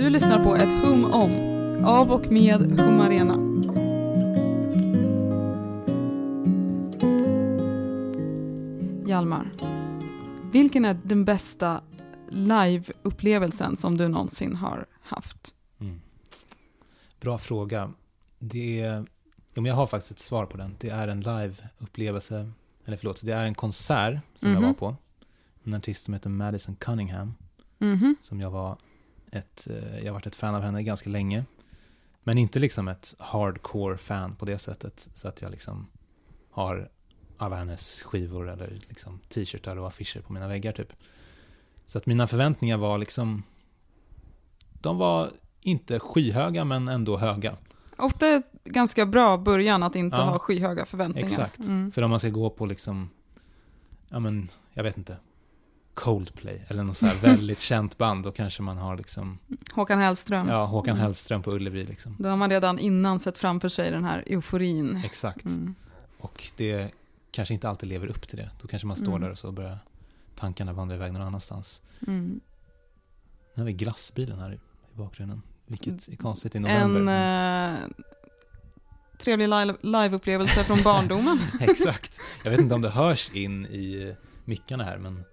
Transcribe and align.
Du 0.00 0.10
lyssnar 0.10 0.44
på 0.44 0.56
ett 0.56 0.82
hum 0.84 1.04
om, 1.04 1.30
av 1.84 2.12
och 2.12 2.32
med 2.32 2.60
Hum 2.80 3.00
Arena. 3.00 3.34
Hjalmar, 9.06 9.50
vilken 10.52 10.84
är 10.84 10.98
den 11.04 11.24
bästa 11.24 11.80
live-upplevelsen 12.30 13.76
som 13.76 13.96
du 13.96 14.08
någonsin 14.08 14.56
har 14.56 14.86
haft? 15.02 15.54
Mm. 15.80 16.00
Bra 17.20 17.38
fråga. 17.38 17.92
Det 18.38 18.80
är, 18.80 19.06
ja, 19.54 19.62
jag 19.66 19.74
har 19.74 19.86
faktiskt 19.86 20.10
ett 20.12 20.18
svar 20.18 20.46
på 20.46 20.56
den. 20.56 20.76
Det 20.80 20.88
är 20.90 21.08
en 21.08 21.20
live-upplevelse, 21.22 22.50
eller 22.84 22.96
förlåt, 22.96 23.22
det 23.24 23.32
är 23.32 23.44
en 23.44 23.54
konsert 23.54 24.18
som 24.36 24.50
jag 24.50 24.60
Mhm. 24.62 24.66
var 24.68 24.74
på. 24.74 24.96
En 25.64 25.74
artist 25.74 26.04
som 26.04 26.14
heter 26.14 26.30
Madison 26.30 26.76
Cunningham, 26.76 27.34
Mhm. 27.78 28.16
som 28.20 28.40
jag 28.40 28.50
var 28.50 28.76
ett, 29.32 29.66
eh, 29.70 29.98
jag 29.98 30.06
har 30.06 30.12
varit 30.12 30.26
ett 30.26 30.36
fan 30.36 30.54
av 30.54 30.62
henne 30.62 30.82
ganska 30.82 31.10
länge. 31.10 31.44
Men 32.22 32.38
inte 32.38 32.58
liksom 32.58 32.88
ett 32.88 33.14
hardcore 33.18 33.98
fan 33.98 34.36
på 34.36 34.44
det 34.44 34.58
sättet, 34.58 35.08
så 35.14 35.28
att 35.28 35.42
jag 35.42 35.50
liksom 35.50 35.86
har 36.50 36.90
alla 37.38 37.56
hennes 37.56 38.02
skivor 38.02 38.48
eller 38.48 38.80
liksom 38.88 39.20
t-shirtar 39.28 39.76
och 39.76 39.86
affischer 39.86 40.20
på 40.20 40.32
mina 40.32 40.48
väggar 40.48 40.72
typ. 40.72 40.92
Så 41.86 41.98
att 41.98 42.06
mina 42.06 42.26
förväntningar 42.26 42.76
var 42.76 42.98
liksom, 42.98 43.42
de 44.72 44.98
var 44.98 45.30
inte 45.60 45.98
skyhöga 46.00 46.64
men 46.64 46.88
ändå 46.88 47.16
höga. 47.16 47.56
Ofta 47.96 48.26
är 48.26 48.42
det 48.62 48.70
ganska 48.70 49.06
bra 49.06 49.38
början 49.38 49.82
att 49.82 49.96
inte 49.96 50.16
Ja. 50.16 50.22
ha 50.22 50.38
skyhöga 50.38 50.84
förväntningar. 50.86 51.28
Exakt. 51.28 51.58
Mm. 51.58 51.92
För 51.92 52.02
om 52.02 52.10
man 52.10 52.20
ska 52.20 52.28
gå 52.28 52.50
på 52.50 52.66
liksom, 52.66 53.10
ja 54.08 54.18
men, 54.20 54.48
jag 54.72 54.82
vet 54.84 54.98
inte, 54.98 55.16
Coldplay 55.94 56.64
eller 56.68 56.82
något 56.84 56.96
så 56.96 57.06
här 57.06 57.16
väldigt 57.16 57.60
känt 57.60 57.98
band, 57.98 58.24
då 58.24 58.32
kanske 58.32 58.62
man 58.62 58.76
har 58.76 58.96
liksom, 58.96 59.38
Håkan 59.72 59.98
Hellström. 59.98 60.48
ja, 60.48 60.64
Håkan 60.64 60.90
Mm. 60.90 61.02
Hellström 61.02 61.42
på 61.42 61.50
Ullevi 61.52 61.84
liksom. 61.84 62.16
Då 62.18 62.28
har 62.28 62.36
man 62.36 62.50
redan 62.50 62.78
innan 62.78 63.20
sett 63.20 63.38
framför 63.38 63.68
sig 63.68 63.90
den 63.90 64.04
här 64.04 64.24
euforin. 64.26 65.02
Exakt. 65.04 65.44
Mm. 65.46 65.74
Och 66.18 66.44
det 66.56 66.90
kanske 67.30 67.54
inte 67.54 67.68
alltid 67.68 67.88
lever 67.88 68.06
upp 68.06 68.28
till 68.28 68.38
det. 68.38 68.50
Då 68.62 68.68
kanske 68.68 68.86
man 68.86 68.96
står 68.96 69.06
Mm. 69.08 69.20
där 69.20 69.30
och 69.30 69.38
så 69.38 69.52
börjar 69.52 69.78
tankarna 70.36 70.72
vandra 70.72 70.94
iväg 70.96 71.12
någon 71.12 71.22
annanstans. 71.22 71.82
Mm. 72.06 72.40
Nu 73.54 73.60
har 73.62 73.64
vi 73.66 73.72
glassbilen 73.72 74.38
här 74.38 74.54
i 74.54 74.58
bakgrunden. 74.96 75.42
Vilket 75.66 76.08
är 76.08 76.16
konstigt 76.16 76.54
i 76.54 76.58
november. 76.58 77.00
En 77.00 77.74
eh, 77.74 77.80
trevlig 79.18 79.48
live- 79.48 79.76
liveupplevelse 79.82 80.64
från 80.64 80.82
barndomen. 80.82 81.38
Exakt. 81.60 82.20
Jag 82.44 82.50
vet 82.50 82.60
inte 82.60 82.74
om 82.74 82.82
det 82.82 82.90
hörs 82.90 83.30
in 83.30 83.66
i 83.66 84.14
mickarna 84.44 84.84
här, 84.84 84.98
men 84.98 85.24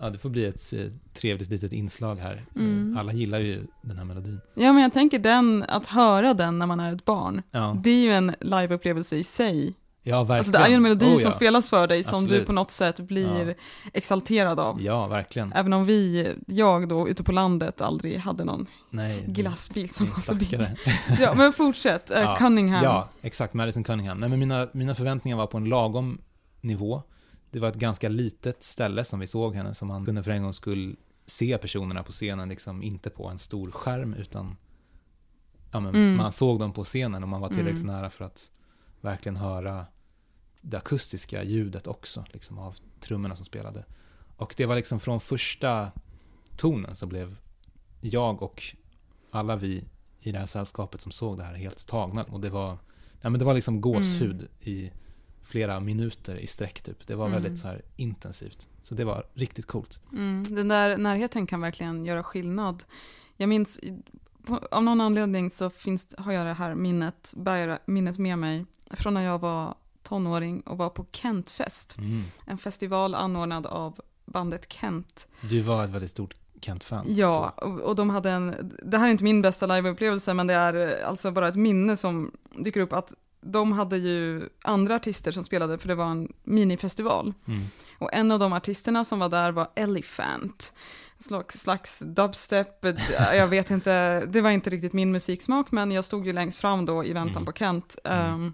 ja, 0.00 0.10
det 0.10 0.18
får 0.18 0.30
bli 0.30 0.44
ett 0.44 0.72
eh, 0.72 0.80
trevligt 1.14 1.50
litet 1.50 1.72
inslag 1.72 2.16
här. 2.16 2.44
Mm. 2.56 2.96
Alla 2.98 3.12
gillar 3.12 3.38
ju 3.38 3.66
den 3.82 3.98
här 3.98 4.04
melodin. 4.04 4.40
ja, 4.54 4.72
men 4.72 4.82
jag 4.82 4.92
tänker 4.92 5.18
den, 5.18 5.64
att 5.68 5.86
höra 5.86 6.34
den 6.34 6.58
när 6.58 6.66
man 6.66 6.80
är 6.80 6.92
ett 6.92 7.04
barn, 7.04 7.42
Ja, 7.50 7.76
det 7.84 7.90
är 7.90 8.02
ju 8.02 8.10
en 8.12 8.34
liveupplevelse 8.40 9.16
i 9.16 9.24
sig. 9.24 9.74
ja 10.02 10.18
verkligen. 10.24 10.38
Alltså 10.38 10.52
det 10.52 10.58
är 10.58 10.68
ju 10.68 10.74
en 10.74 10.82
melodi 10.82 11.04
Oh, 11.06 11.12
som 11.12 11.20
ja. 11.22 11.30
spelas 11.32 11.68
för 11.68 11.86
dig 11.86 12.04
som 12.04 12.20
du 12.20 12.24
Absolut. 12.26 12.46
på 12.46 12.52
något 12.52 12.70
sätt 12.70 13.00
blir 13.00 13.48
Ja. 13.48 13.54
exalterad 13.92 14.60
av. 14.60 14.82
Ja, 14.82 15.06
verkligen. 15.06 15.52
Även 15.52 15.72
om 15.72 15.86
vi, 15.86 16.34
jag 16.46 16.88
då, 16.88 17.08
ute 17.08 17.22
på 17.22 17.32
landet 17.32 17.80
aldrig 17.80 18.18
hade 18.18 18.44
någon 18.44 18.66
Nej, 18.90 19.24
glassbil 19.28 19.88
som 19.90 20.06
kom 20.06 20.22
förbi. 20.22 20.48
Ja, 21.20 21.34
men 21.34 21.52
fortsätt. 21.52 22.10
Eh, 22.10 22.20
Ja, 22.20 22.36
Cunningham. 22.38 22.84
Ja, 22.84 23.08
exakt. 23.22 23.54
Madison 23.54 23.84
Cunningham. 23.84 24.18
Nej, 24.18 24.28
men 24.28 24.38
mina, 24.38 24.68
mina 24.72 24.94
förväntningar 24.94 25.36
var 25.36 25.46
på 25.46 25.56
en 25.56 25.64
lagom 25.64 26.18
nivå. 26.60 27.02
Det 27.50 27.58
var 27.60 27.68
ett 27.68 27.74
ganska 27.74 28.08
litet 28.08 28.62
ställe 28.62 29.04
som 29.04 29.20
vi 29.20 29.26
såg 29.26 29.54
henne, 29.54 29.74
som 29.74 29.88
man 29.88 30.04
kunde 30.04 30.22
för 30.22 30.30
en 30.30 30.42
gång 30.42 30.52
skull 30.52 30.96
se 31.26 31.58
personerna 31.58 32.02
på 32.02 32.12
scenen, 32.12 32.48
liksom 32.48 32.82
inte 32.82 33.10
på 33.10 33.28
en 33.28 33.38
stor 33.38 33.70
skärm, 33.70 34.14
utan 34.14 34.56
ja, 35.70 35.80
men 35.80 35.94
Mm. 35.94 36.16
man 36.16 36.32
såg 36.32 36.58
dem 36.60 36.72
på 36.72 36.84
scenen 36.84 37.22
och 37.22 37.28
man 37.28 37.40
var 37.40 37.48
tillräckligt 37.48 37.82
Mm. 37.82 37.94
nära 37.96 38.10
för 38.10 38.24
att 38.24 38.50
verkligen 39.00 39.36
höra 39.36 39.86
det 40.60 40.76
akustiska 40.76 41.42
ljudet 41.44 41.86
också, 41.86 42.24
liksom 42.32 42.58
av 42.58 42.76
trummorna 43.00 43.36
som 43.36 43.44
spelade. 43.44 43.84
Och 44.36 44.54
det 44.56 44.66
var 44.66 44.76
liksom 44.76 45.00
från 45.00 45.20
första 45.20 45.92
tonen 46.56 46.94
så 46.94 47.06
blev 47.06 47.36
jag 48.00 48.42
och 48.42 48.62
alla 49.30 49.56
vi 49.56 49.84
i 50.20 50.32
det 50.32 50.38
här 50.38 50.46
sällskapet 50.46 51.00
som 51.00 51.12
såg 51.12 51.38
det 51.38 51.44
här 51.44 51.54
helt 51.54 51.86
tagna. 51.88 52.22
Och 52.24 52.40
det 52.40 52.50
var, 52.50 52.78
ja, 53.20 53.30
men 53.30 53.38
det 53.38 53.44
var 53.44 53.54
liksom 53.54 53.80
gåshud 53.80 54.48
i 54.60 54.92
flera 55.48 55.80
minuter 55.80 56.36
i 56.36 56.46
sträck 56.46 56.82
typ. 56.82 57.06
Det 57.06 57.14
var 57.14 57.26
Mm. 57.26 57.42
väldigt 57.42 57.60
så 57.60 57.66
här 57.66 57.82
intensivt. 57.96 58.68
Så 58.80 58.94
det 58.94 59.04
var 59.04 59.26
riktigt 59.34 59.66
coolt. 59.66 60.00
Mm, 60.12 60.54
den 60.54 60.68
där 60.68 60.96
närheten 60.96 61.46
kan 61.46 61.60
verkligen 61.60 62.04
göra 62.04 62.22
skillnad. 62.22 62.84
Jag 63.36 63.48
minns, 63.48 63.80
av 64.70 64.82
någon 64.82 65.00
anledning 65.00 65.50
så 65.50 65.70
finns, 65.70 66.14
har 66.18 66.32
jag 66.32 66.46
det 66.46 66.52
här 66.52 66.74
minnet, 66.74 67.34
bär 67.36 67.78
minnet 67.86 68.18
med 68.18 68.38
mig 68.38 68.64
från 68.90 69.14
när 69.14 69.22
jag 69.24 69.38
var 69.40 69.74
tonåring 70.02 70.60
och 70.60 70.78
var 70.78 70.90
på 70.90 71.06
Kentfest. 71.12 71.98
Mm. 71.98 72.22
En 72.46 72.58
festival 72.58 73.14
anordnad 73.14 73.66
av 73.66 74.00
bandet 74.24 74.72
Kent. 74.72 75.28
Du 75.40 75.60
var 75.60 75.84
ett 75.84 75.90
väldigt 75.90 76.10
stort 76.10 76.34
Kent-fan. 76.60 77.04
Ja, 77.08 77.48
och, 77.56 77.80
och 77.80 77.96
de 77.96 78.10
hade 78.10 78.30
en, 78.30 78.72
det 78.84 78.98
här 78.98 79.06
är 79.06 79.10
inte 79.10 79.24
min 79.24 79.42
bästa 79.42 79.66
liveupplevelse 79.66 80.34
men 80.34 80.46
det 80.46 80.54
är 80.54 80.74
eh, 81.02 81.08
alltså 81.08 81.30
bara 81.30 81.48
ett 81.48 81.56
minne 81.56 81.96
som 81.96 82.32
dyker 82.64 82.80
upp 82.80 82.92
att 82.92 83.14
de 83.52 83.72
hade 83.72 83.96
ju 83.96 84.48
andra 84.62 84.94
artister 84.94 85.32
som 85.32 85.44
spelade 85.44 85.78
för 85.78 85.88
det 85.88 85.94
var 85.94 86.06
en 86.06 86.32
minifestival. 86.44 87.34
Mm. 87.46 87.60
Och 87.98 88.12
en 88.12 88.30
av 88.30 88.38
de 88.38 88.52
artisterna 88.52 89.04
som 89.04 89.18
var 89.18 89.28
där 89.28 89.52
var 89.52 89.68
Elephant. 89.74 90.72
Slags, 91.20 91.60
slags 91.60 91.98
dubstep, 91.98 92.84
jag 93.34 93.48
vet 93.48 93.70
inte, 93.76 94.26
det 94.26 94.40
var 94.40 94.50
inte 94.50 94.70
riktigt 94.70 94.92
min 94.92 95.12
musiksmak, 95.12 95.70
men 95.72 95.92
jag 95.92 96.04
stod 96.04 96.26
ju 96.26 96.32
längst 96.32 96.58
fram 96.60 96.86
då 96.86 97.04
i 97.04 97.12
väntan 97.12 97.36
Mm. 97.36 97.44
på 97.46 97.52
Kent. 97.52 97.96
Um, 98.04 98.52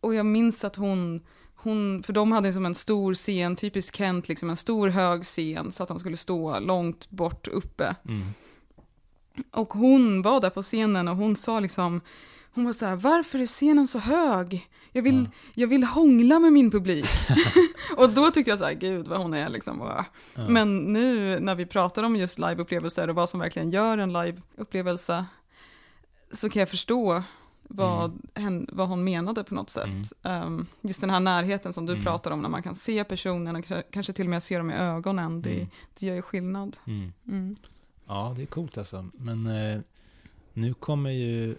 och 0.00 0.14
jag 0.14 0.26
minns 0.26 0.64
att 0.64 0.76
hon, 0.76 1.20
hon, 1.54 2.02
för 2.02 2.12
de 2.12 2.32
hade 2.32 2.52
som 2.52 2.66
en 2.66 2.74
stor 2.74 3.14
scen, 3.14 3.56
typiskt 3.56 3.96
Kent, 3.96 4.28
liksom 4.28 4.50
en 4.50 4.56
stor 4.56 4.88
hög 4.88 5.22
scen, 5.22 5.72
så 5.72 5.82
att 5.82 5.88
de 5.88 5.98
skulle 5.98 6.16
stå 6.16 6.58
långt 6.58 7.10
bort 7.10 7.48
uppe. 7.48 7.96
Mm. 8.08 8.22
Och 9.50 9.72
hon 9.74 10.22
var 10.22 10.40
där 10.40 10.50
på 10.50 10.62
scenen 10.62 11.08
och 11.08 11.16
hon 11.16 11.36
sa 11.36 11.60
liksom, 11.60 12.00
hon 12.54 12.64
var 12.64 12.72
så 12.72 12.86
här, 12.86 12.96
varför 12.96 13.38
är 13.38 13.46
scenen 13.46 13.86
så 13.86 13.98
hög? 13.98 14.68
Jag 14.92 15.02
vill, 15.02 15.14
Ja. 15.24 15.30
jag 15.54 15.68
vill 15.68 15.84
hångla 15.84 16.38
med 16.38 16.52
min 16.52 16.70
publik. 16.70 17.06
och 17.96 18.10
då 18.10 18.30
tyckte 18.30 18.50
jag 18.50 18.58
så 18.58 18.64
här, 18.64 18.74
gud 18.74 19.08
vad 19.08 19.18
hon 19.20 19.34
är 19.34 19.48
liksom. 19.48 19.80
Ja. 19.80 20.04
Men 20.48 20.78
nu 20.92 21.40
när 21.40 21.54
vi 21.54 21.66
pratar 21.66 22.02
om 22.02 22.16
just 22.16 22.38
liveupplevelser 22.38 23.08
och 23.10 23.14
vad 23.14 23.30
som 23.30 23.40
verkligen 23.40 23.70
gör 23.70 23.98
en 23.98 24.12
liveupplevelse 24.12 25.24
så 26.30 26.48
kan 26.50 26.60
jag 26.60 26.68
förstå 26.68 27.22
vad, 27.68 28.20
hen, 28.34 28.66
vad 28.72 28.88
hon 28.88 29.04
menade 29.04 29.44
på 29.44 29.54
något 29.54 29.70
sätt. 29.70 30.12
Um, 30.22 30.66
just 30.80 31.00
den 31.00 31.10
här 31.10 31.20
närheten 31.20 31.72
som 31.72 31.86
du 31.86 31.92
Mm. 31.92 32.04
pratar 32.04 32.30
om 32.30 32.40
när 32.40 32.48
man 32.48 32.62
kan 32.62 32.74
se 32.74 33.04
personen 33.04 33.56
och 33.56 33.64
kanske 33.90 34.12
till 34.12 34.26
och 34.26 34.30
med 34.30 34.42
se 34.42 34.58
dem 34.58 34.70
i 34.70 34.74
ögonen, 34.74 35.42
det, 35.42 35.54
Mm. 35.54 35.68
det 35.98 36.06
gör 36.06 36.14
ju 36.14 36.22
skillnad. 36.22 36.76
Mm. 36.86 37.12
Mm. 37.28 37.56
Ja, 38.06 38.32
det 38.36 38.42
är 38.42 38.46
coolt 38.46 38.78
alltså. 38.78 39.06
Men 39.12 39.46
eh, 39.46 39.80
nu 40.52 40.74
kommer 40.74 41.10
ju 41.10 41.56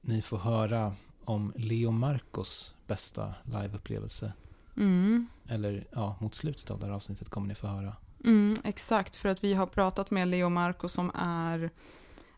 ni 0.00 0.22
få 0.22 0.36
höra 0.36 0.94
om 1.24 1.52
Leo 1.56 1.90
Marcos 1.90 2.74
bästa 2.86 3.34
liveupplevelse. 3.44 4.32
Mm. 4.76 5.28
Eller 5.48 5.86
ja, 5.92 6.16
mot 6.20 6.34
slutet 6.34 6.70
av 6.70 6.78
det 6.78 6.86
här 6.86 6.92
avsnittet 6.92 7.28
kommer 7.28 7.48
ni 7.48 7.54
få 7.54 7.66
höra. 7.66 7.96
Mm, 8.24 8.56
exakt, 8.64 9.16
för 9.16 9.28
att 9.28 9.44
vi 9.44 9.54
har 9.54 9.66
pratat 9.66 10.10
med 10.10 10.28
Leo 10.28 10.48
Marco 10.48 10.88
som 10.88 11.10
är 11.14 11.70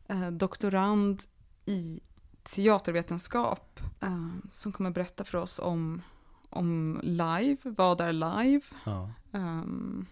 eh, 0.09 0.31
doktorand 0.31 1.23
i 1.67 2.01
teatervetenskap 2.43 3.81
eh, 4.01 4.29
som 4.51 4.73
kommer 4.73 4.91
berätta 4.91 5.25
för 5.25 5.39
oss 5.39 5.59
om, 5.59 6.03
om 6.51 7.01
live, 7.03 7.57
vad 7.65 8.01
är 8.01 8.13
live? 8.13 8.63
Ja. 8.85 9.11
Ehm, 9.33 10.07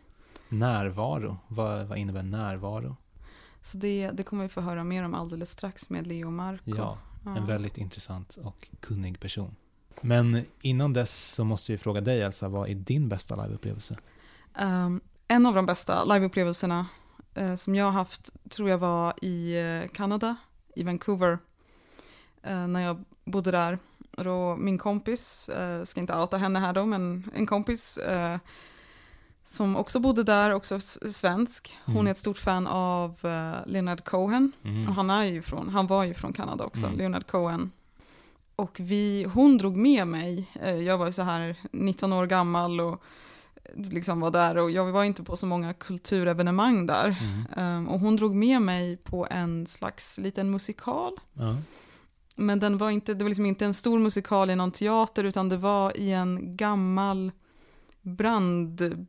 Närvaro, 0.49 1.39
vad, 1.49 1.87
vad 1.87 1.99
innebär 1.99 2.23
närvaro? 2.23 2.97
så 3.63 3.79
det, 3.79 4.11
det 4.13 4.23
kommer 4.23 4.43
vi 4.43 4.49
få 4.49 4.61
höra 4.61 4.85
mer 4.85 5.03
om 5.03 5.15
alldeles 5.15 5.51
strax 5.51 5.91
med 5.91 6.07
Leo 6.07 6.31
Marco. 6.31 6.77
Ja, 6.77 6.99
Ja. 7.25 7.37
en 7.37 7.47
väldigt 7.47 7.79
intressant 7.79 8.39
och 8.45 8.69
kunnig 8.81 9.21
person. 9.21 9.57
Men 10.01 10.45
innan 10.61 10.93
dess 10.93 11.35
så 11.35 11.45
måste 11.45 11.73
jag 11.73 11.81
fråga 11.81 12.01
dig 12.01 12.23
Elsa, 12.23 12.49
vad 12.49 12.69
är 12.69 12.75
din 12.75 13.09
bästa 13.09 13.37
liveupplevelse? 13.37 13.97
Ehm, 14.55 15.01
en 15.29 15.47
av 15.47 15.55
de 15.55 15.67
bästa 15.67 16.05
liveupplevelserna 16.05 16.87
eh, 17.35 17.57
som 17.57 17.75
jag 17.75 17.85
har 17.85 17.93
haft 17.93 18.51
tror 18.51 18.69
jag 18.71 18.79
var 18.79 19.15
i 19.23 19.61
eh, 19.61 19.89
Kanada, 19.91 20.37
i 20.77 20.83
Vancouver, 20.83 21.39
eh, 22.43 22.67
när 22.67 22.81
jag 22.81 23.05
bodde 23.25 23.51
där. 23.51 23.79
Och 24.17 24.25
då 24.25 24.57
min 24.57 24.79
kompis, 24.79 25.49
eh, 25.49 25.85
ska 25.85 26.01
inte 26.01 26.17
outa 26.17 26.37
henne 26.37 26.59
här 26.59 26.73
då, 26.73 26.87
men 26.87 27.31
en 27.35 27.47
kompis 27.47 27.97
eh, 27.97 28.39
som 29.51 29.77
också 29.77 30.01
bodde 30.01 30.23
där, 30.23 30.51
också 30.51 30.81
svensk. 31.11 31.79
Hon 31.85 31.95
Mm. 31.95 32.07
är 32.07 32.11
ett 32.11 32.17
stort 32.19 32.39
fan 32.39 32.67
av 32.67 33.11
eh, 33.23 33.67
Leonard 33.67 34.05
Cohen. 34.05 34.53
Mm. 34.65 34.89
Och 34.89 34.95
han, 34.95 35.11
är 35.11 35.25
ju 35.25 35.43
från, 35.43 35.69
han 35.69 35.87
var 35.87 36.05
ju 36.05 36.15
från 36.15 36.33
Kanada 36.33 36.65
också, 36.65 36.87
Mm. 36.87 36.99
Leonard 36.99 37.27
Cohen. 37.27 37.71
Och 38.57 38.77
vi, 38.81 39.27
hon 39.35 39.59
drog 39.59 39.77
med 39.77 40.07
mig, 40.07 40.51
eh, 40.63 40.75
jag 40.77 40.99
var 40.99 41.11
så 41.11 41.23
här 41.23 41.57
19 41.73 42.13
år 42.13 42.27
gammal 42.27 42.81
och 42.81 43.03
liksom 43.75 44.21
var 44.21 44.31
där 44.31 44.57
och 44.59 44.71
jag 44.71 44.93
var 44.93 45.05
inte 45.05 45.23
på 45.23 45.37
så 45.37 45.47
många 45.47 45.75
kulturevenemang 45.75 46.87
där. 46.87 47.17
Um, 47.57 47.89
och 47.89 48.01
hon 48.01 48.17
drog 48.17 48.35
med 48.35 48.63
mig 48.63 48.97
på 48.97 49.27
en 49.31 49.67
slags 49.67 50.19
liten 50.19 50.51
musikal. 50.51 51.13
Ja. 51.33 51.57
Men 52.37 52.61
den 52.61 52.79
var 52.79 52.91
inte, 52.91 53.15
det 53.15 53.25
var 53.25 53.29
liksom 53.29 53.47
inte 53.47 53.65
en 53.65 53.75
stor 53.75 53.99
musikal 53.99 54.51
i 54.51 54.57
någon 54.57 54.73
teater 54.73 55.25
utan 55.25 55.49
det 55.49 55.57
var 55.57 55.97
i 56.01 56.13
en 56.13 56.57
gammal 56.57 57.33
brand, 58.03 59.07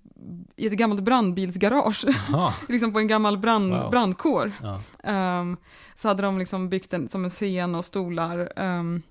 i 0.56 0.68
ett 0.68 0.74
gammalt 0.74 1.04
brandbilsgarage. 1.04 2.06
Liksom 2.70 2.94
på 2.94 3.00
en 3.00 3.08
gammal 3.08 3.38
brand, 3.38 3.74
Wow. 3.74 3.92
brandkår. 3.92 4.52
Ja. 4.64 4.82
Ehm, 5.04 5.58
så 5.96 6.08
hade 6.08 6.22
de 6.24 6.38
liksom 6.40 6.70
byggt 6.70 6.94
en, 6.94 7.10
som 7.10 7.24
en 7.24 7.30
scen 7.30 7.76
och 7.76 7.86
stolar. 7.86 8.52
ehm, 8.56 9.02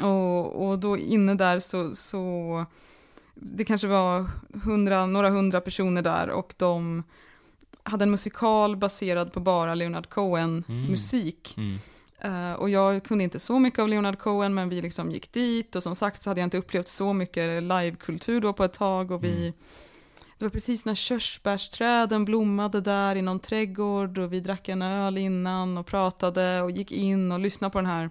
och, 0.00 0.68
och 0.68 0.78
då 0.78 0.98
inne 0.98 1.34
där 1.34 1.60
så, 1.60 1.94
så 1.94 2.64
det 3.34 3.64
kanske 3.64 3.86
var 3.86 4.26
hundra, 4.64 5.06
några 5.06 5.30
hundra 5.30 5.60
personer 5.60 6.02
där 6.02 6.30
och 6.30 6.54
de 6.56 7.02
hade 7.82 8.02
en 8.04 8.10
musikal 8.10 8.76
baserad 8.76 9.32
på 9.32 9.40
bara 9.40 9.74
Leonard 9.74 10.08
Cohen 10.08 10.64
Mm. 10.68 10.84
musik. 10.90 11.54
Mm. 11.56 11.78
Eh, 12.18 12.52
och 12.52 12.70
jag 12.70 13.04
kunde 13.04 13.24
inte 13.24 13.38
så 13.38 13.58
mycket 13.58 13.78
av 13.78 13.88
Leonard 13.88 14.18
Cohen 14.18 14.54
men 14.54 14.68
vi 14.68 14.82
liksom 14.82 15.10
gick 15.10 15.32
dit 15.32 15.76
och 15.76 15.82
som 15.82 15.94
sagt 15.94 16.22
så 16.22 16.30
hade 16.30 16.40
jag 16.40 16.46
inte 16.46 16.58
upplevt 16.58 16.88
så 16.88 17.12
mycket 17.12 17.62
livekultur 17.62 18.40
då 18.40 18.52
på 18.52 18.64
ett 18.64 18.72
tag 18.72 19.10
och 19.10 19.24
vi 19.24 19.40
Mm. 19.40 19.52
Det 20.42 20.46
var 20.46 20.50
precis 20.50 20.84
när 20.84 20.94
körsbärsträden 20.94 22.24
blommade 22.24 22.80
där 22.80 23.16
i 23.16 23.22
någon 23.22 23.40
trädgård 23.40 24.18
och 24.18 24.32
vi 24.32 24.40
drack 24.40 24.68
en 24.68 24.82
öl 24.82 25.18
innan 25.18 25.78
och 25.78 25.86
pratade 25.86 26.60
och 26.62 26.70
gick 26.70 26.92
in 26.92 27.32
och 27.32 27.40
lyssnade 27.40 27.72
på 27.72 27.78
den 27.78 27.86
här 27.86 28.10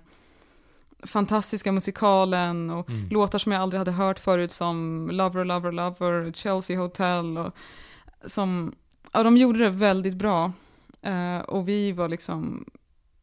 fantastiska 1.04 1.72
musikalen 1.72 2.70
och 2.70 2.90
Mm. 2.90 3.10
låtar 3.10 3.40
som 3.40 3.52
jag 3.52 3.62
aldrig 3.62 3.78
hade 3.80 3.92
hört 3.92 4.20
förut 4.20 4.52
som 4.52 5.10
Lover, 5.12 5.46
Lover, 5.46 5.72
Lover, 5.72 6.32
Chelsea 6.34 6.80
Hotel 6.80 7.38
och 7.38 7.56
som, 8.26 8.76
ja 9.14 9.24
de 9.24 9.38
gjorde 9.38 9.60
det 9.60 9.70
väldigt 9.70 10.16
bra 10.16 10.52
Eh, 11.04 11.40
och 11.40 11.68
vi 11.68 11.92
var 11.92 12.08
liksom, 12.10 12.66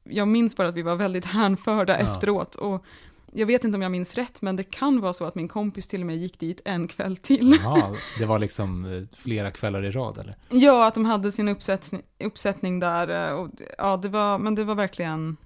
jag 0.05 0.29
minns 0.29 0.57
bara 0.57 0.69
att 0.69 0.75
vi 0.75 0.83
var 0.83 0.97
väldigt 0.97 1.25
hänförda 1.39 2.01
Ja. 2.01 2.07
efteråt 2.15 2.55
och 2.55 2.85
jag 3.33 3.47
vet 3.47 3.65
inte 3.65 3.77
om 3.77 3.83
jag 3.83 3.93
minns 3.93 4.15
rätt 4.15 4.43
men 4.43 4.57
det 4.57 4.65
kan 4.65 5.01
vara 5.01 5.13
så 5.13 5.25
att 5.25 5.35
min 5.35 5.49
kompis 5.49 5.87
till 5.89 6.01
och 6.01 6.07
med 6.07 6.17
gick 6.17 6.39
dit 6.39 6.61
en 6.65 6.89
kväll 6.89 7.17
till. 7.17 7.59
Jaha, 7.63 7.95
det 8.19 8.27
var 8.27 8.39
liksom 8.39 8.85
eh, 8.85 9.03
flera 9.19 9.51
kvällar 9.51 9.85
i 9.85 9.91
rad 9.91 10.19
eller? 10.19 10.37
Ja, 10.49 10.87
att 10.87 10.95
de 10.95 11.05
hade 11.05 11.33
sin 11.33 11.49
uppsättning, 11.49 12.03
uppsättning 12.25 12.81
där. 12.81 13.29
eh, 13.29 13.39
Och, 13.39 13.51
ja, 13.79 13.97
det 13.97 14.09
var, 14.09 14.39
men 14.39 14.55
det 14.55 14.65
var 14.65 14.75
verkligen 14.75 15.37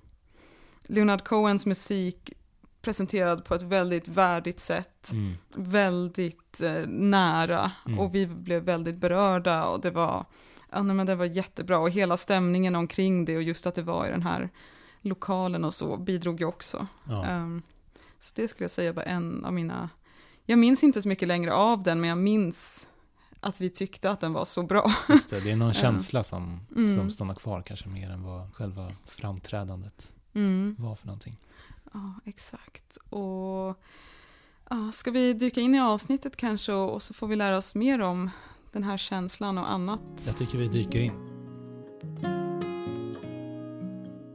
Leonard 0.83 1.25
Cohens 1.25 1.67
musik 1.67 2.31
presenterad 2.83 3.45
på 3.45 3.55
ett 3.55 3.63
väldigt 3.63 4.09
värdigt 4.09 4.61
sätt. 4.61 5.11
Mm. 5.13 5.33
Väldigt 5.57 6.61
eh, 6.61 6.87
nära. 6.89 7.73
Mm. 7.87 7.99
Och 7.99 8.15
vi 8.15 8.27
blev 8.27 8.63
väldigt 8.63 8.97
berörda 8.97 9.65
och 9.67 9.81
det 9.81 9.91
var, 9.91 10.25
ja, 10.73 10.83
nej, 10.83 10.97
men 10.97 11.07
det 11.07 11.15
var 11.15 11.25
jättebra. 11.25 11.79
Och 11.79 11.91
hela 11.91 12.17
stämningen 12.17 12.75
omkring 12.77 13.25
det 13.25 13.37
och 13.37 13.43
just 13.43 13.67
att 13.67 13.75
det 13.75 13.83
var 13.83 14.07
i 14.07 14.11
den 14.11 14.23
här 14.23 14.51
lokalen 15.01 15.65
och 15.65 15.75
så 15.75 15.97
bidrog 15.97 16.41
ju 16.41 16.47
också. 16.47 16.87
Ja. 17.05 17.25
Ehm, 17.27 17.63
så 18.23 18.33
det 18.35 18.49
skulle 18.49 18.65
jag 18.65 18.71
säga 18.71 18.93
var 18.93 19.03
en 19.03 19.45
av 19.45 19.53
mina, 19.53 19.91
jag 20.47 20.59
minns 20.59 20.85
inte 20.85 21.03
så 21.03 21.09
mycket 21.09 21.29
längre 21.29 21.53
av 21.53 21.83
den 21.83 22.01
men 22.01 22.09
jag 22.09 22.19
minns 22.19 22.89
att 23.41 23.61
vi 23.61 23.71
tyckte 23.71 24.11
att 24.11 24.21
den 24.21 24.33
var 24.33 24.45
så 24.45 24.63
bra. 24.63 24.95
Just 25.09 25.31
det, 25.31 25.41
det 25.41 25.51
är 25.51 25.57
någon 25.57 25.73
känsla 25.85 26.23
som, 26.23 26.61
Mm. 26.77 26.97
som 26.99 27.11
stannar 27.11 27.35
kvar 27.35 27.63
kanske 27.63 27.89
mer 27.89 28.11
än 28.11 28.23
vad 28.23 28.55
själva 28.55 28.93
framträdandet 29.07 30.15
Mm. 30.35 30.77
var 30.79 30.97
för 30.97 31.07
någonting. 31.07 31.37
Ja, 31.93 32.15
exakt. 32.25 32.97
Och 32.97 33.83
ja, 34.71 34.93
ska 34.93 35.11
vi 35.11 35.33
dyka 35.33 35.61
in 35.61 35.75
i 35.75 35.81
avsnittet 35.81 36.37
kanske 36.37 36.73
och, 36.73 36.95
och 36.95 37.03
så 37.03 37.15
får 37.15 37.27
vi 37.27 37.37
lära 37.37 37.57
oss 37.59 37.75
mer 37.75 38.01
om 38.01 38.31
den 38.73 38.83
här 38.85 38.97
känslan 38.99 39.59
och 39.59 39.71
annat. 39.73 40.03
Jag 40.27 40.37
tycker 40.37 40.59
vi 40.59 40.69
dyker 40.69 41.01
in. 41.01 41.13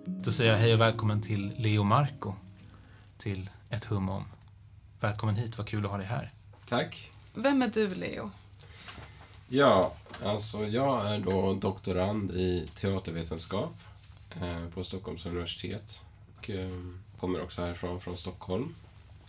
Då 0.06 0.32
säger 0.32 0.52
jag 0.52 0.58
hej 0.60 0.74
och 0.74 0.82
välkommen 0.82 1.22
till 1.22 1.54
Leo 1.58 1.84
Marco. 1.84 2.34
Till 3.18 3.50
ett 3.70 3.86
hum 3.86 4.10
om. 4.10 4.26
Välkommen 5.00 5.36
hit, 5.36 5.58
vad 5.58 5.68
kul 5.68 5.86
att 5.86 5.92
ha 5.92 5.98
dig 5.98 6.08
här. 6.08 6.32
Tack. 6.70 7.12
Vem 7.34 7.62
är 7.62 7.68
du 7.68 7.96
Leo? 7.96 8.32
Ja, 9.48 9.94
alltså 10.24 10.66
jag 10.66 11.14
är 11.14 11.20
då 11.20 11.54
doktorand 11.54 12.32
i 12.32 12.68
teatervetenskap 12.76 13.74
eh, 14.42 14.70
på 14.74 14.84
Stockholms 14.84 15.26
universitet. 15.26 16.02
Och 16.38 16.50
eh, 16.50 16.70
kommer 17.20 17.44
också 17.44 17.62
härifrån, 17.62 18.02
från 18.02 18.18
Stockholm. 18.18 18.76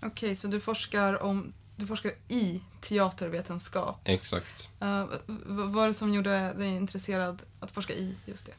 Okej, 0.02 0.36
så 0.36 0.48
du 0.48 0.60
forskar 0.60 1.22
om 1.22 1.52
du 1.76 1.86
forskar 1.86 2.12
i 2.28 2.60
teatervetenskap. 2.80 4.00
Exakt. 4.04 4.70
Uh, 4.82 5.04
vad 5.26 5.72
var 5.72 5.88
det 5.88 5.94
som 5.94 6.14
gjorde 6.14 6.52
dig 6.52 6.76
intresserad 6.76 7.42
att 7.60 7.70
forska 7.70 7.92
i 7.92 8.14
just 8.26 8.46
det? 8.46 8.52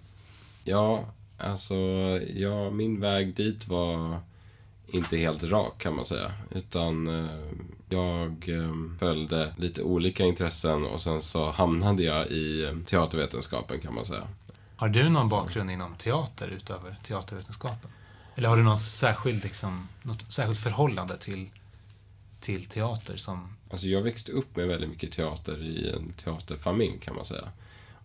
Ja, 0.63 1.05
alltså 1.37 1.75
ja, 2.35 2.69
min 2.69 2.99
väg 2.99 3.35
dit 3.35 3.67
var 3.67 4.19
inte 4.91 5.17
helt 5.17 5.43
rak 5.43 5.77
kan 5.77 5.95
man 5.95 6.05
säga. 6.05 6.31
Utan 6.51 7.07
eh, 7.07 7.29
jag 7.89 8.49
eh, 8.49 8.97
följde 8.99 9.53
lite 9.57 9.83
olika 9.83 10.25
intressen 10.25 10.85
och 10.85 11.01
sen 11.01 11.21
så 11.21 11.51
hamnade 11.51 12.03
jag 12.03 12.27
i 12.27 12.75
teatervetenskapen 12.85 13.79
kan 13.79 13.95
man 13.95 14.05
säga. 14.05 14.27
Har 14.75 14.89
du 14.89 15.09
någon 15.09 15.29
bakgrund 15.29 15.71
inom 15.71 15.95
teater 15.95 16.47
utöver 16.47 16.95
teatervetenskapen? 17.03 17.89
Eller 18.35 18.49
har 18.49 18.57
du 18.57 18.63
någon 18.63 18.77
särskild, 18.77 19.43
liksom, 19.43 19.87
något 20.03 20.31
särskilt 20.31 20.59
förhållande 20.59 21.17
till, 21.17 21.49
till 22.39 22.65
teater 22.65 23.17
som... 23.17 23.55
Alltså 23.71 23.87
jag 23.87 24.01
växte 24.01 24.31
upp 24.31 24.55
med 24.55 24.67
väldigt 24.67 24.89
mycket 24.89 25.11
teater 25.11 25.63
i 25.63 25.89
en 25.89 26.13
teaterfamilj 26.13 26.99
kan 27.01 27.15
man 27.15 27.25
säga. 27.25 27.49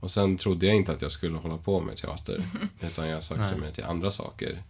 Och 0.01 0.11
sen 0.11 0.37
trodde 0.37 0.67
jag 0.67 0.77
inte 0.77 0.93
att 0.93 1.03
jag 1.03 1.13
skulle 1.13 1.39
hålla 1.39 1.59
på 1.59 1.81
med 1.81 1.97
teater. 1.97 2.49
Utan 2.81 3.09
jag 3.09 3.23
sökte 3.23 3.57
mig 3.57 3.73
till 3.73 3.85
andra 3.85 4.11
saker. 4.11 4.63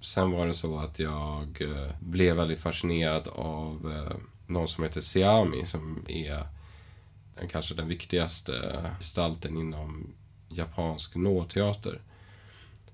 Sen 0.00 0.30
var 0.30 0.46
det 0.46 0.54
så 0.54 0.78
att 0.78 0.98
jag 0.98 1.58
eh, 1.60 1.90
blev 2.00 2.36
väldigt 2.36 2.60
fascinerad 2.60 3.28
av 3.28 3.92
eh, 3.92 4.16
någon 4.46 4.68
som 4.68 4.84
heter 4.84 5.00
Siami 5.00 5.66
som 5.66 6.04
är 6.08 6.46
den, 7.38 7.48
kanske 7.48 7.74
den 7.74 7.88
viktigaste 7.88 8.84
gestalten 8.98 9.56
inom 9.56 10.14
japansk 10.48 11.14
nåteater. 11.16 12.00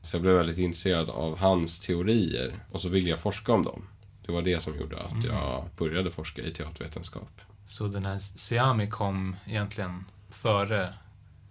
Så 0.01 0.17
jag 0.17 0.23
blev 0.23 0.35
väldigt 0.35 0.59
intresserad 0.59 1.11
av 1.11 1.39
hans 1.39 1.81
teorier 1.81 2.59
och 2.71 2.81
så 2.81 2.89
ville 2.89 3.11
jag 3.11 3.19
forska 3.21 3.53
om 3.53 3.63
dem. 3.65 3.89
Det 4.27 4.33
var 4.33 4.43
det 4.43 4.61
som 4.63 4.79
gjorde 4.79 5.03
att 5.03 5.13
Mm. 5.25 5.37
jag 5.37 5.65
började 5.79 6.11
forska 6.11 6.43
i 6.43 6.53
teatervetenskap. 6.53 7.41
Så 7.67 7.87
den 7.89 8.05
här 8.05 8.19
Siami 8.19 8.91
kom 8.91 9.37
egentligen 9.47 10.05
före 10.31 10.95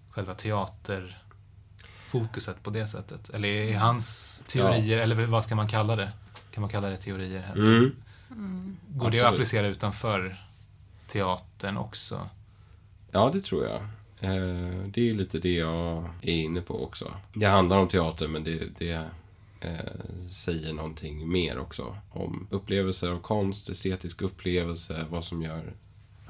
själva 0.09 0.33
teaterfokuset 2.13 2.63
på 2.63 2.69
det 2.69 2.87
sättet? 2.87 3.29
Eller 3.29 3.49
är 3.49 3.77
hans 3.77 4.43
teorier, 4.47 4.99
eller 4.99 5.25
vad 5.25 5.43
ska 5.43 5.55
man 5.55 5.67
kalla 5.67 5.95
det? 5.95 6.11
Kan 6.51 6.61
man 6.61 6.69
kalla 6.69 6.89
det 6.89 6.97
teorier? 6.97 7.41
Här? 7.41 7.55
Mm. 7.55 7.95
Går 8.87 9.11
det 9.11 9.21
att 9.21 9.33
applicera 9.33 9.67
utanför 9.67 10.35
teatern 11.07 11.77
också? 11.77 12.29
Ja, 13.11 13.29
det 13.33 13.41
tror 13.41 13.65
jag. 13.65 13.81
Eh, 14.19 14.87
Det 14.87 15.09
är 15.09 15.13
lite 15.13 15.39
det 15.39 15.53
jag 15.53 16.09
är 16.21 16.33
inne 16.35 16.61
på 16.61 16.83
också. 16.83 17.13
Det 17.33 17.45
handlar 17.45 17.77
om 17.77 17.87
teater, 17.87 18.27
men 18.27 18.43
det, 18.43 18.77
det 18.77 19.09
eh, 19.59 20.29
säger 20.29 20.73
någonting 20.73 21.31
mer 21.31 21.57
också. 21.59 21.97
Om 22.11 22.47
upplevelser 22.51 23.09
av 23.11 23.19
konst, 23.19 23.69
estetisk 23.69 24.21
upplevelse, 24.21 25.05
vad 25.09 25.23
som 25.23 25.41
gör, 25.41 25.73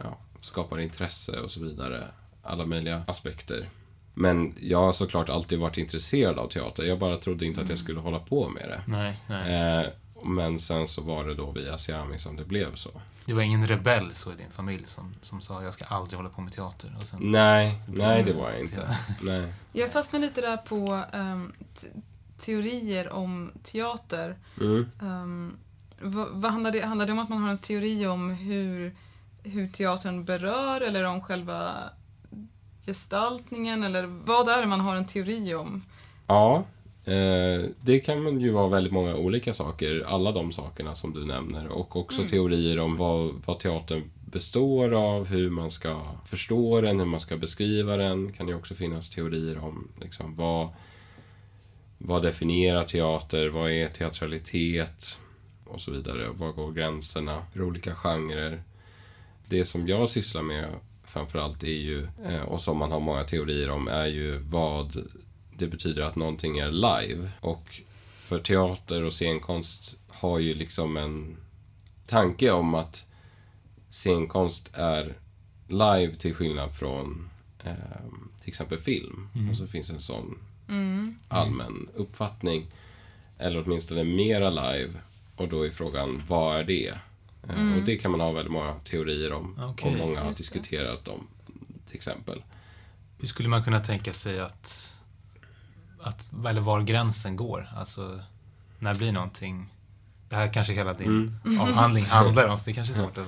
ja, 0.03 0.17
skapar 0.41 0.79
intresse 0.79 1.39
och 1.39 1.51
så 1.51 1.59
vidare. 1.59 2.07
Alla 2.43 2.65
möjliga 2.65 3.03
aspekter. 3.07 3.69
Men 4.13 4.53
jag 4.59 4.77
har 4.79 4.91
såklart 4.91 5.29
alltid 5.29 5.59
varit 5.59 5.77
intresserad 5.77 6.39
av 6.39 6.47
teater. 6.47 6.83
Jag 6.83 6.99
bara 6.99 7.15
trodde 7.17 7.45
inte 7.45 7.61
att 7.61 7.69
jag 7.69 7.77
skulle 7.77 7.99
hålla 7.99 8.19
på 8.19 8.49
med 8.49 8.69
det. 8.69 8.81
Nej, 8.87 9.19
nej. 9.27 9.79
Eh, 9.81 9.89
Men 10.25 10.59
sen 10.59 10.87
så 10.87 11.01
var 11.01 11.25
det 11.25 11.33
då 11.35 11.51
via 11.51 11.77
Siami 11.77 12.19
som 12.19 12.35
det 12.35 12.45
blev 12.45 12.75
så. 12.75 12.89
Du 13.25 13.33
var 13.33 13.41
ingen 13.41 13.67
rebell 13.67 14.13
så 14.15 14.31
i 14.31 14.35
din 14.35 14.51
familj 14.51 14.83
som, 14.87 15.15
som 15.21 15.41
sa 15.41 15.63
jag 15.63 15.73
ska 15.73 15.85
aldrig 15.85 16.17
hålla 16.17 16.29
på 16.29 16.41
med 16.41 16.53
teater. 16.53 16.95
Och 16.97 17.03
sen, 17.03 17.19
Nej, 17.21 17.79
nej 17.87 18.23
det 18.23 18.33
var 18.33 18.51
jag 18.51 18.59
inte. 18.59 18.97
Nej. 19.21 19.53
Jag 19.73 19.91
fastnade 19.91 20.25
lite 20.25 20.41
där 20.41 20.57
på 20.57 21.03
t- 21.81 21.87
teorier 22.39 23.13
om 23.13 23.51
teater. 23.63 24.35
Mm. 24.61 24.91
Um, 25.01 25.57
vad, 26.01 26.27
vad 26.31 26.51
handlar, 26.51 26.71
det, 26.71 26.85
handlar 26.85 27.05
det 27.05 27.11
om 27.11 27.19
att 27.19 27.29
man 27.29 27.41
har 27.43 27.49
en 27.49 27.57
teori 27.57 28.07
om 28.07 28.29
hur, 28.29 28.95
hur 29.43 29.67
teatern 29.67 30.25
berör 30.25 30.81
eller 30.81 31.03
om 31.03 31.21
själva 31.21 31.69
gestaltningen 32.85 33.83
eller 33.83 34.03
vad 34.25 34.49
är 34.49 34.61
det 34.61 34.67
man 34.67 34.79
har 34.79 34.95
en 34.95 35.05
teori 35.07 35.53
om? 35.55 35.83
Ja, 36.27 36.63
eh, 37.05 37.61
det 37.81 37.99
kan 37.99 38.23
man 38.23 38.39
ju 38.39 38.51
vara 38.51 38.67
väldigt 38.67 38.93
många 38.93 39.15
olika 39.15 39.53
saker. 39.53 40.03
Alla 40.07 40.31
de 40.31 40.51
sakerna 40.51 40.95
som 40.95 41.13
du 41.13 41.25
nämner. 41.25 41.67
Och 41.67 41.95
också 41.95 42.17
Mm. 42.19 42.29
teorier 42.29 42.79
om 42.79 42.97
vad, 42.97 43.33
vad 43.45 43.59
teatern 43.59 44.03
består 44.25 44.93
av, 44.93 45.25
hur 45.25 45.49
man 45.49 45.71
ska 45.71 46.01
förstå 46.25 46.81
den, 46.81 46.99
hur 46.99 47.05
man 47.05 47.19
ska 47.19 47.37
beskriva 47.37 47.97
den. 47.97 48.33
kan 48.33 48.47
ju 48.47 48.55
också 48.55 48.75
finnas 48.75 49.09
teorier 49.09 49.57
om 49.57 49.87
liksom, 50.01 50.35
vad, 50.35 50.69
vad 51.97 52.21
definierar 52.21 52.83
teater, 52.83 53.47
vad 53.47 53.71
är 53.71 53.87
teatralitet 53.87 55.19
och 55.65 55.81
så 55.81 55.91
vidare. 55.91 56.29
Var 56.29 56.51
går 56.51 56.71
gränserna 56.71 57.43
för 57.53 57.61
olika 57.61 57.95
genrer? 57.95 58.63
Det 59.47 59.65
som 59.65 59.87
jag 59.87 60.09
sysslar 60.09 60.41
med 60.41 60.69
framförallt 61.13 61.63
är 61.63 61.67
ju, 61.67 62.07
eh, 62.25 62.41
och 62.41 62.61
som 62.61 62.77
man 62.77 62.91
har 62.91 62.99
många 62.99 63.23
teorier 63.23 63.69
om, 63.69 63.87
är 63.87 64.05
ju 64.05 64.37
vad 64.37 65.07
det 65.57 65.67
betyder 65.67 66.01
att 66.01 66.15
någonting 66.15 66.57
är 66.57 66.71
live. 66.71 67.31
Och 67.41 67.81
för 68.23 68.39
teater 68.39 69.03
och 69.03 69.13
scenkonst 69.13 69.99
har 70.07 70.39
ju 70.39 70.53
liksom 70.53 70.97
en 70.97 71.37
tanke 72.05 72.51
om 72.51 72.75
att 72.75 73.05
scenkonst 73.89 74.71
är 74.73 75.17
live 75.67 76.15
till 76.15 76.33
skillnad 76.35 76.75
från 76.75 77.29
eh, 77.63 77.73
till 78.39 78.49
exempel 78.49 78.77
film. 78.79 79.29
Mm. 79.35 79.49
Alltså 79.49 79.63
det 79.63 79.69
finns 79.69 79.89
en 79.89 80.01
sån 80.01 80.37
Mm. 80.69 81.19
allmän 81.27 81.87
uppfattning. 81.95 82.71
Eller 83.37 83.63
åtminstone 83.65 84.03
mera 84.03 84.49
live. 84.49 84.89
Och 85.35 85.47
då 85.49 85.65
är 85.65 85.69
frågan, 85.69 86.23
vad 86.27 86.59
är 86.59 86.63
det? 86.63 86.93
Eh, 87.49 87.55
Mm. 87.59 87.77
Och 87.79 87.83
det 87.85 87.95
kan 87.97 88.11
man 88.11 88.19
ha 88.19 88.31
väldigt 88.31 88.51
många 88.53 88.73
teorier 88.83 89.33
om. 89.33 89.59
Okej. 89.61 89.91
och 89.91 89.97
många 90.07 90.19
har 90.23 90.27
diskuterat 90.33 91.07
om, 91.07 91.27
till 91.87 91.95
exempel. 91.95 92.43
Hur 93.19 93.27
skulle 93.27 93.49
man 93.49 93.63
kunna 93.63 93.79
tänka 93.79 94.13
sig 94.13 94.39
att, 94.39 94.97
att 96.01 96.31
eller 96.49 96.61
var 96.61 96.81
gränsen 96.81 97.35
går? 97.35 97.69
Alltså, 97.77 98.19
när 98.79 98.95
blir 98.95 99.11
någonting... 99.11 99.69
Det 100.29 100.35
här 100.35 100.53
kanske 100.53 100.73
hela 100.73 100.93
din 100.93 101.39
Mm. 101.45 101.61
avhandling 101.61 102.03
handlar 102.09 102.47
om, 102.47 102.59
så 102.59 102.65
det 102.69 102.73
kanske 102.73 102.93
är 102.93 102.97
svårt 102.97 103.17
att 103.17 103.27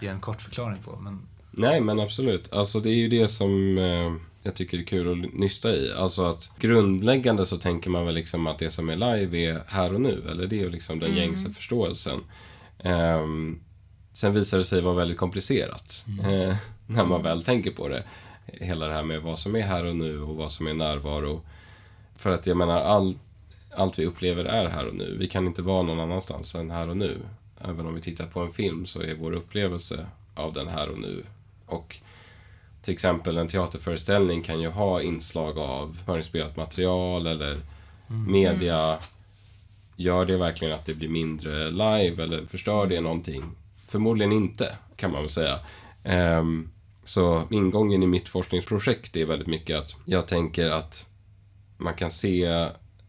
ge 0.00 0.08
en 0.08 0.20
kort 0.20 0.42
förklaring 0.42 0.82
på. 0.82 0.96
Men, 0.96 1.20
Nej, 1.50 1.80
men 1.80 2.00
absolut. 2.00 2.52
Alltså 2.52 2.80
det 2.80 2.90
är 2.90 2.94
ju 2.94 3.08
det 3.08 3.28
som 3.28 3.78
eh, 3.78 4.14
jag 4.42 4.54
tycker 4.54 4.78
är 4.78 4.82
kul 4.84 5.24
att 5.24 5.32
nysta 5.34 5.70
i. 5.70 5.92
Alltså 5.92 6.24
att 6.24 6.50
grundläggande 6.58 7.46
så 7.46 7.58
tänker 7.58 7.90
man 7.90 8.06
väl 8.06 8.14
liksom 8.14 8.46
att 8.46 8.58
det 8.58 8.70
som 8.70 8.88
är 8.88 8.96
live 8.96 9.38
är 9.38 9.62
här 9.66 9.94
och 9.94 10.00
nu. 10.00 10.24
Eller 10.30 10.46
det 10.46 10.56
är 10.56 10.60
ju 10.60 10.70
liksom 10.70 10.98
den 10.98 11.10
Mm. 11.10 11.22
gängse 11.22 11.50
förståelsen. 11.50 12.20
Ehm, 12.78 13.60
sen 14.12 14.34
visar 14.34 14.58
det 14.58 14.64
sig 14.64 14.80
vara 14.80 14.94
väldigt 14.94 15.18
komplicerat. 15.18 16.04
Eh, 16.20 16.56
när 16.86 17.04
man 17.04 17.22
väl 17.22 17.42
tänker 17.42 17.70
på 17.70 17.88
det. 17.88 18.02
Hela 18.46 18.86
det 18.86 18.94
här 18.94 19.02
med 19.02 19.22
vad 19.22 19.38
som 19.38 19.56
är 19.56 19.60
här 19.60 19.84
och 19.84 19.96
nu 19.96 20.20
och 20.20 20.36
vad 20.36 20.52
som 20.52 20.66
är 20.66 20.74
närvaro. 20.74 21.40
För 22.16 22.30
att 22.30 22.46
jag 22.46 22.56
menar, 22.56 22.80
all, 22.80 23.14
allt 23.76 23.98
vi 23.98 24.06
upplever 24.06 24.44
är 24.44 24.68
här 24.68 24.86
och 24.86 24.94
nu. 24.94 25.16
Vi 25.18 25.28
kan 25.28 25.46
inte 25.46 25.62
vara 25.62 25.82
någon 25.82 26.00
annanstans 26.00 26.54
än 26.54 26.70
här 26.70 26.88
och 26.88 26.96
nu. 26.96 27.18
Även 27.60 27.86
om 27.86 27.94
vi 27.94 28.00
tittar 28.00 28.26
på 28.26 28.40
en 28.40 28.52
film 28.52 28.86
så 28.86 29.02
är 29.02 29.14
vår 29.14 29.32
upplevelse 29.32 30.06
av 30.34 30.52
den 30.52 30.68
här 30.68 30.88
och 30.90 30.98
nu. 30.98 31.24
Och 31.66 31.96
till 32.82 32.92
exempel 32.92 33.36
en 33.36 33.48
teaterföreställning 33.48 34.42
kan 34.42 34.60
ju 34.60 34.68
ha 34.68 35.02
inslag 35.02 35.58
av 35.58 35.98
förinspelat 36.06 36.56
material 36.56 37.26
eller 37.26 37.60
media. 38.06 38.98
Gör 39.96 40.24
det 40.24 40.36
verkligen 40.36 40.74
att 40.74 40.86
det 40.86 40.94
blir 40.94 41.08
mindre 41.08 41.70
live 41.70 42.22
eller 42.22 42.46
förstör 42.46 42.86
det 42.86 43.00
någonting? 43.00 43.44
Förmodligen 43.86 44.32
inte, 44.32 44.76
kan 44.96 45.10
man 45.10 45.20
väl 45.20 45.30
säga. 45.30 45.60
Ehm, 46.04 46.70
så 47.04 47.48
ingången 47.50 48.02
i 48.02 48.06
mitt 48.06 48.28
forskningsprojekt 48.28 49.16
är 49.16 49.26
väldigt 49.26 49.48
mycket 49.48 49.78
att 49.78 49.96
jag 50.04 50.28
tänker 50.28 50.70
att 50.70 51.08
man 51.76 51.94
kan 51.94 52.10
se 52.10 52.44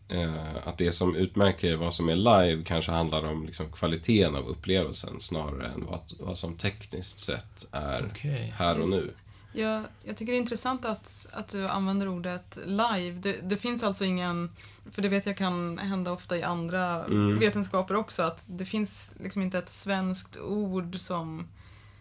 eh, 0.09 0.55
att 0.63 0.77
det 0.77 0.91
som 0.91 1.15
utmärker 1.15 1.75
vad 1.75 1.93
som 1.93 2.09
är 2.09 2.15
live 2.15 2.63
kanske 2.65 2.91
handlar 2.91 3.25
om 3.25 3.45
liksom 3.45 3.71
kvaliteten 3.71 4.35
av 4.35 4.47
upplevelsen 4.47 5.19
snarare 5.19 5.67
än 5.67 5.85
vad, 5.85 5.99
vad 6.19 6.37
som 6.37 6.55
tekniskt 6.55 7.19
sett 7.19 7.67
är 7.71 8.11
Okej. 8.11 8.53
här 8.57 8.81
och 8.81 8.89
nu. 8.89 9.13
Jag, 9.53 9.83
jag 10.03 10.17
tycker 10.17 10.31
det 10.31 10.37
är 10.37 10.41
intressant 10.41 10.85
att, 10.85 11.27
att 11.33 11.49
du 11.49 11.67
använder 11.67 12.07
ordet 12.07 12.59
live. 12.65 13.19
Det, 13.19 13.37
det 13.43 13.57
finns 13.57 13.83
alltså 13.83 14.05
ingen, 14.05 14.51
för 14.91 15.01
det 15.01 15.09
vet 15.09 15.25
jag 15.25 15.37
kan 15.37 15.77
hända 15.77 16.11
ofta 16.11 16.37
i 16.37 16.43
andra 16.43 17.05
Mm. 17.05 17.39
vetenskaper 17.39 17.95
också, 17.95 18.23
att 18.23 18.43
det 18.47 18.65
finns 18.65 19.15
liksom 19.19 19.41
inte 19.41 19.57
ett 19.57 19.69
svenskt 19.69 20.37
ord 20.39 20.99
som 20.99 21.47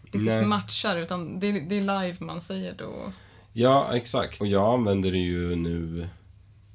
riktigt 0.03 0.47
matchar, 0.47 0.97
utan 0.97 1.39
det, 1.39 1.51
det 1.51 1.75
är 1.77 1.81
live 1.81 2.17
man 2.19 2.41
säger 2.41 2.73
då. 2.73 3.13
Ja, 3.53 3.95
exakt. 3.95 4.41
Och 4.41 4.47
jag 4.47 4.73
använder 4.73 5.11
det 5.11 5.17
ju 5.17 5.55
nu 5.55 6.09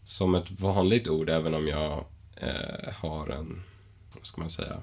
som 0.04 0.34
ett 0.34 0.60
vanligt 0.60 1.08
ord, 1.08 1.30
även 1.30 1.54
om 1.54 1.66
jag 1.68 2.04
eh, 2.36 2.92
har 2.94 3.28
en, 3.28 3.62
vad 4.14 4.26
ska 4.26 4.40
man 4.40 4.50
säga, 4.50 4.76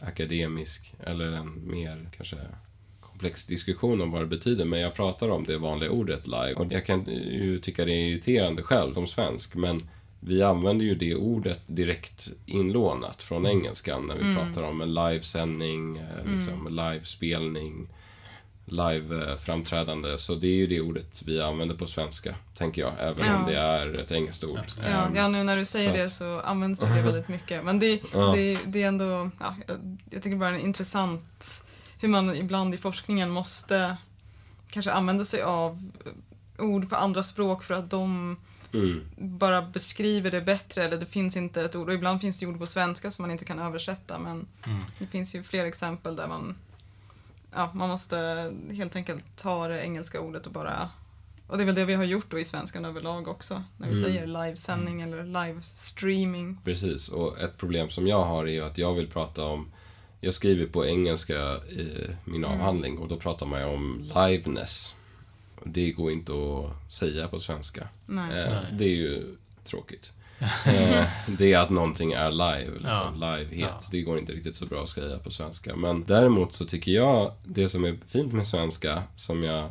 akademisk 0.00 0.94
eller 1.00 1.32
en 1.32 1.70
mer 1.70 2.10
kanske 2.16 2.36
komplex 3.20 3.46
diskussion 3.46 4.00
om 4.00 4.10
vad 4.10 4.22
det 4.22 4.26
betyder. 4.26 4.64
Men 4.64 4.80
jag 4.80 4.94
pratar 4.94 5.28
om 5.28 5.44
det 5.44 5.58
vanliga 5.58 5.90
ordet 5.90 6.26
live. 6.26 6.54
Och 6.54 6.72
jag 6.72 6.86
kan 6.86 7.04
ju 7.04 7.58
tycka 7.58 7.84
det 7.84 7.92
är 7.92 8.06
irriterande 8.10 8.62
själv 8.62 8.94
som 8.94 9.06
svensk, 9.06 9.54
men 9.54 9.80
vi 10.20 10.42
använder 10.42 10.86
ju 10.86 10.94
det 10.94 11.14
ordet 11.14 11.60
direkt 11.66 12.28
inlånat 12.46 13.22
från 13.22 13.46
engelskan 13.46 14.06
när 14.06 14.14
vi 14.14 14.22
Mm. 14.22 14.36
pratar 14.36 14.62
om 14.62 14.80
en 14.80 14.94
livesändning, 14.94 15.96
eh, 15.96 16.32
liksom, 16.34 16.68
livespelning 16.76 17.88
live-framträdande. 18.66 20.16
Så 20.18 20.34
det 20.34 20.46
är 20.48 20.54
ju 20.54 20.66
det 20.66 20.80
ordet 20.80 21.22
vi 21.26 21.40
använder 21.40 21.74
på 21.74 21.86
svenska, 21.86 22.34
tänker 22.54 22.82
jag. 22.82 22.92
Även 22.98 23.26
Ja. 23.26 23.36
om 23.38 23.46
det 23.46 23.58
är 23.58 23.94
ett 24.00 24.12
engelskt 24.12 24.44
ord. 24.44 24.60
Ja, 24.90 25.08
ja, 25.14 25.28
nu 25.28 25.42
när 25.44 25.56
du 25.56 25.64
säger 25.64 25.90
så 25.90 25.96
det 25.96 26.08
så 26.08 26.40
används 26.40 26.80
det 26.80 27.02
väldigt 27.02 27.28
mycket. 27.28 27.64
Men 27.64 27.78
det, 27.78 28.00
Ja. 28.12 28.32
det, 28.36 28.58
det 28.66 28.82
är 28.82 28.88
ändå, 28.88 29.30
ja, 29.40 29.54
jag, 30.10 30.22
tycker 30.22 30.36
bara 30.36 30.50
är 30.50 30.58
intressant 30.64 31.64
hur 32.00 32.08
man 32.08 32.34
ibland 32.36 32.74
i 32.74 32.78
forskningen 32.78 33.30
måste 33.30 33.96
kanske 34.70 34.92
använda 34.92 35.24
sig 35.24 35.42
av 35.42 35.90
ord 36.58 36.88
på 36.90 36.96
andra 36.96 37.22
språk 37.22 37.62
för 37.64 37.74
att 37.74 37.90
de 37.90 38.36
Mm, 38.74 39.04
bara 39.16 39.62
beskriver 39.62 40.30
det 40.30 40.40
bättre 40.40 40.84
eller 40.84 40.96
det 40.96 41.06
finns 41.06 41.36
inte 41.36 41.62
ett 41.62 41.76
ord. 41.76 41.88
Och 41.88 41.94
ibland 41.94 42.20
finns 42.20 42.40
det 42.40 42.46
ord 42.46 42.58
på 42.58 42.66
svenska 42.66 43.10
som 43.10 43.22
man 43.22 43.30
inte 43.30 43.44
kan 43.44 43.58
översätta 43.58 44.18
men 44.18 44.46
Mm. 44.66 44.82
det 44.98 45.06
finns 45.06 45.34
ju 45.34 45.42
fler 45.42 45.64
exempel 45.64 46.16
där 46.16 46.28
man, 46.28 46.56
ja, 47.54 47.70
man 47.74 47.88
måste 47.88 48.52
helt 48.70 48.96
enkelt 48.96 49.24
ta 49.36 49.68
det 49.68 49.82
engelska 49.84 50.20
ordet 50.20 50.46
och 50.46 50.52
bara 50.52 50.90
och 51.46 51.56
det 51.56 51.62
är 51.64 51.66
väl 51.66 51.74
det 51.74 51.84
vi 51.84 51.94
har 51.94 52.04
gjort 52.04 52.30
då 52.30 52.38
i 52.38 52.44
svenskan 52.44 52.84
överlag 52.84 53.28
också. 53.28 53.62
När 53.76 53.88
vi 53.88 53.98
Mm. 53.98 54.04
säger 54.12 54.26
livesändning 54.26 55.00
eller 55.02 55.24
livestreaming. 55.24 56.58
precis. 56.64 57.08
Och 57.08 57.38
ett 57.40 57.56
problem 57.56 57.90
som 57.90 58.06
jag 58.06 58.24
har 58.24 58.44
är 58.46 58.52
ju 58.52 58.64
att 58.64 58.78
jag 58.78 58.94
vill 58.94 59.08
prata 59.08 59.44
om 59.44 59.72
jag 60.20 60.34
skriver 60.34 60.66
på 60.66 60.86
engelska 60.86 61.56
i 61.56 62.06
min 62.24 62.44
Mm. 62.44 62.50
avhandling 62.60 62.98
och 62.98 63.08
då 63.08 63.16
pratar 63.16 63.46
man 63.46 63.60
ju 63.60 63.66
om 63.66 64.04
liveness. 64.14 64.94
Det 65.64 65.90
går 65.92 66.12
inte 66.12 66.32
att 66.32 66.92
säga 66.92 67.28
på 67.28 67.40
svenska. 67.40 67.88
Nej. 68.06 68.40
Eh, 68.42 68.52
Nej. 68.52 68.64
det 68.72 68.84
är 68.84 68.96
ju 68.96 69.36
tråkigt. 69.64 70.12
Eh, 70.66 71.06
det 71.38 71.52
är 71.52 71.58
att 71.58 71.70
någonting 71.70 72.12
är 72.12 72.30
live, 72.30 72.72
liksom, 72.78 73.14
livehet. 73.14 73.70
Ja. 73.80 73.88
Det 73.90 74.02
går 74.02 74.18
inte 74.18 74.32
riktigt 74.32 74.56
så 74.56 74.66
bra 74.66 74.82
att 74.82 74.88
säga 74.88 75.18
på 75.18 75.30
svenska. 75.30 75.76
Men 75.76 76.04
däremot 76.06 76.52
så 76.52 76.64
tycker 76.64 76.92
jag, 76.92 77.32
det 77.44 77.68
som 77.68 77.84
är 77.84 77.98
fint 78.06 78.32
med 78.32 78.46
svenska, 78.46 79.02
som 79.16 79.42
jag 79.42 79.70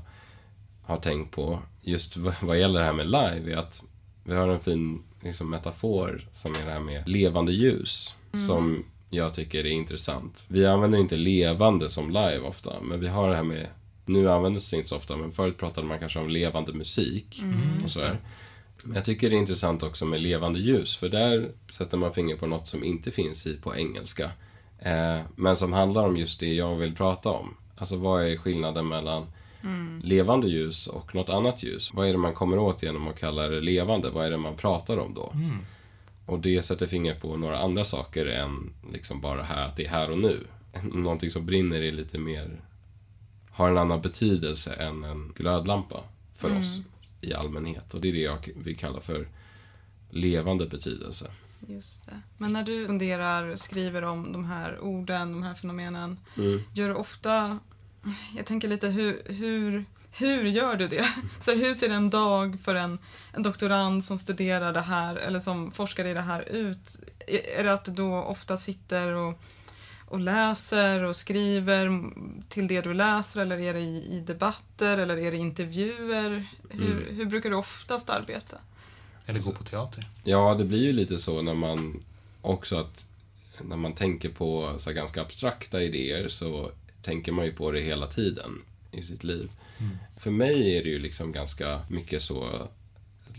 har 0.84 0.98
tänkt 0.98 1.32
på, 1.36 1.60
just 1.82 2.18
vad, 2.18 2.60
gäller 2.60 2.80
det 2.80 2.86
här 2.86 2.94
med 2.94 3.06
live, 3.06 3.54
är 3.54 3.58
att 3.58 3.84
vi 4.24 4.36
har 4.36 4.48
en 4.48 4.60
fin 4.60 5.04
liksom, 5.22 5.50
metafor 5.50 6.28
som 6.32 6.52
är 6.56 6.66
det 6.66 6.72
här 6.72 6.80
med 6.80 7.10
levande 7.10 7.52
ljus. 7.52 8.16
Som 8.48 8.86
jag 9.10 9.34
tycker 9.34 9.60
är 9.60 9.70
intressant. 9.70 10.46
Vi 10.48 10.66
använder 10.66 11.00
inte 11.00 11.16
levande 11.16 11.90
som 11.90 12.10
live 12.10 12.40
ofta, 12.40 12.82
men 12.82 13.00
vi 13.00 13.08
har 13.08 13.30
det 13.30 13.36
här 13.36 13.44
med 13.44 13.68
nu 14.06 14.30
används 14.30 14.72
det 14.72 14.78
inte 14.78 14.90
så 14.90 14.96
ofta, 14.96 15.18
men 15.18 15.32
förut 15.32 15.58
pratade 15.58 15.88
man 15.88 16.00
kanske 16.00 16.20
om 16.20 16.30
levande 16.30 16.74
musik. 16.74 17.40
Mm, 17.42 17.84
och 17.84 17.92
sådär. 17.92 18.20
Jag 18.94 19.06
tycker 19.06 19.30
det 19.30 19.36
är 19.36 19.40
intressant 19.40 19.84
också 19.84 20.06
med 20.06 20.22
levande 20.22 20.60
ljus, 20.60 20.98
för 20.98 21.10
där 21.10 21.52
sätter 21.72 21.98
man 21.98 22.14
finger 22.14 22.36
på 22.36 22.48
något 22.48 22.68
som 22.68 22.84
inte 22.84 23.12
finns 23.12 23.48
i 23.48 23.58
på 23.58 23.76
engelska. 23.76 24.32
Eh, 24.80 25.20
men 25.36 25.56
som 25.56 25.74
handlar 25.74 26.04
om 26.04 26.18
just 26.18 26.40
det 26.40 26.54
jag 26.54 26.76
vill 26.76 26.96
prata 26.96 27.30
om. 27.30 27.56
Alltså 27.76 27.96
vad 27.96 28.24
är 28.24 28.38
skillnaden 28.38 28.88
mellan 28.88 29.26
levande 30.04 30.48
ljus 30.48 30.88
och 30.88 31.16
något 31.16 31.30
annat 31.30 31.64
ljus? 31.64 31.94
Vad 31.94 32.08
är 32.08 32.12
det 32.12 32.18
man 32.18 32.34
kommer 32.34 32.60
åt 32.60 32.84
genom 32.84 33.08
att 33.08 33.20
kalla 33.20 33.48
det 33.48 33.62
levande? 33.62 34.10
Vad 34.10 34.26
är 34.26 34.32
det 34.32 34.38
man 34.38 34.56
pratar 34.56 34.98
om 34.98 35.14
då? 35.14 35.32
Mm. 35.34 35.58
Och 36.30 36.40
det 36.40 36.62
sätter 36.62 36.88
fingret 36.88 37.22
på 37.22 37.38
några 37.38 37.60
andra 37.60 37.86
saker 37.86 38.26
än 38.26 38.74
liksom 38.94 39.22
bara 39.22 39.44
här 39.44 39.66
att 39.66 39.76
det 39.76 39.86
är 39.86 39.90
här 39.90 40.12
och 40.12 40.18
nu. 40.20 40.48
Någonting 40.84 41.30
som 41.30 41.46
brinner 41.46 41.82
är 41.82 41.92
lite 41.92 42.18
mer, 42.18 42.62
har 43.52 43.70
en 43.70 43.78
annan 43.78 44.02
betydelse 44.02 44.74
än 44.74 45.04
en 45.04 45.34
glödlampa 45.36 46.04
för 46.36 46.48
Mm. 46.48 46.60
oss 46.60 46.80
i 47.22 47.34
allmänhet. 47.34 47.94
Och 47.94 48.02
det 48.02 48.10
är 48.10 48.14
det 48.14 48.20
jag 48.22 48.50
vill 48.56 48.78
kalla 48.78 49.02
för 49.02 49.28
levande 50.10 50.66
betydelse. 50.68 51.32
Just 51.68 52.06
det. 52.06 52.22
Men 52.38 52.54
när 52.54 52.64
du 52.64 52.88
funderar, 52.88 53.56
skriver 53.56 54.02
om 54.02 54.32
de 54.32 54.46
här 54.46 54.80
orden, 54.80 55.32
de 55.32 55.44
här 55.44 55.54
fenomenen, 55.54 56.20
Mm. 56.38 56.62
gör 56.74 56.88
du 56.90 56.96
ofta, 56.96 57.60
jag 58.38 58.46
tänker 58.46 58.68
lite 58.68 58.88
hur, 58.88 59.22
hur, 59.26 59.86
hur 60.12 60.46
gör 60.46 60.76
du 60.76 60.88
det? 60.88 61.10
Så 61.42 61.52
hur 61.56 61.74
ser 61.74 61.90
en 61.90 62.10
dag 62.10 62.58
för 62.64 62.76
en, 62.76 63.00
en 63.34 63.44
doktorand 63.44 64.06
som 64.06 64.20
studerar 64.20 64.74
det 64.74 64.82
här 64.82 65.16
eller 65.16 65.40
som 65.40 65.72
forskar 65.72 66.06
i 66.06 66.14
det 66.14 66.22
här 66.22 66.50
ut? 66.50 67.00
Är 67.58 67.64
det 67.64 67.74
att 67.74 67.86
du 67.86 67.92
då 67.92 68.16
ofta 68.16 68.58
sitter 68.58 69.12
och, 69.12 69.40
och 70.06 70.20
läser 70.20 71.04
och 71.04 71.16
skriver 71.16 72.04
till 72.50 72.68
det 72.68 72.82
du 72.82 72.94
läser 72.94 73.42
eller 73.42 73.60
är 73.60 73.74
det 73.74 73.80
i, 73.80 74.18
i 74.18 74.20
debatter 74.20 74.98
eller 74.98 75.18
är 75.18 75.32
det 75.32 75.38
intervjuer? 75.38 76.48
Hur, 76.70 76.92
Mm. 76.92 77.16
hur 77.16 77.26
brukar 77.26 77.50
du 77.50 77.56
oftast 77.56 78.10
arbeta? 78.10 78.58
Eller 79.26 79.40
gå 79.40 79.52
på 79.52 79.64
teater. 79.64 80.10
Ja, 80.24 80.56
det 80.58 80.66
blir 80.66 80.82
ju 80.84 80.94
lite 80.94 81.18
så 81.18 81.42
när 81.42 81.54
man 81.54 82.04
också 82.42 82.76
att 82.78 83.06
när 83.62 83.78
man 83.78 83.94
tänker 83.94 84.30
på 84.30 84.76
så 84.78 84.92
ganska 84.92 85.22
abstrakta 85.22 85.82
idéer 85.82 86.28
så 86.28 86.72
tänker 87.02 87.32
man 87.32 87.46
ju 87.46 87.52
på 87.52 87.72
det 87.72 87.80
hela 87.80 88.08
tiden. 88.08 88.62
i 88.92 89.02
sitt 89.04 89.24
liv. 89.24 89.50
Mm. 89.80 89.98
För 90.18 90.32
mig 90.32 90.78
är 90.78 90.84
det 90.84 90.90
ju 90.90 91.00
liksom 91.00 91.32
ganska 91.32 91.82
mycket 91.90 92.22
så 92.22 92.68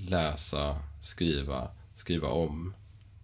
läsa, 0.08 0.76
skriva, 1.00 1.68
skriva 1.94 2.28
om. 2.28 2.74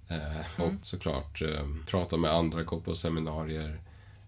Eh, 0.09 0.63
och 0.65 0.73
såklart 0.83 1.43
eh, 1.43 1.67
prata 1.87 2.17
med 2.17 2.31
andra, 2.31 2.63
gå 2.63 2.81
på 2.81 2.95
seminarier. 2.95 3.81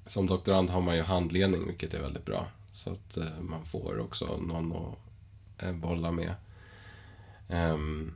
Som 0.07 0.27
doktorand 0.27 0.71
har 0.71 0.81
man 0.81 0.97
ju 0.97 1.03
handledning, 1.03 1.67
vilket 1.67 1.95
är 1.95 2.01
väldigt 2.01 2.25
bra. 2.25 2.49
Så 2.73 2.93
att 2.93 3.17
eh, 3.17 3.41
man 3.41 3.65
får 3.65 3.99
också 3.99 4.37
någon 4.37 4.73
att 4.73 5.63
eh, 5.63 5.73
bolla 5.73 6.11
med. 6.11 6.35
Ehm, 7.49 8.15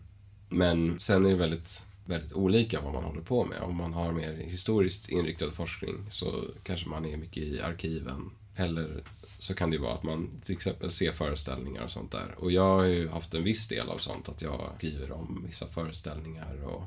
men 0.49 1.01
sen 1.01 1.27
är 1.27 1.31
det 1.31 1.37
väldigt, 1.37 1.87
väldigt 2.05 2.33
olika 2.33 2.81
vad 2.81 2.93
man 2.93 3.05
håller 3.05 3.21
på 3.23 3.45
med. 3.45 3.61
Om 3.61 3.77
man 3.77 3.93
har 3.93 4.13
mer 4.13 4.33
historiskt 4.33 5.09
inriktad 5.09 5.53
forskning 5.53 6.07
så 6.11 6.45
kanske 6.63 6.89
man 6.89 7.05
är 7.05 7.17
mycket 7.17 7.43
i 7.43 7.61
arkiven. 7.61 8.31
Eller 8.57 9.03
så 9.39 9.55
kan 9.55 9.71
det 9.71 9.79
vara 9.79 9.95
att 9.95 10.03
man 10.03 10.41
till 10.43 10.55
exempel 10.55 10.91
ser 10.91 11.13
föreställningar 11.13 11.83
och 11.85 11.91
sånt 11.91 12.13
där. 12.13 12.35
Och 12.39 12.53
jag 12.53 12.79
har 12.79 12.85
ju 12.85 13.09
haft 13.09 13.35
en 13.35 13.45
viss 13.45 13.69
del 13.69 13.89
av 13.89 13.99
sånt, 13.99 14.29
att 14.29 14.43
jag 14.43 14.75
skriver 14.77 15.13
om 15.13 15.45
vissa 15.47 15.67
föreställningar 15.67 16.65
och 16.65 16.83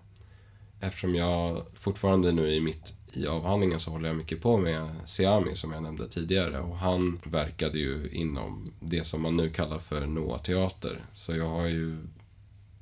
Eftersom 0.79 1.15
jag 1.15 1.65
fortfarande 1.73 2.31
nu 2.31 2.53
i 2.53 2.61
mitt 2.61 2.93
i 3.13 3.27
avhandlingen 3.27 3.79
så 3.79 3.91
håller 3.91 4.09
jag 4.09 4.17
mycket 4.17 4.41
på 4.41 4.57
med 4.57 4.89
Siami 5.05 5.55
som 5.55 5.71
jag 5.71 5.83
nämnde 5.83 6.09
tidigare 6.09 6.59
och 6.59 6.77
han 6.77 7.19
verkade 7.23 7.79
ju 7.79 8.09
inom 8.11 8.65
det 8.79 9.03
som 9.03 9.21
man 9.21 9.37
nu 9.37 9.49
kallar 9.49 9.79
för 9.79 10.05
Noa-teater. 10.05 11.05
Så 11.13 11.35
jag 11.35 11.49
har 11.49 11.67
ju 11.67 12.07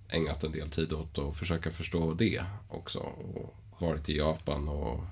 ägnat 0.10 0.44
en 0.44 0.52
del 0.52 0.70
tid 0.70 0.94
åt 0.94 1.20
att 1.20 1.38
försöka 1.38 1.72
förstå 1.72 2.14
det 2.14 2.44
också 2.70 3.00
och 3.00 3.56
varit 3.80 4.10
i 4.10 4.18
Japan 4.18 4.68
och 4.68 5.04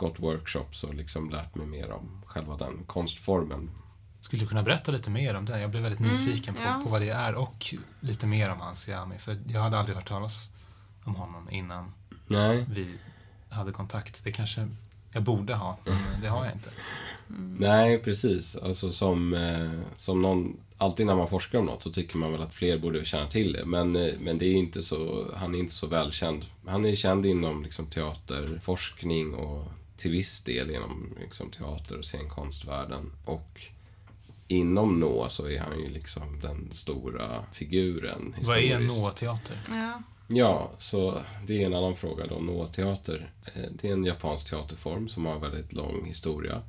gått 0.00 0.18
workshops 0.20 0.84
och 0.84 0.94
liksom 0.94 1.30
lärt 1.30 1.54
mig 1.54 1.66
mer 1.66 1.90
om 1.90 2.22
själva 2.26 2.56
den 2.56 2.84
konstformen. 2.86 3.70
Skulle 4.20 4.42
du 4.42 4.48
kunna 4.48 4.62
berätta 4.62 4.92
lite 4.92 5.10
mer 5.10 5.34
om 5.36 5.44
det? 5.44 5.60
Jag 5.60 5.70
blev 5.70 5.82
väldigt 5.82 6.00
Mm, 6.00 6.12
nyfiken 6.14 6.54
på, 6.54 6.60
ja. 6.62 6.80
på 6.84 6.90
vad 6.90 7.00
det 7.00 7.10
är 7.10 7.34
och 7.34 7.74
lite 8.00 8.26
mer 8.26 8.50
om 8.50 8.60
hans 8.60 8.80
Siami. 8.82 9.18
För 9.18 9.38
jag 9.46 9.60
hade 9.60 9.78
aldrig 9.78 9.96
hört 9.96 10.08
talas 10.08 10.50
om 11.04 11.14
honom 11.14 11.50
innan 11.50 11.92
Nej, 12.26 12.64
vi 12.70 12.94
hade 13.48 13.72
kontakt. 13.72 14.24
Det 14.24 14.32
kanske 14.32 14.68
jag 15.12 15.22
borde 15.22 15.54
ha, 15.54 15.78
men 15.84 16.22
det 16.22 16.28
har 16.28 16.44
jag 16.44 16.54
inte. 16.54 16.70
nej 17.58 17.98
precis. 17.98 18.56
Alltså 18.56 18.92
som, 18.92 19.34
eh, 19.34 19.80
som 19.96 20.22
någon, 20.22 20.56
alltid 20.78 21.06
när 21.06 21.16
man 21.16 21.28
forskar 21.28 21.58
om 21.58 21.66
något 21.66 21.82
så 21.82 21.90
tycker 21.90 22.18
man 22.18 22.32
väl 22.32 22.42
att 22.42 22.54
fler 22.54 22.78
borde 22.78 23.04
känna 23.04 23.28
till 23.28 23.52
det. 23.52 23.64
Men, 23.66 23.96
eh, 23.96 24.14
men 24.20 24.38
det 24.38 24.46
är 24.46 24.54
inte 24.54 24.82
så, 24.82 25.30
han 25.36 25.54
är 25.54 25.58
inte 25.58 25.72
så 25.72 25.86
välkänd. 25.86 26.44
Han 26.66 26.84
är 26.84 26.94
känd 26.94 27.26
inom 27.26 27.62
liksom, 27.62 27.86
teaterforskning 27.86 29.34
och 29.34 29.64
till 30.00 30.10
viss 30.10 30.40
del 30.40 30.70
inom 30.70 31.14
liksom, 31.20 31.50
teater 31.50 31.98
och 31.98 32.04
scenkonstvärlden. 32.04 33.12
Och 33.24 33.60
inom 34.48 35.00
Nå 35.00 35.28
så 35.28 35.48
är 35.48 35.58
han 35.60 35.78
ju 35.80 35.88
liksom 35.88 36.40
den 36.40 36.68
stora 36.72 37.44
figuren 37.52 38.34
Vad 38.42 38.58
är. 38.58 38.80
Noa-teater? 38.80 39.56
Ja. 39.68 40.02
Ja, 40.32 40.70
så 40.78 41.22
det 41.46 41.62
är 41.62 41.66
en 41.66 41.74
annan 41.74 41.94
fråga 41.94 42.26
då. 42.26 42.34
Noa-teater. 42.38 43.30
Eh, 43.54 43.62
Det 43.72 43.88
är 43.88 43.92
en 43.92 44.04
japansk 44.04 44.50
teaterform 44.50 45.08
som 45.08 45.26
har 45.26 45.34
en 45.34 45.40
väldigt 45.40 45.72
lång 45.72 46.04
historia. 46.06 46.62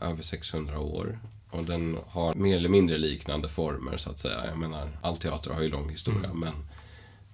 Över 0.00 0.22
600 0.22 0.78
år. 0.78 1.18
Och 1.50 1.64
den 1.64 1.98
har 2.06 2.34
mer 2.34 2.56
eller 2.56 2.68
mindre 2.68 2.98
liknande 2.98 3.48
former 3.48 3.96
så 3.96 4.10
att 4.10 4.18
säga. 4.18 4.46
Jag 4.46 4.58
menar, 4.58 4.98
all 5.02 5.16
teater 5.16 5.50
har 5.50 5.62
ju 5.62 5.68
lång 5.68 5.90
historia 5.90 6.34
men 6.34 6.52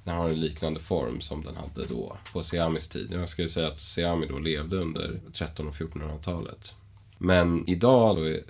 den 0.06 0.16
har 0.16 0.28
en 0.28 0.40
liknande 0.40 0.80
form 0.80 1.20
som 1.20 1.44
den 1.44 1.56
hade 1.56 1.86
då 1.86 2.16
på 2.32 2.42
Siamis 2.42 2.88
tid. 2.88 3.12
Jag 3.12 3.28
skulle 3.28 3.48
säga 3.48 3.68
att 3.68 3.80
Siami 3.80 4.26
då 4.26 4.38
levde 4.38 4.76
under 4.76 5.04
1300 5.04 5.68
och 5.68 5.74
1400-talet. 5.74 6.74
Men 7.18 7.68
idag 7.68 8.16
då 8.16 8.28
är 8.28 8.42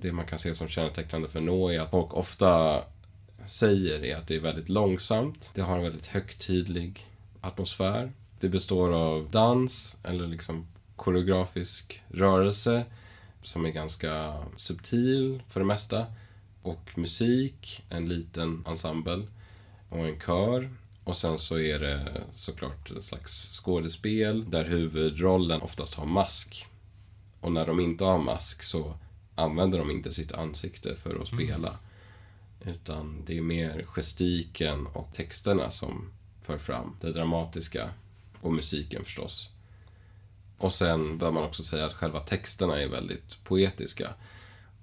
det 0.00 0.12
man 0.12 0.26
kan 0.26 0.38
se 0.38 0.54
som 0.54 0.68
kännetecknande 0.68 1.28
för 1.28 1.40
Nå 1.40 1.68
är 1.68 1.80
att 1.80 1.90
folk 1.90 2.14
ofta 2.14 2.82
säger 3.46 4.04
är 4.04 4.16
att 4.16 4.28
det 4.28 4.36
är 4.36 4.40
väldigt 4.40 4.68
långsamt. 4.68 5.52
Det 5.54 5.60
har 5.60 5.76
en 5.76 5.82
väldigt 5.82 6.06
högtidlig 6.06 7.06
atmosfär. 7.40 8.12
Det 8.40 8.48
består 8.48 8.92
av 8.94 9.30
dans 9.30 9.96
eller 10.02 10.26
liksom 10.26 10.66
koreografisk 10.96 12.02
rörelse 12.08 12.84
som 13.42 13.66
är 13.66 13.70
ganska 13.70 14.34
subtil 14.56 15.42
för 15.48 15.60
det 15.60 15.66
mesta. 15.66 16.06
Och 16.62 16.98
musik, 16.98 17.82
en 17.88 18.08
liten 18.08 18.64
ensemble 18.66 19.26
och 19.88 19.98
en 19.98 20.20
kör. 20.20 20.70
Och 21.08 21.16
sen 21.16 21.38
så 21.38 21.58
är 21.58 21.78
det 21.78 22.24
såklart 22.32 22.90
en 22.90 23.02
slags 23.02 23.60
skådespel 23.60 24.50
där 24.50 24.64
huvudrollen 24.64 25.62
oftast 25.62 25.94
har 25.94 26.06
mask. 26.06 26.66
Och 27.40 27.52
när 27.52 27.66
de 27.66 27.80
inte 27.80 28.04
har 28.04 28.18
mask 28.18 28.62
så 28.62 28.94
använder 29.34 29.78
de 29.78 29.90
inte 29.90 30.12
sitt 30.12 30.32
ansikte 30.32 30.96
för 30.96 31.22
att 31.22 31.28
spela. 31.28 31.78
Utan 32.64 33.22
det 33.26 33.38
är 33.38 33.42
mer 33.42 33.82
gestiken 33.82 34.86
och 34.86 35.12
texterna 35.12 35.70
som 35.70 36.12
för 36.42 36.58
fram 36.58 36.96
det 37.00 37.12
dramatiska. 37.12 37.90
Och 38.40 38.52
musiken 38.52 39.04
förstås. 39.04 39.50
Och 40.58 40.72
sen 40.72 41.18
bör 41.18 41.32
man 41.32 41.44
också 41.44 41.62
säga 41.62 41.86
att 41.86 41.94
själva 41.94 42.20
texterna 42.20 42.80
är 42.80 42.88
väldigt 42.88 43.44
poetiska. 43.44 44.14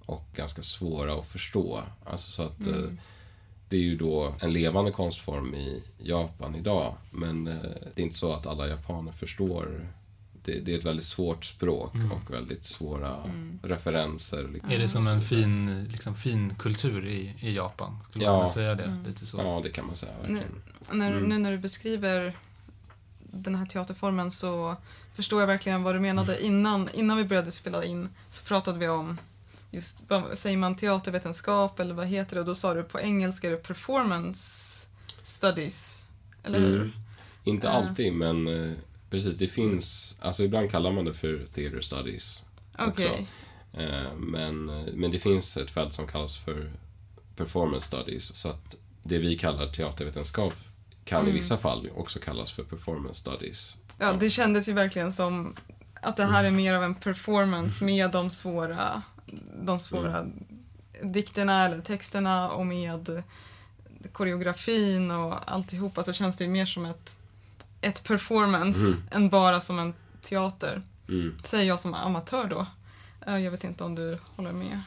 Och 0.05 0.25
ganska 0.35 0.61
svåra 0.61 1.19
att 1.19 1.27
förstå. 1.27 1.83
Alltså 2.05 2.31
så 2.31 2.43
att 2.43 2.67
eh, 2.67 2.89
det 3.75 3.79
är 3.79 3.83
ju 3.83 3.97
då 3.97 4.33
en 4.41 4.53
levande 4.53 4.91
konstform 4.91 5.55
i 5.55 5.83
Japan 5.97 6.55
idag. 6.55 6.95
Men 7.11 7.47
eh, 7.47 7.53
det 7.95 8.01
är 8.01 8.05
inte 8.05 8.17
så 8.17 8.33
att 8.33 8.45
alla 8.47 8.67
japaner 8.67 9.11
förstår. 9.11 9.87
Det, 10.43 10.59
det 10.59 10.73
är 10.73 10.77
ett 10.79 10.85
väldigt 10.85 11.05
svårt 11.05 11.45
språk 11.45 11.93
och 12.11 12.33
väldigt 12.33 12.65
svåra 12.65 13.23
referenser. 13.63 14.47
liksom. 14.53 14.71
Är 14.71 14.79
det 14.79 14.87
som 14.87 15.07
en 15.07 15.21
fin, 15.21 15.85
liksom, 15.91 16.15
fin 16.15 16.55
kultur 16.59 17.07
i, 17.07 17.33
i 17.39 17.55
Japan? 17.55 17.97
Skulle 18.09 18.25
man 18.25 18.33
Ja. 18.33 18.39
kunna 18.39 18.49
säga 18.49 18.75
det? 18.75 18.97
Lite 19.07 19.25
så. 19.25 19.37
Ja, 19.37 19.61
det 19.63 19.69
kan 19.69 19.85
man 19.85 19.95
säga 19.95 20.11
verkligen. 20.21 20.61
När, 20.91 21.11
Mm. 21.11 21.23
Nu 21.29 21.37
när 21.37 21.51
du 21.51 21.57
beskriver 21.57 22.33
den 23.19 23.55
här 23.55 23.65
teaterformen 23.65 24.31
så 24.31 24.75
förstår 25.15 25.39
jag 25.39 25.47
verkligen 25.47 25.83
vad 25.83 25.95
du 25.95 25.99
menade. 25.99 26.43
Innan, 26.45 26.89
innan 26.93 27.17
vi 27.17 27.23
började 27.23 27.51
spela 27.51 27.83
in 27.85 28.09
så 28.29 28.43
pratade 28.45 28.79
vi 28.79 28.87
om 28.87 29.17
just, 29.75 30.03
vad 30.07 30.37
säger 30.37 30.57
man 30.57 30.75
teatervetenskap 30.75 31.79
eller 31.79 31.93
vad 31.93 32.07
heter 32.07 32.35
det? 32.35 32.39
Och 32.39 32.45
då 32.47 32.55
sa 32.55 32.73
du 32.73 32.83
på 32.83 32.99
engelska 32.99 33.47
är 33.47 33.51
det 33.51 33.57
performance 33.57 34.87
studies. 35.23 36.07
Eller 36.43 36.59
hur? 36.59 36.75
Mm. 36.75 36.91
Inte 37.43 37.67
Ja. 37.67 37.73
alltid, 37.73 38.13
men 38.13 38.47
eh, 38.47 38.77
precis. 39.09 39.37
Det 39.37 39.47
finns, 39.47 40.15
alltså 40.19 40.43
ibland 40.43 40.71
kallar 40.71 40.91
man 40.91 41.05
det 41.05 41.13
för 41.13 41.45
theater 41.53 41.81
studies. 41.81 42.43
Okej. 42.77 42.89
också. 43.09 43.25
Eh, 43.81 44.13
men, 44.17 44.69
eh, 44.69 44.93
men 44.93 45.11
det 45.11 45.19
finns 45.19 45.57
ett 45.57 45.71
fält 45.71 45.93
som 45.93 46.07
kallas 46.07 46.37
för 46.37 46.71
performance 47.35 47.87
studies. 47.87 48.35
Så 48.35 48.49
att 48.49 48.75
det 49.03 49.17
vi 49.17 49.37
kallar 49.37 49.67
teatervetenskap 49.67 50.53
kan 51.05 51.19
i 51.19 51.23
Mm. 51.23 51.33
vissa 51.35 51.57
fall 51.57 51.89
också 51.95 52.19
kallas 52.19 52.51
för 52.51 52.63
performance 52.63 53.19
studies. 53.19 53.77
Ja, 53.99 54.13
det 54.13 54.29
kändes 54.29 54.69
ju 54.69 54.73
verkligen 54.73 55.13
som 55.13 55.55
att 56.01 56.17
det 56.17 56.25
här 56.25 56.43
är 56.43 56.51
mer 56.51 56.73
av 56.73 56.83
en 56.83 56.95
performance 56.95 57.83
med 57.85 58.11
de 58.11 58.31
svåra, 58.31 59.01
de 59.63 59.79
svåra 59.79 60.25
dikterna 61.03 61.65
eller 61.65 61.81
texterna 61.81 62.49
och 62.49 62.65
med 62.67 63.23
koreografin 64.11 65.11
och 65.11 65.51
alltihopa 65.51 66.03
så 66.03 66.13
känns 66.13 66.37
det 66.37 66.43
ju 66.43 66.49
mer 66.49 66.65
som 66.65 66.85
ett, 66.85 67.19
ett 67.81 68.03
performance 68.03 68.79
Mm. 68.79 69.01
än 69.11 69.29
bara 69.29 69.61
som 69.61 69.79
en 69.79 69.93
teater. 70.21 70.81
Mm. 71.09 71.35
Säger 71.43 71.65
jag 71.67 71.79
som 71.79 71.93
amatör 71.93 72.47
då. 72.47 72.65
Eh, 73.27 73.37
Jag 73.37 73.51
vet 73.51 73.63
inte 73.63 73.83
om 73.83 73.95
du 73.95 74.17
håller 74.35 74.51
med. 74.51 74.81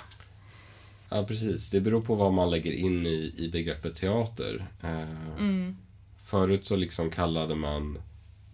Ja, 1.08 1.24
precis. 1.24 1.70
Det 1.70 1.80
beror 1.80 2.00
på 2.00 2.14
vad 2.14 2.32
man 2.32 2.50
lägger 2.50 2.72
in 2.72 3.06
i, 3.06 3.34
i 3.37 3.48
begreppet 3.52 3.94
teater. 3.94 4.66
Eh, 4.82 5.37
Mm. 5.38 5.76
Förut 6.24 6.66
så 6.66 6.76
liksom 6.76 7.11
kallade 7.11 7.54
man 7.54 7.98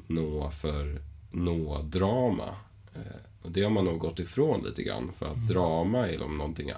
nå 0.06 0.50
för 0.50 1.00
nå-drama. 1.30 2.56
Och 3.44 3.50
det 3.50 3.62
har 3.62 3.70
man 3.70 3.84
nog 3.84 3.98
gått 3.98 4.20
ifrån 4.20 4.64
lite 4.64 4.82
grann 4.82 5.12
för 5.12 5.26
att 5.26 5.48
drama 5.48 6.08
är 6.08 6.18
som 6.18 6.38
någonting 6.38 6.72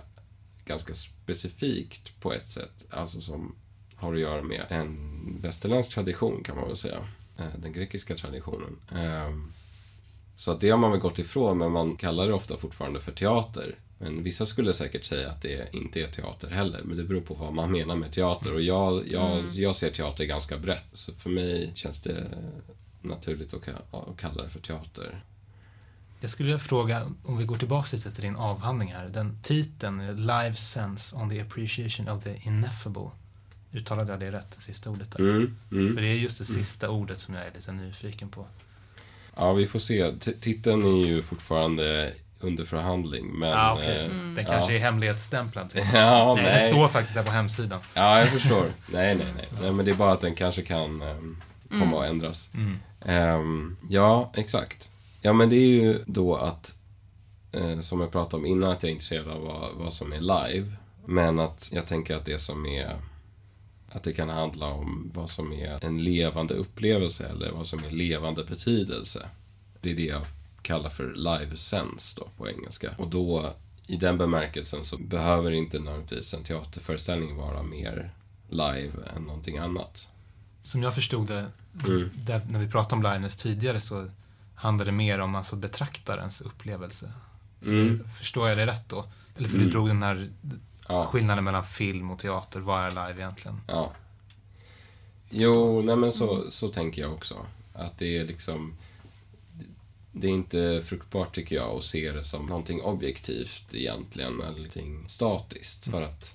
ganska 0.65 0.95
specifikt 0.95 2.21
på 2.21 2.33
ett 2.33 2.49
sätt. 2.49 2.87
Alltså 2.91 3.21
som 3.21 3.55
har 3.95 4.15
att 4.15 4.21
göra 4.21 4.43
med 4.43 4.67
en 4.69 5.41
västerländsk 5.41 5.91
tradition 5.91 6.43
kan 6.43 6.57
man 6.57 6.67
väl 6.67 6.77
säga. 6.77 7.09
Eh, 7.39 7.59
den 7.59 7.73
grekiska 7.73 8.15
traditionen. 8.15 8.79
Eh, 8.93 9.37
så 10.37 10.51
att 10.51 10.61
det 10.61 10.71
har 10.71 10.79
man 10.79 10.91
väl 10.91 11.01
gått 11.01 11.19
ifrån 11.19 11.59
men 11.59 11.73
man 11.73 11.97
kallar 11.97 12.27
det 12.27 12.35
ofta 12.35 12.57
fortfarande 12.57 13.01
för 13.01 13.13
teater. 13.13 13.79
Men 13.99 14.23
vissa 14.23 14.47
skulle 14.47 14.73
säkert 14.73 15.05
säga 15.05 15.31
att 15.31 15.43
det 15.43 15.75
inte 15.75 16.01
är 16.01 16.07
teater 16.07 16.51
heller. 16.51 16.83
Men 16.85 16.97
det 16.97 17.05
beror 17.05 17.21
på 17.21 17.35
vad 17.35 17.55
man 17.55 17.73
menar 17.73 17.97
med 17.97 18.13
teater. 18.13 18.55
Och 18.55 18.63
jag, 18.63 19.09
jag, 19.09 19.45
jag 19.55 19.77
ser 19.77 19.91
teater 19.91 20.25
ganska 20.25 20.59
brett. 20.59 20.87
Så 20.93 21.13
för 21.13 21.31
mig 21.31 21.73
känns 21.75 22.03
det 22.03 22.27
naturligt 23.03 23.55
att 23.55 23.63
kalla 24.17 24.43
det 24.43 24.49
för 24.49 24.61
teater. 24.61 25.25
Jag 26.27 26.31
skulle 26.31 26.47
vilja 26.47 26.59
fråga, 26.59 27.03
om 27.25 27.37
vi 27.39 27.45
går 27.45 27.57
tillbaka 27.57 27.89
lite 27.93 28.11
till 28.11 28.23
din 28.23 28.37
avhandling 28.37 28.93
här. 28.93 29.09
Den 29.09 29.39
titeln, 29.43 30.17
Live 30.17 30.55
Sense 30.55 31.17
on 31.17 31.31
the 31.31 31.41
Appreciation 31.41 32.09
of 32.09 32.25
the 32.25 32.37
Ineffable. 32.43 33.11
Uttalade 33.73 34.13
jag 34.13 34.21
det 34.21 34.31
rätt, 34.33 34.51
det 34.57 34.63
sista 34.63 34.91
ordet 34.91 35.11
där? 35.11 35.21
Mm, 35.21 35.57
mm. 35.73 35.95
För 35.95 36.01
det 36.01 36.09
är 36.09 36.15
just 36.15 36.39
det 36.39 36.45
sista 36.45 36.91
ordet 36.91 37.19
som 37.19 37.35
jag 37.35 37.47
är 37.47 37.51
lite 37.55 37.73
nyfiken 37.73 38.29
på. 38.29 38.47
Ja, 39.37 39.53
vi 39.53 39.67
får 39.67 39.79
se. 39.79 40.13
T- 40.13 40.33
titeln 40.41 40.85
är 40.85 41.07
ju 41.07 41.23
fortfarande 41.23 42.13
under 42.41 42.65
förhandling. 42.65 43.27
Men, 43.39 43.53
ah, 43.55 43.75
okay. 43.75 43.97
eh, 43.97 44.09
Den 44.11 44.45
kanske 44.45 44.73
ja. 44.73 44.79
är 44.79 44.79
hemlighetsstämplad. 44.79 45.73
Ja, 45.95 46.35
nej, 46.35 46.45
nej. 46.45 46.61
den 46.63 46.71
står 46.71 46.89
faktiskt 46.89 47.17
här 47.17 47.25
på 47.25 47.31
hemsidan. 47.33 47.81
Ja, 47.95 48.19
jag 48.19 48.29
förstår. 48.29 48.65
nej, 48.93 49.15
nej, 49.15 49.27
nej, 49.37 49.49
nej. 49.63 49.73
men 49.73 49.85
det 49.85 49.91
är 49.91 49.95
bara 49.95 50.13
att 50.13 50.21
den 50.21 50.35
kanske 50.35 50.63
kan 50.63 51.03
um, 51.03 51.37
komma 51.71 51.85
Mm. 51.85 51.95
att 51.95 52.07
ändras. 52.07 52.51
Mm. 52.55 52.79
Ehm, 53.01 53.77
ja, 53.89 54.33
exakt. 54.35 54.91
Ja, 55.21 55.33
men 55.33 55.49
det 55.49 55.57
är 55.57 55.69
ju 55.69 56.05
då 56.07 56.37
att, 56.37 56.77
eh, 57.53 57.81
som 57.81 58.01
jag 58.01 58.13
pratade 58.13 58.37
om 58.37 58.47
innan, 58.47 58.71
att 58.71 58.83
jag 58.83 58.91
är 58.91 58.93
intresserad 58.93 59.29
av 59.29 59.43
vad, 59.43 59.75
vad 59.75 59.93
som 59.93 60.13
är 60.13 60.21
live. 60.21 60.73
Men 61.07 61.39
att 61.39 61.69
jag 61.73 61.87
tänker 61.87 62.17
att 62.17 62.25
det 62.25 62.39
som 62.39 62.67
är, 62.67 62.97
att 63.89 64.03
det 64.03 64.13
kan 64.13 64.29
handla 64.29 64.67
om 64.67 65.11
vad 65.15 65.31
som 65.31 65.53
är 65.53 65.85
en 65.85 66.05
levande 66.05 66.55
upplevelse 66.55 67.29
eller 67.29 67.53
vad 67.53 67.67
som 67.67 67.85
är 67.85 67.91
levande 67.91 68.45
betydelse. 68.45 69.29
Det 69.81 69.91
är 69.91 69.95
det 69.95 70.05
jag 70.05 70.23
kallar 70.63 70.91
för 70.91 71.15
live 71.15 71.57
sense 71.57 72.21
då 72.21 72.29
på 72.37 72.49
engelska. 72.49 72.95
Och 72.99 73.09
då, 73.09 73.53
i 73.87 73.97
den 73.97 74.19
bemärkelsen 74.19 74.85
så 74.85 74.97
behöver 74.97 75.51
inte 75.51 75.79
nödvändigtvis 75.79 76.35
en 76.35 76.43
teaterföreställning 76.43 77.37
vara 77.37 77.63
mer 77.63 78.11
live 78.49 78.93
än 79.17 79.23
någonting 79.23 79.59
annat. 79.59 80.09
Som 80.63 80.83
jag 80.83 80.95
förstod 80.95 81.27
det, 81.27 81.47
Mm. 81.87 82.11
där, 82.15 82.41
när 82.51 82.59
vi 82.59 82.69
pratade 82.71 82.95
om 82.95 83.03
liveness 83.03 83.37
tidigare 83.37 83.81
så 83.81 84.09
handlade 84.57 84.91
det 84.91 84.97
mer 84.97 85.19
om 85.19 85.35
alltså 85.35 85.57
betraktarens 85.57 86.41
upplevelse. 86.41 87.13
Mm. 87.63 88.09
Förstår 88.19 88.49
jag 88.49 88.59
det 88.59 88.67
rätt 88.67 88.89
då? 88.89 89.05
Eller 89.37 89.49
för 89.49 89.55
Mm. 89.57 89.67
du 89.67 89.73
drog 89.73 89.89
den 89.89 90.03
här 90.03 90.31
Ja. 90.89 91.07
skillnaden 91.07 91.45
mellan 91.45 91.65
film 91.65 92.11
och 92.11 92.19
teater. 92.19 92.61
Vad 92.61 92.85
är 92.85 92.91
live 92.91 93.23
egentligen? 93.23 93.61
Ja. 93.67 93.93
Jo, 95.31 95.83
nej 95.83 95.97
men 95.97 96.13
så, 96.13 96.51
så 96.51 96.69
tänker 96.69 97.03
jag 97.03 97.13
också. 97.13 97.47
Att 97.73 97.99
det 97.99 98.17
är 98.19 98.25
liksom... 98.25 98.77
Det 100.13 100.27
är 100.27 100.31
inte 100.31 100.83
fruktbart 100.85 101.35
tycker 101.35 101.57
jag 101.57 101.77
att 101.77 101.85
se 101.85 102.13
det 102.13 102.25
som 102.25 102.47
någonting 102.47 102.83
objektivt 102.83 103.75
egentligen, 103.75 104.41
eller 104.41 104.57
någonting 104.57 105.05
statiskt. 105.09 105.91
För 105.91 106.03
att 106.03 106.35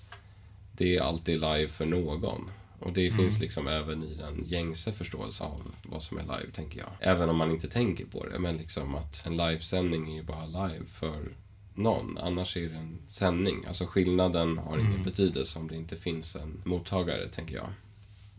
det 0.77 0.97
är 0.97 1.01
alltid 1.01 1.39
live 1.39 1.67
för 1.67 1.85
någon. 1.85 2.51
Och 2.81 2.93
det 2.93 3.11
finns 3.11 3.39
liksom 3.39 3.67
även 3.67 4.03
i 4.03 4.15
den 4.15 4.43
gängse 4.45 4.91
förståelse 4.93 5.43
av 5.43 5.71
vad 5.83 6.03
som 6.03 6.17
är 6.17 6.21
live, 6.21 6.51
tänker 6.53 6.79
jag. 6.79 6.89
Även 6.99 7.29
om 7.29 7.37
man 7.37 7.51
inte 7.51 7.67
tänker 7.67 8.05
på 8.05 8.25
det. 8.27 8.39
Men 8.39 8.57
liksom 8.57 8.95
att 8.95 9.23
en 9.25 9.37
livesändning 9.37 10.11
är 10.11 10.15
ju 10.15 10.23
bara 10.23 10.45
live 10.45 10.85
för 10.87 11.35
någon. 11.75 12.17
Annars 12.17 12.57
är 12.57 12.69
det 12.69 12.75
en 12.75 12.99
sändning. 13.07 13.65
Alltså 13.67 13.85
skillnaden 13.85 14.57
har 14.57 14.77
ingen 14.77 14.91
Mm. 14.91 15.03
betydelse 15.03 15.59
om 15.59 15.67
det 15.67 15.75
inte 15.75 15.97
finns 15.97 16.35
en 16.35 16.61
mottagare, 16.65 17.27
tänker 17.29 17.55
jag. 17.55 17.67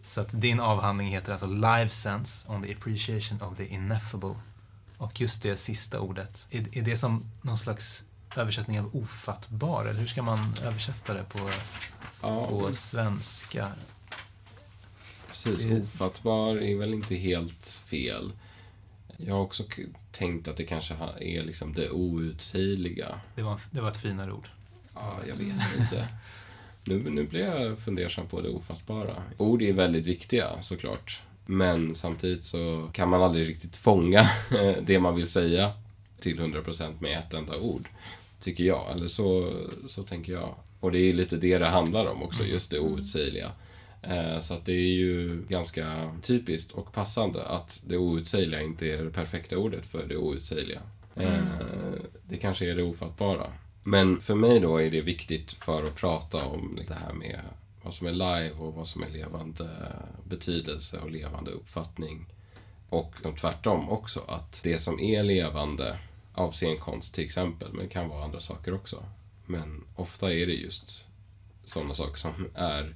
Så 0.06 0.20
att 0.20 0.40
din 0.40 0.60
avhandling 0.60 1.08
heter 1.08 1.32
alltså 1.32 1.46
Live 1.46 1.88
Sense 1.88 2.48
on 2.52 2.62
the 2.62 2.72
Appreciation 2.74 3.42
of 3.42 3.56
the 3.56 3.66
Ineffable. 3.66 4.34
Och 4.96 5.20
just 5.20 5.42
det 5.42 5.56
sista 5.56 6.00
ordet, 6.00 6.46
är, 6.50 6.78
är 6.78 6.82
det 6.82 6.96
som 6.96 7.24
någon 7.42 7.58
slags 7.58 8.04
översättning 8.36 8.80
av 8.80 8.96
ofattbar? 8.96 9.84
Eller 9.84 10.00
hur 10.00 10.06
ska 10.06 10.22
man 10.22 10.54
översätta 10.62 11.14
det 11.14 11.24
på, 11.24 11.50
Ja, 12.22 12.48
på 12.48 12.72
svenska? 12.74 13.68
Precis. 15.32 15.64
Ofattbar 15.64 16.56
är 16.56 16.76
väl 16.76 16.94
inte 16.94 17.14
helt 17.14 17.66
fel. 17.66 18.32
Jag 19.16 19.34
har 19.34 19.42
också 19.42 19.64
tänkt 20.10 20.48
att 20.48 20.56
det 20.56 20.64
kanske 20.64 20.94
är 21.20 21.42
liksom 21.42 21.74
det 21.74 21.90
outsägliga. 21.90 23.20
Det 23.34 23.42
var, 23.42 23.60
det 23.70 23.80
var 23.80 23.88
ett 23.88 23.96
finare 23.96 24.32
ord. 24.32 24.48
Ja, 24.94 25.18
jag 25.28 25.34
vet 25.34 25.78
inte. 25.80 26.08
Nu, 26.84 27.10
nu 27.10 27.24
blir 27.24 27.40
jag 27.40 27.78
fundersam 27.78 28.26
på 28.26 28.40
det 28.40 28.48
ofattbara. 28.48 29.22
Ord 29.36 29.62
är 29.62 29.72
väldigt 29.72 30.06
viktiga 30.06 30.62
såklart. 30.62 31.22
Men 31.46 31.94
samtidigt 31.94 32.42
så 32.42 32.90
kan 32.92 33.08
man 33.08 33.22
aldrig 33.22 33.48
riktigt 33.48 33.76
fånga 33.76 34.30
det 34.82 35.00
man 35.00 35.14
vill 35.14 35.26
säga 35.26 35.72
till 36.20 36.40
100% 36.40 36.92
med 36.98 37.18
ett 37.18 37.34
enda 37.34 37.58
ord. 37.58 37.88
Tycker 38.40 38.64
jag. 38.64 38.90
Eller 38.90 39.06
så, 39.06 39.60
så 39.86 40.02
tänker 40.02 40.32
jag. 40.32 40.54
Och 40.80 40.92
det 40.92 40.98
är 40.98 41.12
lite 41.12 41.36
det 41.36 41.58
det 41.58 41.68
handlar 41.68 42.06
om 42.06 42.22
också, 42.22 42.44
just 42.44 42.70
det 42.70 42.78
outsägliga. 42.78 43.52
Eh, 44.02 44.38
Så 44.38 44.54
att 44.54 44.64
det 44.64 44.72
är 44.72 44.92
ju 44.92 45.42
ganska 45.48 46.16
typiskt 46.22 46.72
och 46.72 46.92
passande 46.92 47.42
att 47.42 47.82
det 47.86 47.96
outsägliga 47.96 48.60
inte 48.62 48.86
är 48.86 49.04
det 49.04 49.10
perfekta 49.10 49.58
ordet 49.58 49.86
för 49.86 50.06
det 50.08 50.16
outsägliga. 50.16 50.82
Eh, 51.16 51.44
Det 52.28 52.36
kanske 52.36 52.70
är 52.70 52.76
det 52.76 52.82
ofattbara. 52.82 53.52
Men 53.84 54.20
för 54.20 54.34
mig 54.34 54.60
då 54.60 54.76
är 54.82 54.90
det 54.90 55.00
viktigt 55.00 55.52
för 55.52 55.82
att 55.82 55.96
prata 55.96 56.44
om 56.44 56.78
det 56.88 56.94
här 56.94 57.12
med 57.12 57.40
vad 57.82 57.94
som 57.94 58.06
är 58.06 58.12
live 58.12 58.50
och 58.50 58.74
vad 58.74 58.88
som 58.88 59.02
är 59.02 59.08
levande 59.08 59.68
betydelse 60.24 60.98
och 60.98 61.10
levande 61.10 61.50
uppfattning. 61.50 62.26
Och 62.88 63.14
tvärtom 63.40 63.88
också, 63.88 64.20
att 64.28 64.60
det 64.62 64.78
som 64.78 65.00
är 65.00 65.22
levande 65.22 65.98
av 66.34 66.52
scenkonst 66.52 67.14
till 67.14 67.24
exempel, 67.24 67.68
men 67.72 67.82
det 67.84 67.88
kan 67.88 68.08
vara 68.08 68.24
andra 68.24 68.40
saker 68.40 68.74
också. 68.74 69.04
Men 69.46 69.84
ofta 69.96 70.32
är 70.34 70.46
det 70.46 70.52
just 70.52 71.06
sådana 71.64 71.94
saker 71.94 72.16
som 72.16 72.32
är 72.54 72.94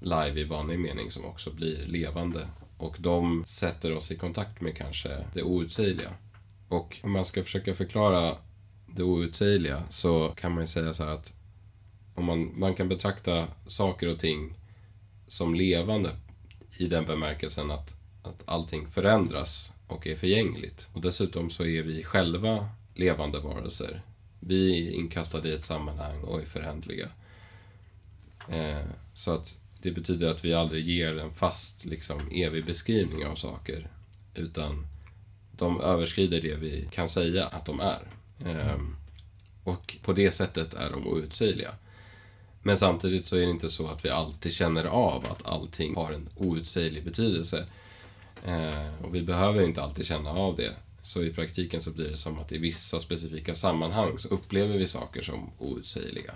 live 0.00 0.40
i 0.40 0.44
vanlig 0.44 0.78
mening 0.78 1.10
som 1.10 1.24
också 1.24 1.50
blir 1.50 1.86
levande. 1.86 2.48
Och 2.76 2.96
de 2.98 3.44
sätter 3.46 3.92
oss 3.92 4.10
i 4.10 4.16
kontakt 4.16 4.60
med 4.60 4.76
kanske 4.76 5.24
det 5.34 5.42
outsägliga. 5.42 6.10
Och 6.68 7.00
om 7.02 7.10
man 7.10 7.24
ska 7.24 7.42
försöka 7.42 7.74
förklara 7.74 8.36
det 8.86 9.02
outsägliga 9.02 9.82
så 9.90 10.28
kan 10.28 10.52
man 10.52 10.62
ju 10.62 10.66
säga 10.66 10.94
så 10.94 11.04
här 11.04 11.10
att 11.10 11.32
om 12.14 12.24
man, 12.24 12.58
man 12.58 12.74
kan 12.74 12.88
betrakta 12.88 13.48
saker 13.66 14.06
och 14.08 14.18
ting 14.18 14.54
som 15.26 15.54
levande 15.54 16.16
i 16.78 16.86
den 16.86 17.06
bemärkelsen 17.06 17.70
att, 17.70 17.94
att 18.22 18.42
allting 18.48 18.86
förändras 18.86 19.72
och 19.86 20.06
är 20.06 20.16
förgängligt. 20.16 20.88
Och 20.92 21.00
dessutom 21.00 21.50
så 21.50 21.64
är 21.64 21.82
vi 21.82 22.04
själva 22.04 22.68
levande 22.94 23.40
varelser. 23.40 24.02
Vi 24.40 24.88
är 24.88 24.92
inkastade 24.92 25.48
i 25.48 25.52
ett 25.52 25.64
sammanhang 25.64 26.20
och 26.20 26.40
är 26.40 26.46
förändliga. 26.46 27.08
Eh, 28.48 28.84
så 29.14 29.32
att 29.32 29.59
det 29.82 29.90
betyder 29.90 30.30
att 30.30 30.44
vi 30.44 30.54
aldrig 30.54 30.84
ger 30.84 31.18
en 31.18 31.32
fast, 31.32 31.84
liksom, 31.84 32.20
evig 32.32 32.66
beskrivning 32.66 33.26
av 33.26 33.34
saker. 33.34 33.88
Utan 34.34 34.86
de 35.52 35.80
överskrider 35.80 36.40
det 36.40 36.54
vi 36.54 36.88
kan 36.90 37.08
säga 37.08 37.46
att 37.46 37.66
de 37.66 37.80
är. 37.80 38.00
Ehm, 38.46 38.96
och 39.64 39.96
på 40.02 40.12
det 40.12 40.30
sättet 40.30 40.74
är 40.74 40.90
de 40.90 41.06
outsägliga. 41.06 41.74
Men 42.62 42.76
samtidigt 42.76 43.24
så 43.24 43.36
är 43.36 43.40
det 43.40 43.50
inte 43.50 43.70
så 43.70 43.88
att 43.88 44.04
vi 44.04 44.10
alltid 44.10 44.52
känner 44.52 44.84
av 44.84 45.24
att 45.30 45.46
allting 45.46 45.96
har 45.96 46.12
en 46.12 46.28
outsäglig 46.36 47.04
betydelse. 47.04 47.66
Ehm, 48.44 48.94
och 49.04 49.14
vi 49.14 49.22
behöver 49.22 49.62
inte 49.62 49.82
alltid 49.82 50.06
känna 50.06 50.30
av 50.30 50.56
det. 50.56 50.72
Så 51.02 51.22
i 51.22 51.32
praktiken 51.32 51.82
så 51.82 51.90
blir 51.90 52.08
det 52.08 52.16
som 52.16 52.38
att 52.38 52.52
i 52.52 52.58
vissa 52.58 53.00
specifika 53.00 53.54
sammanhang 53.54 54.18
så 54.18 54.28
upplever 54.28 54.78
vi 54.78 54.86
saker 54.86 55.22
som 55.22 55.50
outsägliga. 55.58 56.34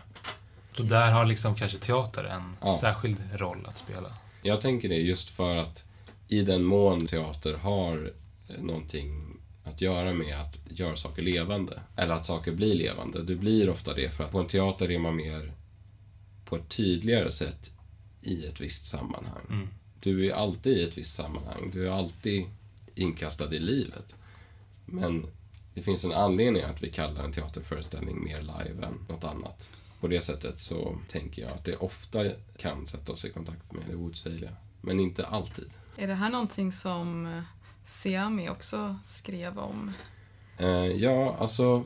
Så 0.77 0.83
där 0.83 1.13
har 1.13 1.27
liksom 1.27 1.55
kanske 1.55 1.79
teater 1.79 2.25
en 2.25 2.57
Ja. 2.61 2.79
särskild 2.81 3.23
roll 3.35 3.67
att 3.67 3.79
spela. 3.79 4.15
Jag 4.43 4.61
tänker 4.61 4.89
det 4.89 4.95
just 4.97 5.29
för 5.31 5.57
att 5.57 5.85
i 6.29 6.43
den 6.43 6.65
mån 6.65 7.07
teater 7.07 7.55
har 7.55 8.13
eh, 8.49 8.63
någonting 8.63 9.37
att 9.65 9.81
göra 9.81 10.13
med 10.15 10.41
att 10.41 10.59
göra 10.79 10.97
saker 10.97 11.23
levande, 11.23 11.81
eller 11.97 12.15
att 12.15 12.27
saker 12.27 12.53
blir 12.53 12.75
levande. 12.75 13.23
Det 13.23 13.35
blir 13.35 13.71
ofta 13.71 13.95
det 13.95 14.11
för 14.11 14.25
att 14.25 14.31
på 14.33 14.39
en 14.39 14.47
teater 14.49 14.91
är 14.91 14.99
man 14.99 15.17
mer 15.17 15.53
på 16.45 16.57
ett 16.57 16.69
tydligare 16.69 17.33
sätt 17.33 17.71
i 18.21 18.47
ett 18.47 18.61
visst 18.61 18.87
sammanhang. 18.87 19.47
Mm. 19.51 19.69
Du 20.01 20.27
är 20.27 20.35
alltid 20.35 20.77
i 20.79 20.83
ett 20.83 20.99
visst 20.99 21.15
sammanhang. 21.15 21.71
Du 21.73 21.89
är 21.89 21.93
alltid 21.93 22.45
inkastad 22.95 23.55
i 23.55 23.59
livet. 23.59 24.15
Men 24.87 25.27
det 25.75 25.83
finns 25.83 26.05
en 26.05 26.13
anledning 26.13 26.63
att 26.63 26.83
vi 26.83 26.91
kallar 26.91 27.25
en 27.25 27.33
teaterföreställning 27.33 28.25
mer 28.25 28.41
live 28.41 28.87
än 28.87 29.07
något 29.09 29.25
annat. 29.25 29.71
På 30.05 30.09
det 30.09 30.21
sättet 30.21 30.59
så 30.59 30.99
tänker 31.09 31.43
jag 31.43 31.51
att 31.51 31.65
det 31.65 31.77
ofta 31.77 32.25
kan 32.57 32.87
sätta 32.87 33.13
oss 33.13 33.25
i 33.25 33.31
kontakt 33.31 33.73
med 33.73 33.83
det 33.91 33.97
outsägliga. 33.97 34.51
Men 34.81 35.01
inte 35.01 35.27
alltid. 35.27 35.71
Är 35.97 36.07
det 36.07 36.15
här 36.15 36.31
någonting 36.31 36.73
som 36.73 37.27
eh, 37.27 37.43
Siami 37.87 38.49
också 38.49 38.99
skrev 39.05 39.59
om? 39.59 39.93
Eh, 40.59 40.69
ja, 40.87 41.37
alltså 41.39 41.85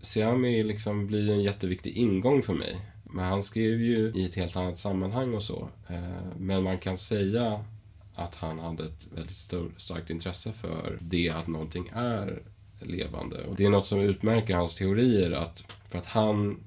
Siami 0.00 0.62
liksom 0.62 1.06
blir 1.06 1.30
en 1.30 1.42
jätteviktig 1.42 1.96
ingång 1.96 2.42
för 2.42 2.54
mig. 2.54 2.80
Men 3.04 3.24
han 3.24 3.42
skrev 3.42 3.80
ju 3.80 4.12
i 4.14 4.24
ett 4.24 4.34
helt 4.34 4.56
annat 4.56 4.78
sammanhang 4.78 5.34
och 5.34 5.42
så. 5.42 5.68
Eh, 5.88 6.36
men 6.36 6.62
man 6.62 6.78
kan 6.78 6.98
säga 6.98 7.64
att 8.14 8.34
han 8.34 8.58
hade 8.58 8.84
ett 8.84 9.06
väldigt 9.14 9.36
stor, 9.36 9.74
starkt 9.76 10.10
intresse 10.10 10.52
för 10.52 10.98
det 11.00 11.30
att 11.30 11.46
någonting 11.46 11.90
är 11.94 12.42
levande. 12.80 13.44
Och 13.44 13.56
det 13.56 13.64
är 13.64 13.70
något 13.70 13.86
som 13.86 14.00
utmärker 14.00 14.56
hans 14.56 14.74
teorier 14.74 15.30
att 15.30 15.72
för 15.88 15.98
att 15.98 16.06
han 16.06 16.60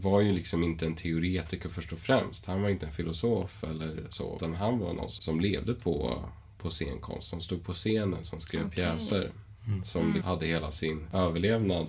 var 0.00 0.20
ju 0.20 0.32
liksom 0.32 0.64
inte 0.64 0.86
en 0.86 0.94
teoretiker 0.94 1.68
först 1.68 1.92
och 1.92 1.98
främst. 1.98 2.46
Han 2.46 2.62
var 2.62 2.68
inte 2.68 2.86
en 2.86 2.92
filosof 2.92 3.64
eller 3.64 4.06
så. 4.10 4.36
Utan 4.36 4.54
han 4.54 4.78
var 4.78 4.92
någon 4.92 5.10
som 5.10 5.40
levde 5.40 5.74
på, 5.74 6.24
på 6.58 6.70
scenkonst. 6.70 7.28
Som 7.28 7.40
stod 7.40 7.64
på 7.64 7.72
scenen, 7.72 8.24
som 8.24 8.40
skrev 8.40 8.66
Okej. 8.66 8.74
pjäser. 8.84 9.30
Mm. 9.66 9.84
Som 9.84 10.02
Mm. 10.10 10.22
hade 10.22 10.46
hela 10.46 10.70
sin 10.70 11.06
överlevnad 11.12 11.86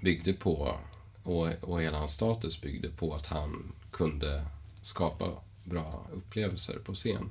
byggde 0.00 0.32
på 0.32 0.74
och, 1.22 1.48
och 1.60 1.82
hela 1.82 1.98
hans 1.98 2.12
status 2.12 2.60
byggde 2.60 2.88
på 2.88 3.14
att 3.14 3.26
han 3.26 3.72
kunde 3.90 4.44
skapa 4.82 5.26
bra 5.64 6.06
upplevelser 6.12 6.78
på 6.84 6.94
scen. 6.94 7.30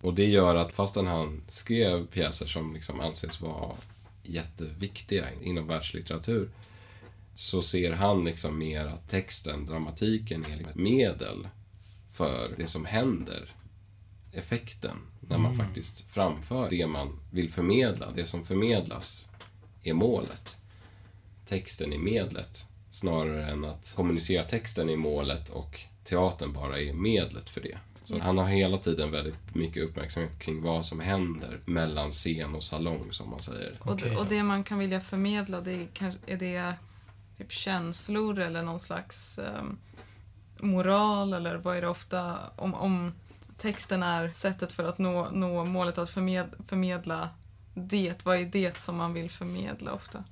Och 0.00 0.14
det 0.14 0.26
gör 0.26 0.54
att 0.56 0.72
fastän 0.72 1.06
han 1.06 1.42
skrev 1.48 2.06
pjäser 2.06 2.46
som 2.46 2.74
liksom 2.74 3.00
anses 3.00 3.40
vara 3.40 3.76
jätteviktiga 4.22 5.24
inom 5.42 5.66
världslitteratur 5.66 6.48
så 7.38 7.62
ser 7.62 7.92
han 7.92 8.24
liksom 8.24 8.58
mer 8.58 8.86
att 8.86 9.08
texten, 9.08 9.66
dramatiken, 9.66 10.44
är 10.44 10.48
liksom 10.56 10.68
ett 10.70 10.76
medel 10.76 11.48
för 12.12 12.54
det 12.58 12.66
som 12.66 12.84
händer. 12.84 13.50
Effekten. 14.32 14.96
När 15.20 15.38
man 15.38 15.52
Mm. 15.54 15.66
faktiskt 15.66 16.00
framför 16.00 16.70
det 16.70 16.86
man 16.86 17.20
vill 17.30 17.50
förmedla. 17.50 18.10
Det 18.10 18.24
som 18.24 18.44
förmedlas 18.44 19.28
är 19.82 19.92
målet. 19.94 20.56
Texten 21.46 21.92
är 21.92 21.98
medlet. 21.98 22.66
Snarare 22.90 23.46
än 23.50 23.64
att 23.64 23.92
kommunicera 23.96 24.42
texten 24.42 24.90
är 24.90 24.96
målet 24.96 25.48
och 25.50 25.80
teatern 26.04 26.52
bara 26.52 26.80
är 26.80 26.92
medlet 26.92 27.50
för 27.50 27.60
det. 27.60 27.78
Så 28.04 28.16
Ja. 28.16 28.22
han 28.22 28.38
har 28.38 28.46
hela 28.46 28.78
tiden 28.78 29.10
väldigt 29.10 29.54
mycket 29.54 29.82
uppmärksamhet 29.84 30.38
kring 30.38 30.62
vad 30.62 30.84
som 30.86 31.00
händer 31.00 31.60
mellan 31.64 32.10
scen 32.10 32.54
och 32.54 32.64
salong, 32.64 33.12
som 33.12 33.30
man 33.30 33.38
säger. 33.40 33.76
Och, 33.80 33.92
Okej. 33.92 34.16
och 34.16 34.26
det 34.26 34.42
man 34.42 34.64
kan 34.64 34.78
vilja 34.78 35.00
förmedla, 35.00 35.60
det 35.60 35.72
är, 35.72 35.86
kanske- 35.92 36.20
är 36.32 36.36
det 36.36 36.74
typ 37.38 37.52
känslor 37.52 38.38
eller 38.38 38.62
någon 38.62 38.80
slags 38.80 39.38
ehm, 39.38 39.78
moral 40.60 41.32
eller 41.32 41.56
vad 41.56 41.76
är 41.76 41.80
det 41.80 41.88
ofta 41.88 42.38
om, 42.56 42.74
om 42.74 43.12
texten 43.56 44.02
är 44.02 44.32
sättet 44.32 44.72
för 44.72 44.84
att 44.84 44.98
nå, 44.98 45.28
nå 45.32 45.64
målet 45.64 45.98
att 45.98 46.10
förmed, 46.10 46.46
förmedla 46.68 47.28
det, 47.74 48.24
vad 48.24 48.36
är 48.36 48.44
det 48.44 48.78
som 48.78 48.96
man 48.96 49.12
vill 49.12 49.30
förmedla 49.30 49.92
ofta? 49.92 50.24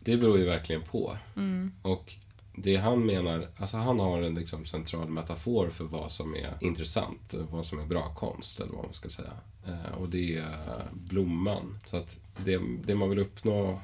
Det 0.00 0.16
beror 0.16 0.38
ju 0.38 0.44
verkligen 0.44 0.82
på. 0.82 1.16
Mm. 1.36 1.72
Och 1.82 2.14
det 2.56 2.76
han 2.76 3.06
menar, 3.06 3.48
alltså 3.58 3.76
han 3.76 4.00
har 4.00 4.22
en 4.22 4.34
liksom 4.34 4.64
central 4.64 5.08
metafor 5.08 5.70
för 5.70 5.84
vad 5.84 6.12
som 6.12 6.34
är 6.34 6.54
intressant, 6.60 7.34
vad 7.50 7.66
som 7.66 7.78
är 7.78 7.86
bra 7.86 8.14
konst 8.14 8.60
eller 8.60 8.72
vad 8.72 8.84
man 8.84 8.92
ska 8.92 9.08
säga. 9.08 9.32
Eh, 9.66 9.94
och 9.98 10.08
det 10.08 10.36
är 10.36 10.88
blomman. 10.92 11.78
Så 11.86 11.96
att 11.96 12.20
det, 12.44 12.60
det 12.84 12.94
man 12.94 13.10
vill 13.10 13.18
uppnå 13.18 13.80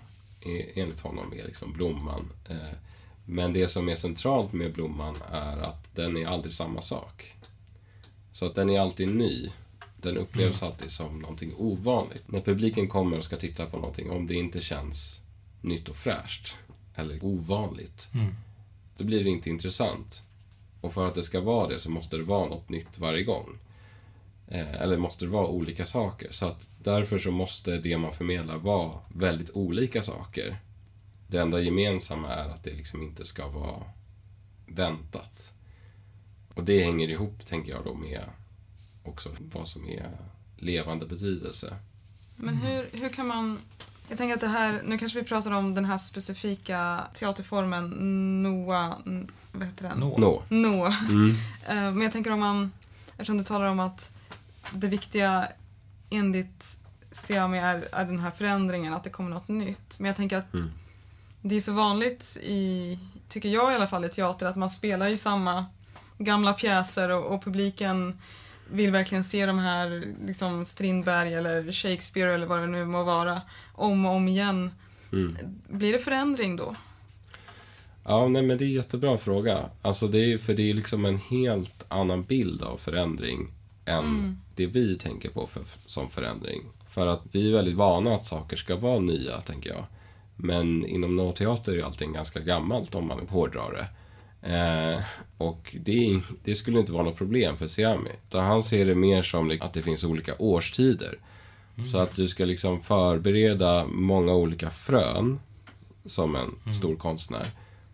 enligt 0.75 1.01
honom 1.01 1.33
är 1.33 1.45
liksom 1.47 1.73
blomman. 1.73 2.33
Eh, 2.49 2.57
men 3.25 3.53
det 3.53 3.69
som 3.69 3.89
är 3.89 3.95
centralt 3.95 4.53
med 4.53 4.73
blomman 4.73 5.17
är 5.31 5.57
att 5.59 5.95
den 5.95 6.17
är 6.17 6.27
aldrig 6.27 6.55
samma 6.55 6.81
sak. 6.81 7.35
Så 8.33 8.47
att 8.47 8.55
den 8.55 8.71
är 8.71 8.81
alltid 8.81 9.09
ny. 9.09 9.51
Den 9.97 10.17
upplevs 10.17 10.63
alltid 10.63 10.91
som 10.91 11.19
någonting 11.19 11.55
ovanligt. 11.57 12.23
När 12.27 12.41
publiken 12.41 12.89
kommer 12.89 13.17
och 13.17 13.25
ska 13.25 13.37
titta 13.37 13.67
på 13.67 13.77
någonting, 13.77 14.11
om 14.11 14.27
det 14.27 14.35
inte 14.35 14.61
känns 14.61 15.21
nytt 15.61 15.89
och 15.89 15.97
fräscht 15.97 16.57
eller 16.95 17.25
ovanligt, 17.25 18.09
Mm. 18.15 18.35
då 18.97 19.05
blir 19.05 19.25
det 19.25 19.31
inte 19.31 19.51
intressant. 19.51 20.23
Och 20.81 20.93
för 20.93 21.07
att 21.07 21.15
det 21.15 21.23
ska 21.23 21.41
vara 21.41 21.69
det 21.69 21.79
så 21.79 21.91
måste 21.91 22.17
det 22.17 22.23
vara 22.23 22.49
något 22.49 22.69
nytt 22.69 22.99
varje 22.99 23.25
gång. 23.25 23.59
Eh, 24.51 24.83
eller 24.83 24.97
måste 24.97 25.25
det 25.25 25.31
vara 25.31 25.47
olika 25.47 25.85
saker. 25.85 26.29
Så 26.31 26.47
att 26.47 26.69
därför 26.79 27.19
så 27.19 27.31
måste 27.31 27.79
det 27.79 27.99
man 27.99 28.13
förmedlar 28.15 28.57
vara 28.57 28.99
väldigt 29.09 29.51
olika 29.51 30.03
saker. 30.03 30.59
Det 31.27 31.39
enda 31.39 31.61
gemensamma 31.61 32.29
är 32.29 32.49
att 32.49 32.65
det 32.65 32.71
liksom 32.71 33.03
inte 33.03 33.25
ska 33.25 33.49
vara 33.49 33.83
väntat. 34.67 35.53
Och 36.55 36.65
det 36.65 36.85
hänger 36.85 37.09
ihop, 37.09 37.47
tänker 37.47 37.73
jag 37.73 37.85
då, 37.85 37.95
med 37.95 38.21
också 39.05 39.29
vad 39.39 39.69
som 39.69 39.89
är 39.89 40.11
levande 40.57 41.07
betydelse. 41.07 41.77
Men 42.37 42.57
hur, 42.57 42.89
hur 42.93 43.09
kan 43.09 43.27
man... 43.27 43.59
Jag 44.09 44.19
tänker 44.19 44.35
att 44.35 44.41
det 44.41 44.49
här, 44.49 44.83
nu 44.85 44.99
kanske 44.99 45.21
vi 45.21 45.27
pratar 45.27 45.51
om 45.51 45.75
den 45.75 45.85
här 45.85 45.99
specifika 45.99 47.01
teaterformen 47.15 47.91
Noa, 48.43 48.97
vad 49.53 49.67
heter 49.67 49.89
den? 49.89 49.99
Nå. 49.99 50.19
Nå. 50.19 50.43
Noa. 50.49 50.97
Mm. 51.11 51.35
Eh, 51.69 51.93
Men 51.93 52.01
jag 52.01 52.13
tänker 52.13 52.31
om 52.31 52.41
man, 52.41 52.73
eftersom 53.11 53.39
du 53.39 53.45
talar 53.45 53.67
om 53.67 53.81
att 53.81 54.13
det 54.73 54.89
viktiga 54.89 55.49
enligt 56.11 56.81
Siami 57.13 57.59
är, 57.59 57.89
är 57.93 58.05
den 58.05 58.19
här 58.19 58.31
förändringen, 58.31 58.95
att 58.95 59.05
det 59.05 59.11
kommer 59.11 59.31
något 59.31 59.49
nytt. 59.49 59.97
Men 60.01 60.07
jag 60.07 60.17
tänker 60.17 60.37
att 60.37 60.55
Mm. 60.55 60.71
det 61.43 61.55
är 61.57 61.61
så 61.61 61.73
vanligt 61.73 62.39
i, 62.43 62.99
tycker 63.29 63.49
jag 63.49 63.73
i 63.73 63.75
alla 63.75 63.87
fall, 63.87 64.05
i 64.05 64.09
teater 64.09 64.47
att 64.47 64.57
man 64.57 64.71
spelar 64.71 65.09
ju 65.09 65.17
samma 65.17 65.67
gamla 66.19 66.53
pjäser 66.53 67.09
och, 67.11 67.35
och 67.35 67.45
publiken 67.45 68.19
vill 68.71 68.93
verkligen 68.93 69.25
se 69.25 69.47
de 69.47 69.59
här 69.59 70.15
liksom 70.27 70.65
Strindberg 70.65 71.35
eller 71.35 71.73
Shakespeare 71.73 72.35
eller 72.35 72.47
vad 72.47 72.59
det 72.61 72.67
nu 72.67 72.85
må 72.85 73.03
vara 73.03 73.41
om 73.75 74.07
och 74.07 74.13
om 74.13 74.29
igen. 74.29 74.71
Mm. 75.13 75.37
Blir 75.69 75.93
det 75.93 75.99
förändring 75.99 76.57
då? 76.57 76.75
Ja, 78.05 78.29
nej 78.29 78.43
men 78.43 78.59
det 78.59 78.65
är 78.65 78.67
en 78.67 78.73
jättebra 78.73 79.19
fråga. 79.19 79.59
Alltså 79.83 80.09
det 80.09 80.33
är 80.33 80.39
för 80.39 80.55
det 80.55 80.71
är 80.71 80.75
liksom 80.75 81.05
en 81.05 81.19
helt 81.19 81.85
annan 81.89 82.23
bild 82.23 82.63
av 82.63 82.77
förändring 82.77 83.53
än 83.91 84.05
Mm. 84.05 84.41
det 84.55 84.67
vi 84.67 84.99
tänker 84.99 85.31
på 85.31 85.47
för, 85.47 85.63
som 85.87 86.11
förändring. 86.11 86.63
För 86.87 87.07
att 87.07 87.23
vi 87.33 87.49
är 87.49 87.53
väldigt 87.53 87.77
vana 87.77 88.15
att 88.15 88.27
saker 88.27 88.57
ska 88.57 88.77
vara 88.77 88.99
nya, 88.99 89.41
tänker 89.41 89.71
jag. 89.71 89.85
Men 90.37 90.87
inom 90.87 91.17
nåteater 91.17 91.77
är 91.77 91.83
allting 91.83 92.13
ganska 92.13 92.41
gammalt 92.41 92.95
om 92.95 93.07
man 93.09 93.27
hårdrar 93.29 93.73
det. 93.73 93.87
Eh, 94.43 95.03
och 95.39 95.77
det, 95.81 96.21
det 96.45 96.55
skulle 96.55 96.81
inte 96.81 96.93
vara 96.93 97.03
något 97.03 97.17
problem 97.17 97.57
för 97.57 97.67
Siami. 97.69 98.11
Utan 98.29 98.45
han 98.45 98.63
ser 98.63 98.87
det 98.87 98.95
mer 98.95 99.23
som 99.23 99.59
att 99.61 99.73
det 99.73 99.83
finns 99.83 100.05
olika 100.05 100.35
årstider. 100.39 101.19
Så 101.85 101.99
att 101.99 102.17
du 102.17 102.29
ska 102.29 102.45
liksom 102.45 102.81
förbereda 102.81 103.87
många 103.87 104.35
olika 104.35 104.71
frön 104.71 105.41
som 106.05 106.37
en 106.37 106.75
stor 106.75 106.97
konstnär. 106.97 107.47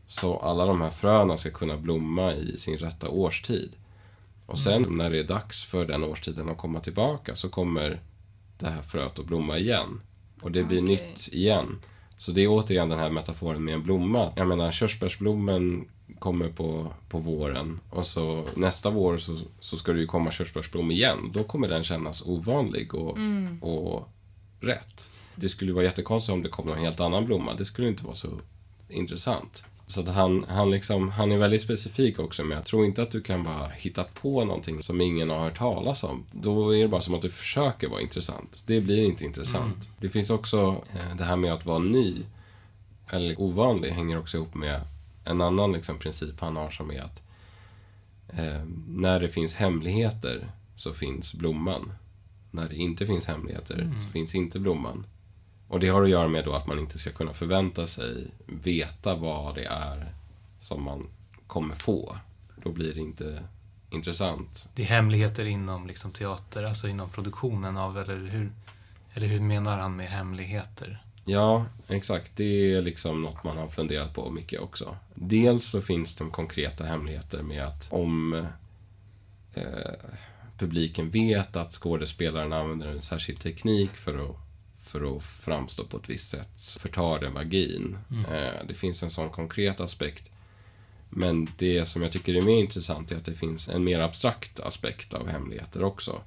Så 0.07 0.37
alla 0.37 0.67
de 0.67 0.81
här 0.81 0.91
fröna 0.91 1.37
ska 1.37 1.51
kunna 1.51 1.77
blomma 1.77 2.33
i 2.35 2.57
sin 2.59 2.79
rätta 2.79 3.09
årstid. 3.09 3.73
Och 4.47 4.59
sen 4.59 4.87
när 4.89 5.11
det 5.11 5.19
är 5.19 5.25
dags 5.25 5.65
för 5.65 5.85
den 5.85 6.05
årstiden 6.05 6.49
att 6.49 6.59
komma 6.59 6.81
tillbaka 6.81 7.37
så 7.37 7.49
kommer 7.49 8.01
det 8.59 8.67
här 8.67 8.83
fröet 8.83 9.19
att 9.19 9.27
blomma 9.27 9.59
igen. 9.59 10.01
Och 10.43 10.53
det 10.53 10.65
blir 10.65 10.83
Okej. 10.83 10.89
nytt 10.89 11.29
igen. 11.33 11.79
Så 12.19 12.33
det 12.33 12.41
är 12.41 12.49
återigen 12.49 12.89
den 12.89 12.99
här 12.99 13.11
metaforen 13.11 13.65
med 13.65 13.75
en 13.75 13.83
blomma. 13.83 14.33
Jag 14.37 14.49
menar, 14.49 14.71
körsbärsblommen 14.73 15.89
kommer 16.19 16.49
på, 16.49 16.93
på 17.09 17.19
våren 17.19 17.81
och 17.91 18.07
så 18.07 18.45
nästa 18.57 18.91
vår 18.91 19.19
så, 19.19 19.37
så 19.61 19.77
ska 19.77 19.93
det 19.93 20.01
ju 20.01 20.07
komma 20.07 20.31
körsbärsblom 20.31 20.91
igen. 20.91 21.31
Då 21.35 21.45
kommer 21.45 21.69
den 21.69 21.85
kännas 21.85 22.27
ovanlig 22.27 22.95
och, 22.95 23.19
och 23.61 24.09
rätt. 24.61 25.11
Det 25.35 25.49
skulle 25.49 25.71
ju 25.71 25.75
vara 25.75 25.85
jättekonstigt 25.85 26.35
om 26.35 26.43
det 26.43 26.49
kom 26.49 26.67
någon 26.67 26.79
helt 26.79 27.01
annan 27.01 27.27
blomma. 27.27 27.55
Det 27.55 27.65
skulle 27.65 27.89
inte 27.89 28.05
vara 28.05 28.15
så 28.15 28.29
intressant. 28.89 29.65
Så 29.87 30.01
att 30.01 30.09
han, 30.09 30.45
han, 30.49 30.71
liksom, 30.71 31.09
han 31.09 31.33
är 31.33 31.39
väldigt 31.39 31.61
specifik 31.61 32.19
också 32.19 32.45
med, 32.45 32.57
jag 32.57 32.65
tror 32.65 32.85
inte 32.85 33.03
att 33.03 33.11
du 33.11 33.21
kan 33.21 33.45
bara 33.45 33.69
hitta 33.69 34.05
på 34.05 34.45
någonting 34.45 34.83
som 34.83 35.01
ingen 35.01 35.31
har 35.31 35.39
hört 35.39 35.59
talas 35.59 36.05
om. 36.05 36.25
Då 36.33 36.75
är 36.75 36.83
det 36.83 36.89
bara 36.89 37.01
som 37.01 37.15
att 37.15 37.23
du 37.23 37.31
försöker 37.31 37.89
vara 37.89 38.01
intressant. 38.01 38.63
Det 38.67 38.81
blir 38.81 39.05
inte 39.05 39.25
intressant. 39.25 39.89
Det 40.01 40.09
finns 40.09 40.31
också 40.31 40.83
eh, 40.95 41.17
det 41.17 41.25
här 41.25 41.37
med 41.37 41.53
att 41.53 41.67
vara 41.67 41.79
ny, 41.79 42.15
eller 43.11 43.41
ovanlig, 43.41 43.91
hänger 43.91 44.19
också 44.19 44.37
ihop 44.37 44.55
med 44.55 44.81
en 45.25 45.41
annan 45.41 45.73
liksom, 45.73 45.99
princip 45.99 46.41
han 46.41 46.57
har 46.57 46.71
som 46.71 46.91
är 46.91 47.01
att 47.01 47.23
eh, 48.29 48.65
när 48.89 49.21
det 49.21 49.29
finns 49.29 49.55
hemligheter 49.55 50.51
så 50.77 50.93
finns 50.93 51.35
blomman. 51.35 51.93
När 52.51 52.69
det 52.69 52.77
inte 52.77 53.07
finns 53.07 53.27
hemligheter 53.27 53.93
så 54.05 54.11
finns 54.11 54.35
inte 54.35 54.59
blomman. 54.59 55.07
Och 55.69 55.81
det 55.81 55.89
har 55.89 56.03
att 56.03 56.11
göra 56.11 56.29
med 56.29 56.45
då 56.45 56.53
att 56.53 56.67
man 56.67 56.79
inte 56.79 56.99
ska 56.99 57.11
kunna 57.11 57.33
förvänta 57.33 57.87
sig 57.87 58.27
veta 58.47 59.15
vad 59.15 59.55
det 59.55 59.65
är 59.65 60.13
som 60.61 60.83
man 60.83 61.09
kommer 61.47 61.75
få. 61.75 62.17
Då 62.63 62.73
blir 62.73 62.95
det 62.95 63.01
inte 63.01 63.43
intressant. 63.91 64.69
Det 64.75 64.83
är 64.83 64.87
hemligheter 64.87 65.45
inom 65.45 65.87
liksom 65.87 66.13
teater, 66.13 66.65
alltså 66.65 66.89
inom 66.89 67.11
produktionen 67.11 67.77
av, 67.77 67.99
eller 67.99 68.31
hur, 68.31 68.53
eller 69.15 69.27
hur 69.27 69.41
menar 69.41 69.79
han 69.79 69.97
med 69.97 70.09
hemligheter? 70.09 71.03
Ja, 71.25 71.67
exakt. 71.89 72.33
Det 72.37 72.75
är 72.75 72.83
liksom 72.83 73.23
något 73.23 73.45
man 73.45 73.57
har 73.57 73.69
funderat 73.69 74.15
på 74.15 74.31
mycket 74.31 74.61
också. 74.61 74.97
Dels 75.15 75.65
så 75.65 75.83
finns 75.83 76.15
det 76.15 76.25
konkreta 76.25 76.85
hemligheter 76.85 77.43
med 77.43 77.65
att 77.65 77.93
om 77.93 78.47
eh, 79.55 79.65
publiken 80.59 81.11
vet 81.11 81.57
att 81.57 81.73
skådespelaren 81.73 82.53
använder 82.53 82.89
en 82.89 83.03
särskild 83.03 83.41
teknik 83.41 83.91
för 83.91 84.31
att, 84.31 84.37
för 84.99 85.17
att 85.17 85.23
framstå 85.25 85.85
på 85.85 85.97
ett 85.97 86.09
visst 86.09 86.29
sätt, 86.29 86.79
förtar 86.81 87.19
det 87.21 87.31
magin. 87.31 87.99
Eh, 88.11 88.67
det 88.69 88.75
finns 88.75 89.03
en 89.03 89.11
sån 89.11 89.31
konkret 89.31 89.81
aspekt. 89.81 90.31
Men 91.11 91.47
det 91.57 91.85
som 91.85 92.03
jag 92.03 92.13
tycker 92.13 92.35
är 92.35 92.43
mer 92.43 92.59
intressant 92.59 93.13
är 93.13 93.17
att 93.17 93.25
det 93.25 93.35
finns 93.35 93.69
en 93.69 93.85
mer 93.85 94.01
abstrakt 94.01 94.61
aspekt 94.61 95.15
av 95.15 95.29
hemligheter 95.29 95.83
också. 95.85 96.21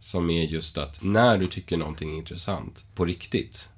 Som 0.00 0.30
är 0.30 0.42
just 0.42 0.78
att 0.78 1.02
när 1.02 1.38
du 1.38 1.46
tycker 1.46 1.76
någonting 1.76 2.12
är 2.12 2.16
intressant 2.18 2.84
på 2.94 3.04
riktigt, 3.04 3.68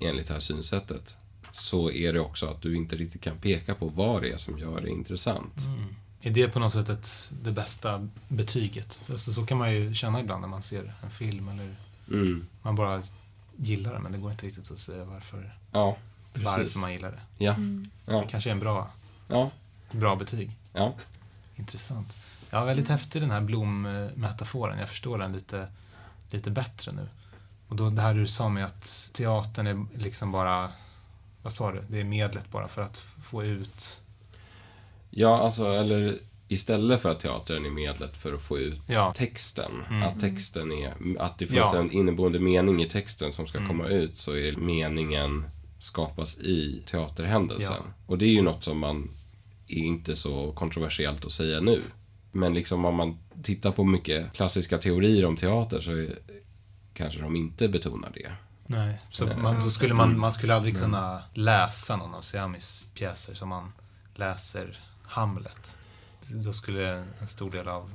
enligt 0.00 0.26
det 0.26 0.32
här 0.32 0.40
synsättet, 0.40 1.16
så 1.52 1.90
är 1.90 2.12
det 2.12 2.20
också 2.20 2.46
att 2.46 2.62
du 2.62 2.76
inte 2.76 2.96
riktigt 2.96 3.20
kan 3.20 3.38
peka 3.38 3.74
på 3.74 3.88
vad 3.88 4.22
det 4.22 4.32
är 4.32 4.36
som 4.36 4.58
gör 4.58 4.80
det 4.80 4.90
intressant. 4.90 5.54
Är 6.20 6.30
det 6.30 6.48
på 6.48 6.58
något 6.58 6.72
sätt 6.72 6.88
ett, 6.88 7.32
det 7.42 7.52
bästa 7.52 8.08
betyget? 8.28 9.00
Alltså, 9.10 9.32
så 9.32 9.46
kan 9.46 9.58
man 9.58 9.74
ju 9.74 9.94
känna 9.94 10.20
ibland 10.20 10.40
när 10.40 10.48
man 10.48 10.62
ser 10.62 10.92
en 11.02 11.10
film 11.10 11.48
eller 11.48 11.76
Mm. 12.08 12.46
man 12.62 12.74
bara 12.74 13.02
gillar 13.56 13.92
den 13.92 14.02
men 14.02 14.12
det 14.12 14.18
går 14.18 14.30
inte 14.30 14.46
riktigt 14.46 14.70
att 14.70 14.78
säga 14.78 15.04
varför, 15.04 15.56
Ja, 15.72 15.96
varför 16.34 16.78
man 16.78 16.92
gillar 16.92 17.10
det. 17.10 17.44
Ja, 17.44 17.54
Mm. 17.54 17.90
Det 18.06 18.26
kanske 18.30 18.50
är 18.50 18.52
en 18.52 18.60
bra, 18.60 18.90
ja, 19.28 19.50
bra 19.90 20.16
betyg. 20.16 20.56
ja. 20.72 20.94
Intressant. 21.56 22.16
Ja, 22.50 22.64
väldigt 22.64 22.88
häftig 22.88 23.22
den 23.22 23.30
här 23.30 23.40
blommetaforen. 23.40 24.78
Jag 24.78 24.88
förstår 24.88 25.18
den 25.18 25.32
lite, 25.32 25.68
lite 26.30 26.50
bättre 26.50 26.92
nu. 26.92 27.08
Och 27.68 27.76
då 27.76 27.88
det 27.90 28.02
här 28.02 28.14
du 28.14 28.26
sa 28.26 28.48
med 28.48 28.64
att 28.64 29.10
teatern 29.12 29.66
är 29.66 29.86
liksom 29.98 30.32
bara 30.32 30.68
vad 31.42 31.52
sa 31.52 31.72
du, 31.72 31.82
det 31.88 32.00
är 32.00 32.04
medlet 32.04 32.50
bara 32.50 32.68
för 32.68 32.82
att 32.82 32.98
få 33.22 33.44
ut... 33.44 34.00
Ja, 35.10 35.40
alltså, 35.40 35.66
eller 35.72 36.18
istället 36.48 37.02
för 37.02 37.08
att 37.08 37.20
teatern 37.20 37.66
är 37.66 37.70
medlet 37.70 38.16
för 38.16 38.32
att 38.34 38.42
få 38.42 38.58
ut 38.58 38.80
Ja. 38.86 39.12
texten. 39.16 39.72
Mm. 39.90 40.02
Att 40.02 40.20
texten 40.20 40.72
är, 40.72 40.94
att 41.18 41.38
det 41.38 41.46
finns 41.46 41.68
Ja. 41.72 41.78
en 41.78 41.90
inneboende 41.92 42.38
mening 42.38 42.82
i 42.82 42.88
texten 42.88 43.32
som 43.32 43.46
ska 43.46 43.58
Mm. 43.58 43.68
komma 43.70 43.86
ut, 43.88 44.16
så 44.16 44.36
är 44.36 44.56
meningen 44.56 45.44
skapas 45.78 46.38
i 46.38 46.82
teaterhändelsen. 46.86 47.76
Ja. 47.86 47.92
Och 48.06 48.18
det 48.18 48.24
är 48.26 48.30
ju 48.30 48.42
något 48.42 48.64
som 48.64 48.78
man 48.78 49.10
är 49.68 49.76
inte 49.78 50.16
så 50.16 50.52
kontroversiellt 50.52 51.24
att 51.24 51.32
säga 51.32 51.60
nu. 51.60 51.82
Men 52.32 52.54
liksom 52.54 52.84
om 52.84 52.94
man 52.94 53.18
tittar 53.42 53.72
på 53.72 53.84
mycket 53.84 54.32
klassiska 54.32 54.78
teorier 54.78 55.24
om 55.24 55.36
teater 55.36 55.80
så 55.80 55.90
är, 55.92 56.18
kanske 56.94 57.20
de 57.20 57.36
inte 57.36 57.68
betonar 57.68 58.10
det. 58.14 58.32
Nej. 58.66 58.98
Så 59.10 59.26
Nej. 59.26 59.36
man, 59.36 59.60
då 59.60 59.70
skulle 59.70 59.94
man, 59.94 60.18
man 60.18 60.32
skulle 60.32 60.54
aldrig 60.54 60.80
kunna 60.80 61.22
läsa 61.34 61.96
någon 61.96 62.14
av 62.14 62.20
Siamis 62.22 62.86
pjäser 62.94 63.34
som 63.34 63.48
man 63.48 63.72
läser 64.14 64.80
Hamlet. 65.02 65.78
Då 66.44 66.52
skulle 66.52 67.04
en 67.20 67.28
stor 67.28 67.50
del 67.50 67.68
av 67.68 67.90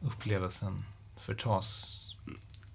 upplevelsen 0.00 0.84
förtas. 1.16 1.96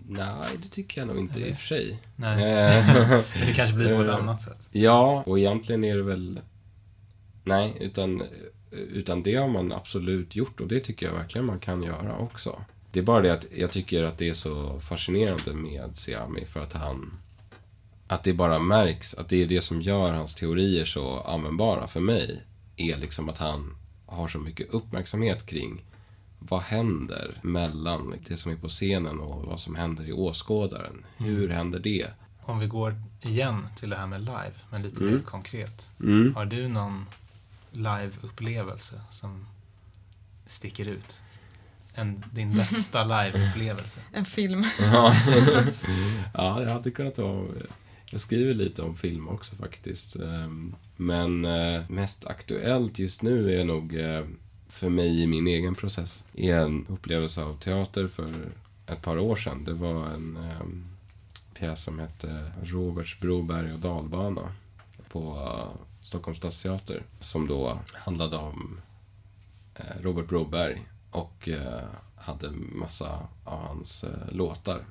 Nej, 0.08 0.50
det 0.62 0.67
tycker 0.67 1.02
jag 1.02 1.08
nog 1.08 1.17
inte 1.17 1.39
i 1.39 1.41
Eller? 1.41 1.52
och 1.52 1.58
för 1.58 1.65
sig. 1.65 2.00
Nej, 2.15 2.43
Eh, 2.43 3.19
det 3.48 3.54
kanske 3.56 3.76
blir 3.76 3.95
på 3.95 4.02
ett 4.02 4.10
annat 4.10 4.41
sätt. 4.41 4.69
Ja, 4.71 5.24
och 5.26 5.39
egentligen 5.39 5.84
är 5.84 5.95
det 5.95 6.04
väl... 6.04 6.39
Nej, 7.43 7.78
utan, 7.80 8.24
utan 8.71 9.24
det 9.24 9.36
har 9.36 9.48
man 9.48 9.71
absolut 9.71 10.36
gjort 10.36 10.62
och 10.62 10.67
det 10.67 10.80
tycker 10.80 11.06
jag 11.06 11.13
verkligen 11.13 11.45
man 11.45 11.60
kan 11.60 11.84
göra 11.84 12.17
också. 12.17 12.62
Det 12.91 13.00
är 13.00 13.04
bara 13.04 13.21
det 13.21 13.34
att 13.34 13.45
jag 13.58 13.71
tycker 13.71 14.04
att 14.04 14.17
det 14.17 14.30
är 14.30 14.34
så 14.34 14.80
fascinerande 14.80 15.54
med 15.54 15.98
Siami 15.98 16.45
för 16.45 16.60
att 16.60 16.74
han... 16.74 17.19
Att 18.08 18.24
det 18.24 18.34
bara 18.34 18.60
märks 18.60 19.15
att 19.15 19.30
det 19.30 19.43
är 19.43 19.45
det 19.45 19.62
som 19.62 19.82
gör 19.82 20.13
hans 20.13 20.36
teorier 20.36 20.86
så 20.86 21.19
användbara 21.19 21.88
för 21.88 22.00
mig. 22.00 22.43
Är 22.78 22.98
liksom 22.98 23.30
att 23.30 23.38
han 23.38 23.76
har 24.06 24.28
så 24.28 24.39
mycket 24.39 24.70
uppmärksamhet 24.70 25.46
kring 25.46 25.84
vad 26.39 26.62
händer 26.62 27.39
mellan 27.44 28.13
det 28.28 28.38
som 28.38 28.52
är 28.52 28.56
på 28.56 28.70
scenen 28.70 29.20
och 29.20 29.41
vad 29.46 29.60
som 29.60 29.76
händer 29.76 30.10
i 30.10 30.13
åskådaren. 30.13 31.06
Hur 31.18 31.50
händer 31.50 31.80
det? 31.80 32.08
Om 32.41 32.60
vi 32.60 32.68
går 32.68 32.96
igen 33.22 33.68
till 33.76 33.89
det 33.89 33.96
här 33.96 34.08
med 34.08 34.22
live, 34.22 34.52
men 34.70 34.82
lite 34.82 35.04
Mm. 35.04 35.15
mer 35.15 35.22
konkret. 35.22 35.91
Mm. 36.00 36.36
Har 36.36 36.46
du 36.46 36.68
någon 36.68 37.06
live-upplevelse 37.72 39.02
som 39.10 39.48
sticker 40.46 40.86
ut? 40.86 41.22
En, 41.94 42.24
din 42.32 42.56
bästa 42.58 43.04
live-upplevelse? 43.04 44.02
En 44.13 44.26
film. 44.26 44.65
Ja. 44.80 45.15
ja, 46.34 46.62
jag 46.62 46.70
hade 46.70 46.91
kunnat 46.91 47.18
vara... 47.18 47.48
Jag 48.15 48.21
skriver 48.21 48.54
lite 48.54 48.82
om 48.82 48.95
film 48.95 49.28
också 49.28 49.56
faktiskt. 49.56 50.15
Ehm, 50.15 50.75
men 50.95 51.45
eh, 51.45 51.89
mest 51.89 52.25
aktuellt 52.25 52.99
just 52.99 53.21
nu 53.21 53.60
är 53.60 53.65
nog 53.65 53.95
eh, 53.95 54.25
för 54.69 54.89
mig 54.89 55.21
i 55.21 55.28
min 55.28 55.47
egen 55.47 55.75
process 55.75 56.23
är 56.34 56.56
en 56.56 56.86
upplevelse 56.89 57.43
av 57.43 57.58
teater 57.60 58.08
för 58.08 58.32
ett 58.88 59.01
par 59.01 59.17
år 59.17 59.36
sedan. 59.36 59.63
Det 59.63 59.73
var 59.73 60.08
en 60.08 60.38
ehm, 60.38 60.86
pjäs 61.54 61.84
som 61.84 61.99
hette 61.99 62.51
Roberts 62.63 63.19
Broberg 63.19 63.73
och 63.73 63.80
dalbana 63.80 64.51
på 65.10 65.36
eh, 65.36 65.82
Stockholms 66.01 66.38
stadsteater. 66.38 67.04
Som 67.19 67.47
då 67.47 67.80
handlade 67.93 68.38
om 68.38 68.80
Robert 70.01 70.28
Broberg 70.28 70.86
och 71.12 71.49
hade 72.15 72.51
massa 72.51 73.28
av 73.43 73.60
hans 73.67 74.06
låtar 74.32 74.86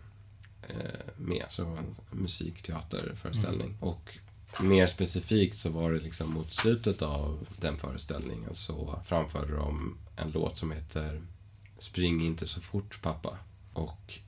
med. 1.16 1.44
Så 1.48 1.62
det 1.62 1.68
var 1.68 1.79
en 1.79 1.96
musikteaterföreställning. 2.11 3.77
Och 3.81 4.18
mer 4.61 4.87
specifikt 4.87 5.57
så 5.57 5.70
var 5.70 5.92
det 5.92 5.98
liksom 6.00 6.31
mot 6.33 6.53
slutet 6.53 7.03
av 7.03 7.46
den 7.61 7.77
föreställningen 7.77 8.55
så 8.55 8.98
framförde 9.05 9.57
de 9.57 9.98
en 10.16 10.31
låt 10.31 10.59
som 10.59 10.70
heter 10.72 11.22
Spring 11.79 12.27
inte 12.27 12.46
så 12.46 12.61
fort 12.61 13.03
pappa. 13.03 13.38
Och 13.72 14.18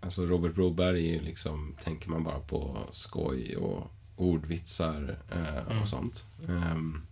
alltså 0.00 0.26
Robert 0.26 0.54
Broberg 0.54 1.08
är 1.08 1.12
ju 1.12 1.20
liksom, 1.20 1.74
tänker 1.82 2.08
man 2.10 2.24
bara 2.24 2.40
på 2.40 2.78
skoj 2.90 3.56
och 3.56 3.90
ordvitsar 4.16 5.18
eh, 5.30 5.58
Mm. 5.66 5.82
och 5.82 5.88
sånt. 5.88 6.24
Ehm, 6.48 7.02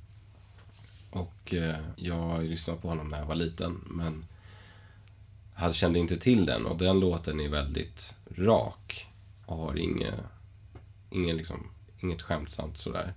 och 1.10 1.54
eh, 1.54 1.78
jag 1.96 2.14
har 2.14 2.40
ju 2.40 2.48
lyssnat 2.48 2.82
på 2.82 2.88
honom 2.88 3.08
när 3.08 3.18
jag 3.18 3.26
var 3.26 3.34
liten, 3.34 3.80
men 3.86 4.24
hade, 5.60 5.74
kände 5.74 5.98
inte 5.98 6.16
till 6.16 6.46
den. 6.46 6.66
Och 6.66 6.78
den 6.78 7.00
låten 7.00 7.40
är 7.40 7.48
väldigt 7.48 8.14
rak 8.36 9.08
och 9.46 9.56
har 9.56 9.78
inget, 9.78 10.14
ingen 11.10 11.36
liksom, 11.36 11.70
inget 12.00 12.22
skämtsamt 12.22 12.78
sådär. 12.78 13.14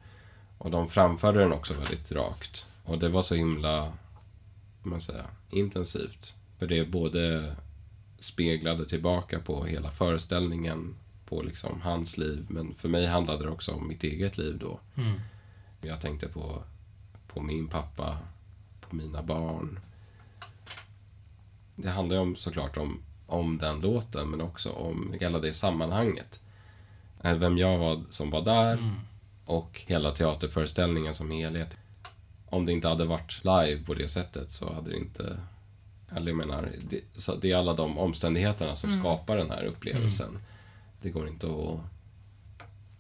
Och 0.58 0.72
de 0.72 0.90
framförde 0.90 1.40
den 1.40 1.52
också 1.52 1.74
väldigt 1.74 2.12
rakt. 2.12 2.68
Och 2.84 3.00
det 3.00 3.10
var 3.10 3.22
så 3.22 3.36
himla, 3.36 3.94
man 4.84 5.02
säga, 5.02 5.26
intensivt. 5.50 6.36
För 6.60 6.68
det 6.68 6.92
både 6.92 7.56
speglade 8.20 8.86
tillbaka 8.86 9.40
på 9.40 9.66
hela 9.66 9.92
föreställningen, 9.92 10.96
på 11.26 11.42
liksom 11.42 11.82
hans 11.82 12.18
liv. 12.18 12.46
Men 12.50 12.76
för 12.76 12.90
mig 12.90 13.06
handlade 13.06 13.44
det 13.44 13.50
också 13.50 13.72
om 13.72 13.88
mitt 13.88 14.04
eget 14.04 14.38
liv 14.38 14.58
då. 14.60 14.80
Mm. 14.96 15.22
Jag 15.82 16.02
tänkte 16.02 16.28
på, 16.28 16.64
på 17.28 17.42
min 17.42 17.68
pappa, 17.68 18.18
på 18.82 18.96
mina 18.96 19.24
barn. 19.24 19.80
Det 21.76 21.90
handlar 21.90 22.16
ju 22.16 22.22
om, 22.22 22.36
såklart 22.36 22.78
om, 22.78 23.00
om 23.28 23.58
den 23.58 23.80
låten, 23.80 24.30
men 24.30 24.42
också 24.42 24.72
om 24.72 25.14
hela 25.20 25.40
det 25.40 25.54
sammanhanget. 25.54 26.40
Eh, 27.24 27.34
Vem 27.36 27.58
jag 27.58 27.78
var 27.78 28.04
som 28.10 28.30
var 28.30 28.42
där 28.42 28.74
Mm. 28.74 28.92
och 29.46 29.82
hela 29.88 30.12
teaterföreställningen 30.12 31.14
som 31.14 31.32
helhet. 31.32 31.78
Om 32.50 32.66
det 32.66 32.72
inte 32.72 32.88
hade 32.88 33.06
varit 33.06 33.42
live 33.44 33.84
på 33.86 33.94
det 33.94 34.08
sättet 34.08 34.52
så 34.52 34.74
hade 34.74 34.90
det 34.90 34.98
inte... 34.98 35.40
Eller 36.16 36.28
jag 36.28 36.38
menar, 36.38 36.72
det, 36.90 37.02
så 37.16 37.36
det 37.36 37.52
är 37.52 37.56
alla 37.58 37.74
de 37.74 37.98
omständigheterna 37.98 38.76
som 38.76 38.90
Mm. 38.90 39.02
skapar 39.02 39.38
den 39.38 39.50
här 39.52 39.64
upplevelsen. 39.64 40.38
Det 41.02 41.10
går 41.10 41.28
inte 41.28 41.48
att, 41.48 41.80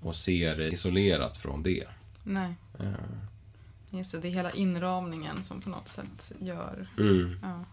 att 0.09 0.15
se 0.15 0.53
det 0.53 0.67
isolerat 0.71 1.38
från 1.38 1.63
det. 1.63 1.88
Nej, 2.23 2.53
Eh, 2.79 2.93
just 3.89 4.12
det. 4.12 4.19
Det 4.19 4.27
är 4.27 4.31
hela 4.31 4.51
inramningen 4.51 5.43
som 5.43 5.62
på 5.62 5.69
något 5.69 5.88
sätt 5.88 6.33
gör... 6.39 6.88
Mm. 6.97 7.39
Ja. 7.41 7.63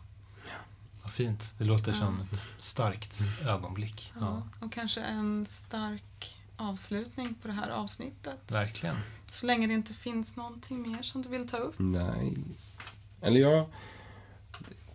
Vad 1.11 1.15
fint. 1.15 1.55
Det 1.59 1.65
låter 1.65 1.93
Ja. 1.93 1.99
som 1.99 2.21
ett 2.21 2.45
starkt 2.59 3.21
ögonblick. 3.47 4.13
Ja. 4.21 4.43
Och 4.61 4.73
kanske 4.73 5.01
en 5.01 5.47
stark 5.47 6.37
avslutning 6.57 7.35
på 7.43 7.49
det 7.49 7.55
här 7.55 7.69
avsnittet. 7.71 8.39
Verkligen. 8.53 8.97
Så 9.31 9.47
länge 9.47 9.67
det 9.67 9.75
inte 9.75 9.95
finns 9.95 10.37
någonting 10.37 10.83
mer 10.91 11.03
som 11.03 11.23
du 11.23 11.29
vill 11.29 11.49
ta 11.49 11.57
upp. 11.57 11.75
Nej. 11.79 12.37
Eller 13.21 13.41
jag 13.41 13.67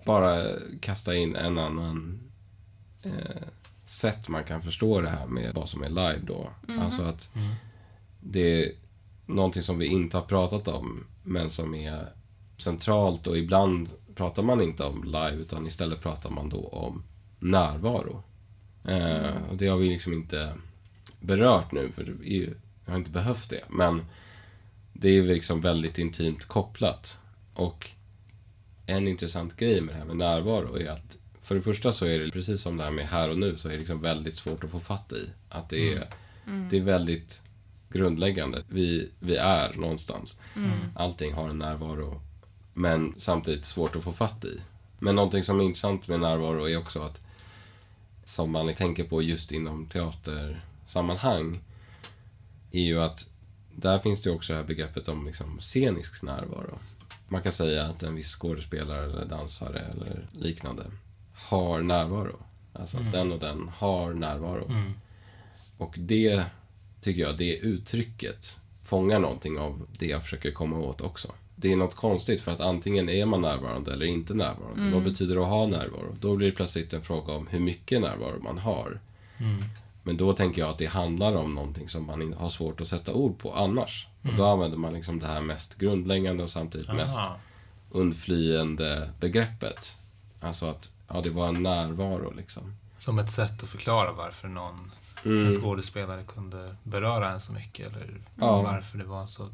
bara 0.06 0.46
kasta 0.82 1.16
in 1.16 1.36
en 1.36 1.58
annan 1.58 2.20
eh, 3.02 3.12
sätt 3.86 4.28
man 4.28 4.44
kan 4.44 4.62
förstå 4.62 5.02
det 5.02 5.10
här 5.10 5.28
med 5.28 5.54
vad 5.56 5.70
som 5.70 5.84
är 5.84 5.90
live 5.90 6.20
då. 6.28 6.50
Mhm. 6.68 6.80
Alltså 6.80 7.04
att 7.04 7.30
Mm. 7.36 7.52
det 8.20 8.64
är 8.66 8.72
någonting 9.26 9.64
som 9.64 9.78
vi 9.80 9.86
inte 9.86 10.18
har 10.18 10.26
pratat 10.26 10.68
om, 10.68 11.04
men 11.24 11.50
som 11.50 11.76
är 11.76 12.10
centralt 12.58 13.28
och 13.28 13.38
ibland 13.38 13.90
pratar 14.16 14.44
man 14.44 14.62
inte 14.62 14.84
om 14.84 15.04
live, 15.04 15.32
utan 15.36 15.68
istället 15.68 16.02
pratar 16.02 16.30
man 16.30 16.50
då 16.50 16.68
om 16.68 17.04
närvaro. 17.40 18.24
Eh, 18.88 19.50
och 19.52 19.58
det 19.58 19.68
har 19.68 19.78
vi 19.78 19.90
liksom 19.90 20.14
inte 20.14 20.54
berört 21.20 21.72
nu, 21.72 21.92
för 21.92 22.16
jag 22.24 22.50
har 22.92 22.98
inte 22.98 23.12
behövt 23.12 23.50
det. 23.50 23.64
Men 23.70 24.06
det 24.94 25.10
är 25.10 25.24
liksom 25.24 25.62
väldigt 25.62 25.98
intimt 25.98 26.46
kopplat. 26.46 27.18
Och 27.54 27.90
en 28.86 29.08
intressant 29.08 29.56
grej 29.58 29.82
med 29.82 29.96
det 29.96 30.00
här 30.00 30.06
med 30.06 30.18
närvaro 30.18 30.78
är 30.78 30.90
att 30.90 31.18
för 31.42 31.56
det 31.56 31.62
första 31.62 31.92
så 31.92 32.06
är 32.06 32.20
det 32.20 32.32
precis 32.32 32.62
som 32.62 32.78
det 32.78 32.84
här 32.84 32.92
med 32.92 33.08
här 33.08 33.30
och 33.30 33.38
nu 33.40 33.58
så 33.58 33.68
är 33.68 33.72
det 33.74 33.80
liksom 33.80 34.02
väldigt 34.02 34.36
svårt 34.36 34.64
att 34.64 34.70
få 34.72 34.80
fatt 34.80 35.12
i. 35.14 35.30
Att 35.50 35.70
det 35.70 35.94
är, 35.94 36.08
Mm. 36.48 36.70
det 36.70 36.78
är 36.78 36.82
väldigt 36.82 37.42
grundläggande. 37.90 38.64
Vi, 38.68 39.12
vi 39.20 39.36
är 39.36 39.74
någonstans. 39.74 40.38
Mm. 40.56 40.72
Allting 40.96 41.34
har 41.34 41.50
en 41.50 41.58
närvaro. 41.60 42.22
Men 42.78 43.14
samtidigt 43.18 43.66
svårt 43.66 43.96
att 43.96 44.04
få 44.04 44.14
fatt 44.14 44.46
i. 44.46 44.62
Men 45.00 45.16
någonting 45.16 45.44
som 45.44 45.60
är 45.60 45.64
intressant 45.64 46.08
med 46.08 46.20
närvaro 46.20 46.70
är 46.70 46.78
också 46.78 47.02
att 47.02 47.22
som 48.24 48.52
man 48.52 48.74
tänker 48.74 49.04
på 49.04 49.22
just 49.22 49.52
inom 49.52 49.86
teatersammanhang 49.86 51.60
är 52.72 52.82
ju 52.82 53.02
att 53.02 53.30
där 53.76 54.00
finns 54.00 54.22
det 54.22 54.32
också 54.32 54.54
det 54.54 54.60
här 54.60 54.66
begreppet 54.66 55.08
om 55.08 55.26
liksom 55.26 55.60
scenisk 55.60 56.24
närvaro. 56.24 56.80
Man 57.28 57.42
kan 57.42 57.52
säga 57.52 57.86
att 57.86 58.04
en 58.04 58.16
viss 58.16 58.36
skådespelare 58.36 59.06
eller 59.06 59.26
dansare 59.26 59.80
eller 59.80 60.28
liknande 60.32 60.84
har 61.34 61.82
närvaro. 61.82 62.36
Alltså 62.74 62.98
att 62.98 63.02
Mm. 63.02 63.12
den 63.14 63.32
och 63.32 63.40
den 63.40 63.70
har 63.78 64.14
närvaro. 64.14 64.66
Mm. 64.70 64.94
Och 65.78 65.96
det 65.98 66.46
tycker 67.02 67.22
jag, 67.22 67.38
det 67.38 67.58
uttrycket 67.58 68.60
fångar 68.84 69.20
någonting 69.20 69.60
av 69.60 69.88
det 70.00 70.06
jag 70.06 70.24
försöker 70.24 70.52
komma 70.52 70.78
åt 70.78 71.02
också. 71.02 71.32
Det 71.56 71.72
är 71.72 71.76
något 71.76 71.96
konstigt 71.96 72.42
för 72.42 72.52
att 72.52 72.62
antingen 72.62 73.10
är 73.10 73.26
man 73.26 73.42
närvarande 73.42 73.94
eller 73.94 74.06
inte 74.06 74.34
närvarande. 74.34 74.82
Mm. 74.82 74.94
Vad 74.94 75.04
betyder 75.04 75.36
det 75.36 75.42
att 75.42 75.48
ha 75.48 75.66
närvaro? 75.68 76.16
Då 76.20 76.36
blir 76.36 76.48
det 76.48 76.56
plötsligt 76.56 76.94
en 76.94 77.02
fråga 77.02 77.34
om 77.34 77.48
hur 77.48 77.60
mycket 77.60 78.02
närvaro 78.02 78.40
man 78.44 78.58
har. 78.58 79.00
Mm. 79.38 79.64
Men 80.04 80.18
då 80.18 80.34
tänker 80.34 80.62
jag 80.62 80.70
att 80.70 80.78
det 80.78 80.86
handlar 80.86 81.36
om 81.36 81.56
någonting 81.56 81.88
som 81.90 82.06
man 82.06 82.34
har 82.34 82.50
svårt 82.50 82.82
att 82.82 82.88
sätta 82.88 83.14
ord 83.14 83.38
på 83.40 83.54
annars. 83.56 84.08
Och 84.24 84.34
då 84.38 84.46
använder 84.46 84.78
man 84.78 84.94
liksom 84.94 85.20
det 85.20 85.28
här 85.28 85.42
mest 85.42 85.76
grundläggande 85.78 86.44
och 86.44 86.50
samtidigt 86.50 86.88
mest 86.94 87.18
Aha. 87.20 87.36
undflyende 87.92 89.10
begreppet. 89.20 89.96
Alltså 90.42 90.66
att, 90.66 90.92
ja, 91.08 91.22
det 91.22 91.30
var 91.30 91.48
en 91.48 91.64
närvaro 91.64 92.34
liksom. 92.38 92.76
Som 92.98 93.20
ett 93.20 93.32
sätt 93.32 93.64
att 93.64 93.70
förklara 93.70 94.12
varför 94.12 94.48
någon 94.48 94.92
Mm. 95.26 95.46
en 95.46 95.52
skådespelare 95.52 96.24
kunde 96.24 96.76
beröra 96.84 97.32
en 97.32 97.40
så 97.40 97.54
mycket. 97.54 97.88
Eller 97.88 98.22
Ja. 98.40 98.62
varför 98.62 98.98
det 98.98 99.04
var 99.04 99.26
så 99.26 99.50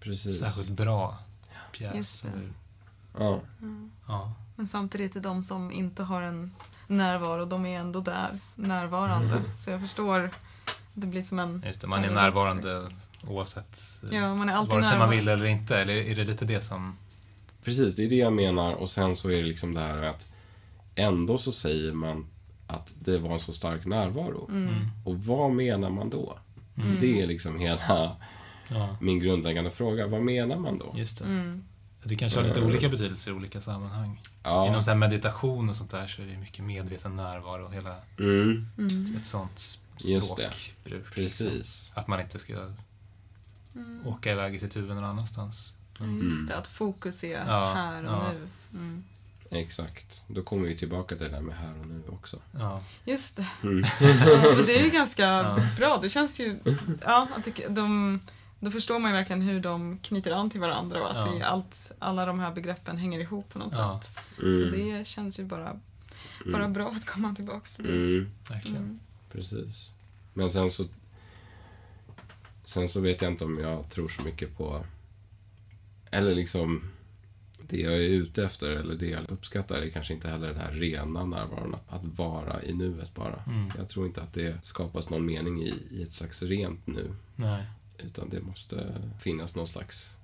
Precis. 0.00 0.38
särskilt 0.38 0.70
bra 0.70 1.18
pjäs. 1.78 2.24
Eller, 2.24 2.48
Ja. 3.18 3.40
ja. 4.08 4.32
Men 4.56 4.66
samtidigt 4.66 5.16
är 5.16 5.20
de 5.20 5.42
som 5.42 5.72
inte 5.72 6.02
har 6.02 6.22
en 6.22 6.52
närvaro, 6.86 7.44
de 7.44 7.66
är 7.66 7.78
ändå 7.78 8.00
där, 8.00 8.38
närvarande. 8.54 9.42
Så 9.58 9.70
jag 9.70 9.80
förstår, 9.80 10.30
det 10.94 11.06
blir 11.06 11.22
som 11.22 11.38
en... 11.38 11.62
Just 11.66 11.80
det, 11.80 11.86
man 11.86 12.04
är 12.04 12.10
närvarande 12.10 12.62
liksom. 12.62 13.34
oavsett 13.36 13.78
eh, 14.02 14.18
Ja, 14.18 14.34
man 14.34 14.48
är 14.48 14.52
alltid 14.54 14.72
vare 14.74 14.82
sig 14.84 14.98
man 14.98 14.98
närvarande. 14.98 15.16
vill 15.16 15.28
eller 15.28 15.44
inte. 15.46 15.78
Eller 15.80 15.94
är 15.94 16.16
det 16.16 16.24
lite 16.24 16.44
det 16.44 16.60
som... 16.60 16.96
Precis, 17.64 17.96
det 17.96 18.04
är 18.04 18.08
det 18.10 18.16
jag 18.16 18.32
menar. 18.32 18.72
Och 18.72 18.88
sen 18.88 19.16
så 19.16 19.28
är 19.30 19.36
det 19.36 19.42
liksom 19.42 19.74
det 19.74 19.80
här 19.80 20.02
att 20.02 20.26
ändå 20.94 21.38
så 21.38 21.52
säger 21.52 21.92
man 21.92 22.26
att 22.66 22.94
det 22.98 23.18
var 23.18 23.30
en 23.32 23.40
så 23.40 23.52
stark 23.52 23.84
närvaro. 23.86 24.48
Mm. 24.50 24.74
Och 25.04 25.24
vad 25.24 25.50
menar 25.50 25.90
man 25.90 26.10
då? 26.10 26.38
Det 27.00 27.22
är 27.22 27.26
liksom 27.26 27.58
hela 27.58 28.16
Ja, 28.68 28.96
min 29.00 29.18
grundläggande 29.20 29.70
fråga. 29.70 30.06
Vad 30.06 30.22
menar 30.22 30.56
man 30.56 30.78
då? 30.78 30.94
just 30.96 31.18
det. 31.18 31.24
Mm. 31.24 31.64
Det 32.04 32.16
kanske 32.16 32.38
har 32.38 32.44
lite 32.46 32.60
olika 32.60 32.88
betydelser 32.88 33.30
i 33.30 33.34
olika 33.34 33.60
sammanhang. 33.60 34.20
Ja. 34.42 34.66
Inom 34.66 34.82
så 34.82 34.90
här 34.90 34.98
meditation 34.98 35.68
och 35.68 35.76
sånt 35.76 35.90
där 35.90 36.06
så 36.06 36.22
är 36.22 36.26
det 36.26 36.38
mycket 36.38 36.64
medveten 36.64 37.16
närvaro 37.16 37.64
och 37.66 37.74
hela 37.74 37.96
Mm, 38.18 38.66
Mm. 38.78 39.16
ett 39.16 39.26
sånt 39.26 39.58
språkbruk. 39.58 40.66
liksom. 40.84 41.02
precis. 41.14 41.92
Att 41.96 42.08
man 42.08 42.20
inte 42.20 42.38
ska 42.38 42.52
Mm. 43.74 44.06
åka 44.06 44.32
iväg 44.32 44.54
i 44.54 44.58
sitt 44.58 44.76
huvud 44.76 44.94
någon 44.94 45.04
annanstans. 45.04 45.74
Just 46.22 46.48
det, 46.48 46.56
att 46.56 46.66
fokus 46.68 47.24
är 47.24 47.46
Ja, 47.46 47.72
här 47.74 48.04
och 48.04 48.10
ja. 48.12 48.32
nu. 48.32 48.48
Mm. 48.78 49.04
Exakt. 49.50 50.24
Då 50.28 50.42
kommer 50.42 50.68
vi 50.68 50.76
tillbaka 50.76 51.16
till 51.16 51.24
det 51.24 51.32
där 51.32 51.40
med 51.40 51.56
här 51.56 51.80
och 51.80 51.86
nu 51.86 52.02
också. 52.08 52.40
Ja, 52.58 52.82
Just 53.04 53.36
det. 53.36 53.46
Mm. 53.62 53.82
Det 54.66 54.78
är 54.80 54.84
ju 54.84 54.90
ganska 54.90 55.22
Ja. 55.22 55.58
bra. 55.76 55.98
Det 56.02 56.08
känns 56.08 56.40
ju... 56.40 56.58
Ja, 57.04 57.28
jag 57.34 57.44
tycker 57.44 57.68
de, 57.70 58.20
då 58.66 58.70
förstår 58.72 58.98
man 58.98 59.10
ju 59.10 59.16
verkligen 59.16 59.42
hur 59.42 59.60
de 59.60 59.98
knyter 59.98 60.30
an 60.30 60.50
till 60.50 60.60
varandra 60.60 61.00
och 61.02 61.10
att 61.10 61.26
Ja. 61.40 61.46
allt, 61.46 61.92
alla 61.98 62.26
de 62.26 62.38
här 62.40 62.52
begreppen 62.54 62.96
hänger 62.98 63.20
ihop 63.20 63.48
på 63.48 63.58
något 63.58 63.74
Ja. 63.76 64.00
sätt. 64.02 64.18
Mm. 64.42 64.52
Så 64.60 64.76
det 64.76 65.06
känns 65.06 65.40
ju 65.40 65.44
bara, 65.44 65.80
bara 66.52 66.68
bra 66.68 66.88
att 66.96 67.04
komma 67.06 67.34
tillbaka 67.34 67.66
till 67.76 67.84
det. 67.84 67.92
Mm, 67.92 68.30
verkligen. 68.50 68.82
Mm. 68.82 69.00
precis. 69.32 69.92
Men 70.34 70.50
sen 70.50 70.70
så... 70.70 70.84
Sen 72.64 72.88
så 72.88 73.00
vet 73.00 73.22
jag 73.22 73.32
inte 73.32 73.44
om 73.44 73.58
jag 73.58 73.90
tror 73.90 74.08
så 74.08 74.22
mycket 74.22 74.56
på... 74.56 74.84
Eller 76.10 76.34
liksom... 76.34 76.90
Det 77.68 77.80
jag 77.80 77.94
är 77.94 77.98
ute 77.98 78.44
efter, 78.44 78.70
eller 78.70 78.94
det 78.94 79.06
jag 79.06 79.30
uppskattar, 79.30 79.82
är 79.82 79.88
kanske 79.90 80.14
inte 80.14 80.28
heller 80.28 80.48
den 80.48 80.56
här 80.60 80.72
rena 80.72 81.24
närvaron. 81.24 81.74
Att, 81.74 81.92
att 81.92 82.04
vara 82.04 82.62
i 82.62 82.72
nuet 82.74 83.14
bara. 83.14 83.42
Mm. 83.46 83.70
Jag 83.78 83.88
tror 83.88 84.06
inte 84.06 84.22
att 84.22 84.32
det 84.34 84.64
skapas 84.64 85.10
någon 85.10 85.26
mening 85.26 85.62
i, 85.62 85.74
i 85.90 86.02
ett 86.02 86.12
slags 86.12 86.42
rent 86.42 86.86
nu. 86.86 87.14
Nej. 87.36 87.64
Utan 87.98 88.30
det 88.30 88.40
måste 88.42 88.94
finnas 89.20 89.54
någon 89.54 89.66
slags 89.66 90.16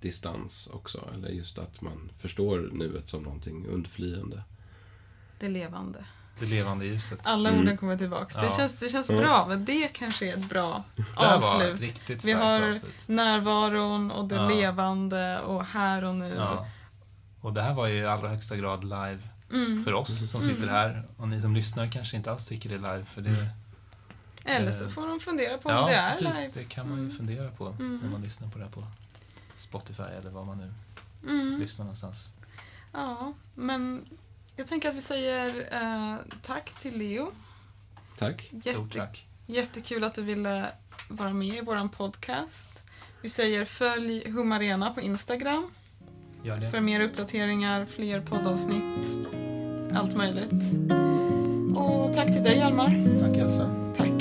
distans 0.00 0.68
också. 0.72 1.08
Eller 1.14 1.28
just 1.28 1.58
att 1.58 1.80
man 1.80 2.10
förstår 2.18 2.70
nuet 2.72 3.08
som 3.08 3.22
någonting 3.22 3.66
undflyende. 3.66 4.42
Det 5.40 5.48
levande. 5.48 6.04
Det 6.38 6.46
levande 6.46 6.86
ljuset. 6.86 7.18
Alla 7.22 7.48
Mm. 7.48 7.60
orden 7.60 7.76
kommer 7.76 7.98
tillbaka. 7.98 8.40
Det 8.40 8.46
Ja. 8.46 8.56
känns, 8.56 8.76
det 8.76 8.88
känns 8.88 9.10
Mm. 9.10 9.22
bra, 9.22 9.46
men 9.48 9.64
det 9.64 9.88
kanske 9.88 10.28
är 10.32 10.36
ett 10.36 10.48
bra 10.48 10.84
Det 10.96 11.02
ett 11.02 11.18
avslut. 11.42 11.80
riktigt 11.80 12.24
Vi 12.24 12.32
starkt 12.32 12.44
har 12.62 12.68
avslut. 12.70 13.08
närvaron 13.08 14.10
och 14.10 14.24
det 14.28 14.34
Ja. 14.34 14.48
levande 14.48 15.40
och 15.40 15.64
här 15.64 16.04
och 16.04 16.14
nu. 16.14 16.34
Ja. 16.36 16.66
Och 17.40 17.52
det 17.52 17.62
här 17.62 17.74
var 17.74 17.86
ju 17.88 17.94
i 17.98 18.06
allra 18.06 18.28
högsta 18.28 18.56
grad 18.56 18.84
live 18.84 19.18
Mm. 19.52 19.84
för 19.84 19.92
oss 19.92 20.30
som 20.30 20.44
sitter 20.44 20.68
här. 20.68 21.08
Och 21.16 21.28
ni 21.28 21.40
som 21.40 21.54
lyssnar 21.54 21.90
kanske 21.92 22.16
inte 22.16 22.30
alls 22.32 22.46
tycker 22.46 22.68
det 22.68 22.74
är 22.74 22.78
live 22.96 23.04
för 23.04 23.20
det... 23.22 23.48
Eller 24.44 24.72
så 24.72 24.84
Eh, 24.84 24.90
får 24.90 25.06
de 25.06 25.20
fundera 25.20 25.58
på 25.58 25.68
om 25.68 25.74
Ja, 25.74 25.86
det 25.86 25.94
är 25.94 26.08
precis. 26.10 26.24
live. 26.26 26.50
Det 26.54 26.64
kan 26.64 26.88
man 26.88 26.98
ju 26.98 27.04
Mm. 27.04 27.16
fundera 27.16 27.50
på 27.50 27.66
Mm. 27.66 28.00
när 28.02 28.10
man 28.10 28.22
lyssnar 28.22 28.48
på 28.48 28.58
det 28.58 28.64
här 28.64 28.70
på 28.72 28.84
Spotify 29.56 30.02
eller 30.02 30.30
var 30.30 30.44
man 30.44 30.58
nu 30.58 30.72
Mm. 31.30 31.60
lyssnar 31.60 31.84
någonstans. 31.84 32.32
Ja, 32.92 33.32
men 33.54 34.04
jag 34.56 34.66
tänker 34.66 34.88
att 34.88 34.94
vi 34.94 35.00
säger 35.00 35.68
eh, 35.72 36.16
tack 36.42 36.70
till 36.78 36.98
Leo. 36.98 37.32
Tack. 38.18 38.42
Stort 38.42 38.66
Jätte, 38.66 38.98
tack. 38.98 39.26
jättekul 39.46 40.04
att 40.04 40.14
du 40.14 40.22
ville 40.22 40.66
vara 41.08 41.32
med 41.32 41.48
i 41.48 41.60
vår 41.60 41.88
podcast. 41.88 42.82
Vi 43.22 43.28
säger 43.28 43.64
följ 43.64 44.30
Humarena 44.30 44.90
på 44.90 45.00
Instagram 45.00 45.70
för 46.70 46.80
mer 46.80 47.00
uppdateringar, 47.00 47.86
fler 47.86 48.20
poddavsnitt, 48.20 49.18
allt 49.94 50.16
möjligt. 50.16 50.74
Och 51.76 52.14
tack 52.14 52.26
till 52.26 52.42
dig 52.42 52.58
Hjalmar. 52.58 53.18
Tack 53.18 53.36
Elsa. 53.36 53.70
Tack. 53.96 54.13